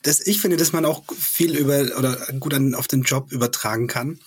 dass 0.00 0.26
ich 0.26 0.40
finde, 0.40 0.56
dass 0.56 0.72
man 0.72 0.86
auch 0.86 1.04
viel 1.14 1.58
über 1.58 1.98
oder 1.98 2.16
gut 2.38 2.54
an, 2.54 2.74
auf 2.74 2.88
den 2.88 3.02
Job 3.02 3.32
übertragen 3.32 3.86
kann 3.86 4.18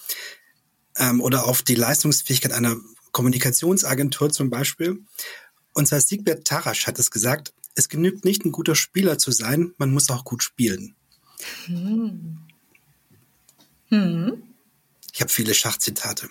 ähm, 0.97 1.19
oder 1.19 1.47
auf 1.47 1.63
die 1.63 1.73
Leistungsfähigkeit 1.73 2.51
einer 2.51 2.75
Kommunikationsagentur 3.13 4.29
zum 4.31 4.49
Beispiel. 4.49 4.99
Und 5.73 5.87
zwar 5.87 6.01
Siegbert 6.01 6.45
Tarasch 6.45 6.85
hat 6.85 6.99
es 6.99 7.09
gesagt, 7.09 7.53
es 7.75 7.87
genügt 7.87 8.25
nicht, 8.25 8.45
ein 8.45 8.51
guter 8.51 8.75
Spieler 8.75 9.17
zu 9.17 9.31
sein, 9.31 9.73
man 9.77 9.91
muss 9.91 10.09
auch 10.09 10.25
gut 10.25 10.43
spielen. 10.43 10.95
Hm. 11.65 12.39
Hm. 13.89 14.43
Ich 15.13 15.21
habe 15.21 15.31
viele 15.31 15.53
Schachzitate. 15.53 16.29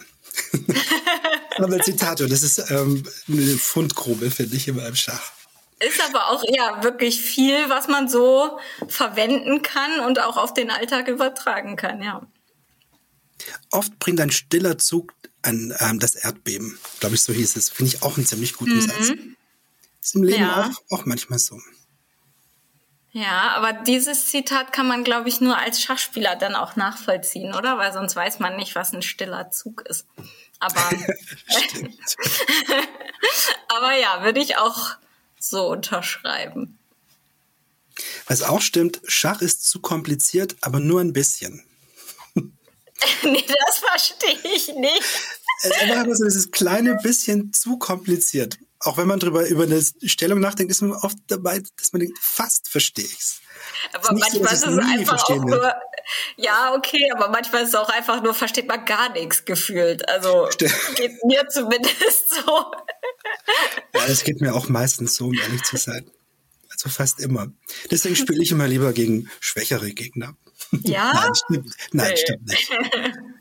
aber 1.59 1.81
Zitate, 1.81 2.27
das 2.27 2.43
ist 2.43 2.71
ähm, 2.71 3.05
eine 3.29 3.57
Fundgrube, 3.57 4.31
finde 4.31 4.57
ich, 4.57 4.69
immer 4.69 4.87
im 4.87 4.97
Schach. 4.97 5.33
Ist 5.79 6.01
aber 6.01 6.31
auch 6.31 6.45
ja 6.49 6.83
wirklich 6.83 7.21
viel, 7.21 7.69
was 7.69 7.89
man 7.89 8.09
so 8.09 8.59
verwenden 8.89 9.63
kann 9.63 10.01
und 10.01 10.21
auch 10.21 10.37
auf 10.37 10.55
den 10.55 10.71
Alltag 10.71 11.09
übertragen 11.09 11.77
kann, 11.77 12.03
ja. 12.03 12.23
Oft 13.71 13.99
bringt 13.99 14.21
ein 14.21 14.31
stiller 14.31 14.79
Zug 14.79 15.15
an 15.43 15.75
ähm, 15.79 15.99
das 15.99 16.15
Erdbeben, 16.15 16.79
glaube 17.01 17.15
ich, 17.15 17.23
so 17.23 17.33
hieß 17.33 17.57
es. 17.57 17.69
Finde 17.69 17.95
ich 17.95 18.03
auch 18.03 18.17
einen 18.17 18.27
ziemlich 18.27 18.55
guten 18.55 18.77
mhm. 18.77 18.81
Satz. 18.81 19.13
Ist 20.03 20.15
im 20.15 20.23
Leben 20.23 20.43
ja. 20.43 20.71
auch, 20.91 20.99
auch 20.99 21.05
manchmal 21.05 21.39
so. 21.39 21.61
Ja, 23.13 23.51
aber 23.57 23.75
dieses 23.75 24.29
Zitat 24.29 24.73
kann 24.73 24.89
man, 24.89 25.05
glaube 25.05 25.29
ich, 25.29 25.41
nur 25.41 25.59
als 25.59 25.83
Schachspieler 25.83 26.35
dann 26.35 26.55
auch 26.55 26.77
nachvollziehen, 26.77 27.55
oder? 27.55 27.77
Weil 27.77 27.93
sonst 27.93 28.17
weiß 28.17 28.39
man 28.39 28.57
nicht, 28.57 28.75
was 28.75 28.95
ein 28.95 29.03
stiller 29.03 29.51
Zug 29.51 29.83
ist. 29.83 30.07
Aber, 30.59 30.81
aber 33.69 33.93
ja, 33.99 34.25
würde 34.25 34.41
ich 34.41 34.57
auch 34.57 34.97
so 35.39 35.69
unterschreiben. 35.71 36.79
Was 38.27 38.43
auch 38.43 38.63
stimmt, 38.63 39.03
Schach 39.07 39.43
ist 39.43 39.69
zu 39.69 39.81
kompliziert, 39.81 40.57
aber 40.63 40.81
nur 40.81 41.01
ein 41.01 41.13
bisschen. 41.13 41.63
nee, 43.23 43.45
das 43.47 43.79
verstehe 43.79 44.39
ich 44.55 44.69
nicht. 44.75 45.03
Es 45.63 45.71
ist 45.71 45.81
einfach 45.81 46.07
nur 46.07 46.17
so 46.17 46.25
dieses 46.25 46.51
kleine 46.51 46.97
bisschen 46.97 47.53
zu 47.53 47.79
kompliziert. 47.79 48.59
Auch 48.81 48.99
wenn 48.99 49.07
man 49.07 49.21
drüber 49.21 49.47
über 49.47 49.63
eine 49.63 49.81
Stellung 50.05 50.41
nachdenkt, 50.41 50.73
ist 50.73 50.83
man 50.83 50.93
oft 50.93 51.17
dabei, 51.29 51.63
dass 51.77 51.93
man 51.93 52.01
denkt, 52.01 52.19
fast 52.21 52.69
verstehe 52.69 53.05
ich's. 53.05 53.41
Aber 53.93 54.13
manchmal 54.13 54.53
ist 54.53 54.67
es 54.67 54.79
einfach 54.79 55.25
auch 55.25 55.45
nur, 55.45 55.73
ja, 56.37 56.75
okay, 56.75 57.11
aber 57.15 57.29
manchmal 57.29 57.63
ist 57.63 57.71
es 57.71 57.75
auch 57.75 57.89
einfach 57.89 58.23
nur, 58.23 58.35
versteht 58.35 58.67
man 58.67 58.85
gar 58.85 59.13
nichts 59.13 59.45
gefühlt. 59.45 60.09
Also 60.09 60.51
Stimmt. 60.51 60.75
geht 60.97 61.25
mir 61.25 61.47
zumindest 61.49 62.35
so. 62.35 62.73
Ja, 63.95 64.07
es 64.09 64.25
geht 64.25 64.41
mir 64.41 64.55
auch 64.55 64.69
meistens 64.69 65.15
so, 65.15 65.27
um 65.27 65.35
ehrlich 65.35 65.63
zu 65.63 65.77
sein. 65.77 66.11
Also 66.71 66.89
fast 66.89 67.21
immer. 67.21 67.53
Deswegen 67.91 68.17
spiele 68.17 68.43
ich 68.43 68.51
immer 68.51 68.67
lieber 68.67 68.93
gegen 68.93 69.31
schwächere 69.41 69.93
Gegner. 69.93 70.35
Ja? 70.85 71.13
Nein, 71.13 71.35
stimmt, 71.35 71.77
nein, 71.93 72.11
nee. 72.11 72.17
stimmt 72.17 72.47
nicht. 72.47 72.73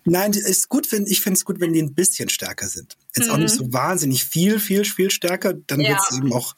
Nein, 0.03 0.32
ist 0.34 0.69
gut, 0.69 0.91
wenn, 0.91 1.07
ich 1.07 1.21
finde 1.21 1.38
es 1.38 1.45
gut, 1.45 1.59
wenn 1.59 1.73
die 1.73 1.82
ein 1.82 1.93
bisschen 1.93 2.27
stärker 2.27 2.67
sind. 2.67 2.97
Jetzt 3.15 3.27
mhm. 3.27 3.34
auch 3.34 3.38
nicht 3.38 3.53
mhm. 3.53 3.65
so 3.65 3.73
wahnsinnig 3.73 4.25
viel, 4.25 4.59
viel, 4.59 4.84
viel 4.84 5.11
stärker. 5.11 5.53
Dann 5.53 5.79
ja. 5.79 5.89
wird 5.89 5.99
es 6.09 6.17
eben 6.17 6.34
auch 6.34 6.55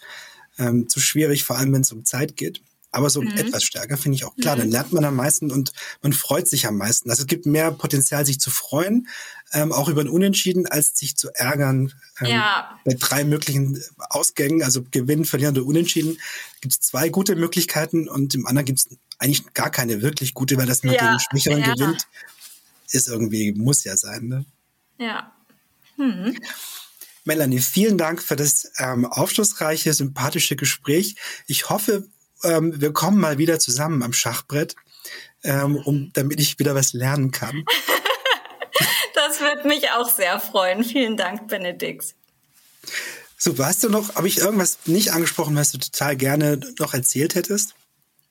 ähm, 0.57 0.89
zu 0.89 0.99
schwierig, 0.99 1.43
vor 1.43 1.57
allem 1.57 1.74
wenn 1.74 1.82
es 1.82 1.91
um 1.91 2.05
Zeit 2.05 2.36
geht. 2.38 2.61
Aber 2.94 3.10
so 3.10 3.22
mhm. 3.22 3.30
etwas 3.30 3.64
stärker 3.64 3.98
finde 3.98 4.18
ich 4.18 4.24
auch 4.24 4.36
klar. 4.36 4.56
Mhm. 4.56 4.60
Dann 4.60 4.70
lernt 4.70 4.94
man 4.94 5.04
am 5.04 5.16
meisten 5.16 5.52
und 5.52 5.74
man 6.04 6.14
freut 6.14 6.48
sich 6.48 6.68
am 6.68 6.78
meisten. 6.78 7.10
Also 7.10 7.24
es 7.24 7.28
gibt 7.28 7.48
mehr 7.48 7.72
Potenzial, 7.72 8.24
sich 8.24 8.39
zu 8.39 8.52
freuen, 8.52 9.08
ähm, 9.52 9.72
auch 9.72 9.89
über 9.89 10.02
ein 10.02 10.08
Unentschieden, 10.08 10.68
als 10.68 10.96
sich 10.96 11.18
zu 11.18 11.30
ärgern. 11.34 11.91
Ähm, 12.20 12.28
ja. 12.28 12.80
Bei 12.86 12.94
drei 12.94 13.24
möglichen 13.24 13.82
Ausgängen, 13.98 14.62
also 14.62 14.84
Gewinnen, 14.91 15.26
Verlieren 15.26 15.58
oder 15.58 15.66
Unentschieden, 15.66 16.20
gibt 16.62 16.76
es 16.76 16.82
zwei 16.82 17.10
gute 17.10 17.36
Möglichkeiten 17.36 18.08
und 18.08 18.36
im 18.36 18.46
anderen 18.46 18.66
gibt 18.66 18.80
es 18.80 18.89
eigentlich 19.18 19.54
gar 19.56 19.72
keine 19.72 20.04
wirklich 20.04 20.36
gute, 20.36 20.56
weil 20.58 20.68
das 20.68 20.84
man 20.84 20.94
ja. 20.94 21.08
gegen 21.08 21.20
Schwächeren 21.20 21.62
ja. 21.62 21.74
gewinnt, 21.74 22.08
ist 22.91 23.08
irgendwie, 23.08 23.54
muss 23.54 23.84
ja 23.84 23.98
sein. 23.98 24.28
Ne? 24.28 24.46
Ja. 25.00 25.34
Hm. 25.96 26.38
Melanie, 27.26 27.60
vielen 27.60 27.98
Dank 27.98 28.22
für 28.22 28.36
das 28.36 28.72
ähm, 28.78 29.06
aufschlussreiche, 29.06 29.94
sympathische 29.94 30.56
Gespräch. 30.56 31.16
Ich 31.48 31.70
hoffe, 31.70 32.08
ähm, 32.44 32.80
wir 32.80 32.94
kommen 32.94 33.20
mal 33.20 33.38
wieder 33.38 33.60
zusammen 33.60 34.04
am 34.04 34.14
Schachbrett, 34.14 34.76
ähm, 35.44 35.78
um, 35.78 36.12
damit 36.14 36.39
ich 36.39 36.60
wieder 36.60 36.76
was 36.76 36.94
lernen 36.94 37.32
kann. 37.32 37.64
das 39.16 39.41
wird 39.41 39.66
mich 39.66 39.91
auch 39.91 40.10
sehr 40.10 40.39
freuen. 40.39 40.84
Vielen 40.84 41.18
Dank, 41.18 41.48
Benedikt. 41.48 42.16
Super, 43.38 43.66
hast 43.66 43.84
du 43.84 43.89
noch, 43.89 44.16
habe 44.16 44.28
ich 44.28 44.38
irgendwas 44.38 44.80
nicht 44.86 45.12
angesprochen, 45.12 45.56
was 45.56 45.72
du 45.72 45.78
total 45.78 46.16
gerne 46.16 46.60
noch 46.80 46.94
erzählt 46.94 47.36
hättest? 47.36 47.76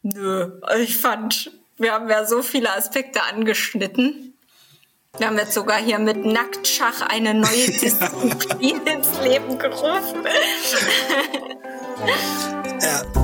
Nö, 0.02 0.58
ich 0.78 0.96
fand, 0.96 1.52
wir 1.76 1.92
haben 1.92 2.08
ja 2.08 2.26
so 2.26 2.42
viele 2.42 2.74
Aspekte 2.74 3.22
angeschnitten. 3.22 4.32
Wir 5.18 5.26
haben 5.26 5.36
jetzt 5.36 5.52
sogar 5.52 5.78
hier 5.78 5.98
mit 5.98 6.24
Nacktschach 6.24 7.02
eine 7.02 7.34
neue 7.34 7.66
Disziplin 7.66 8.86
ins 8.86 9.08
Leben 9.22 9.58
gerufen. 9.58 10.24
ja. 12.80 13.02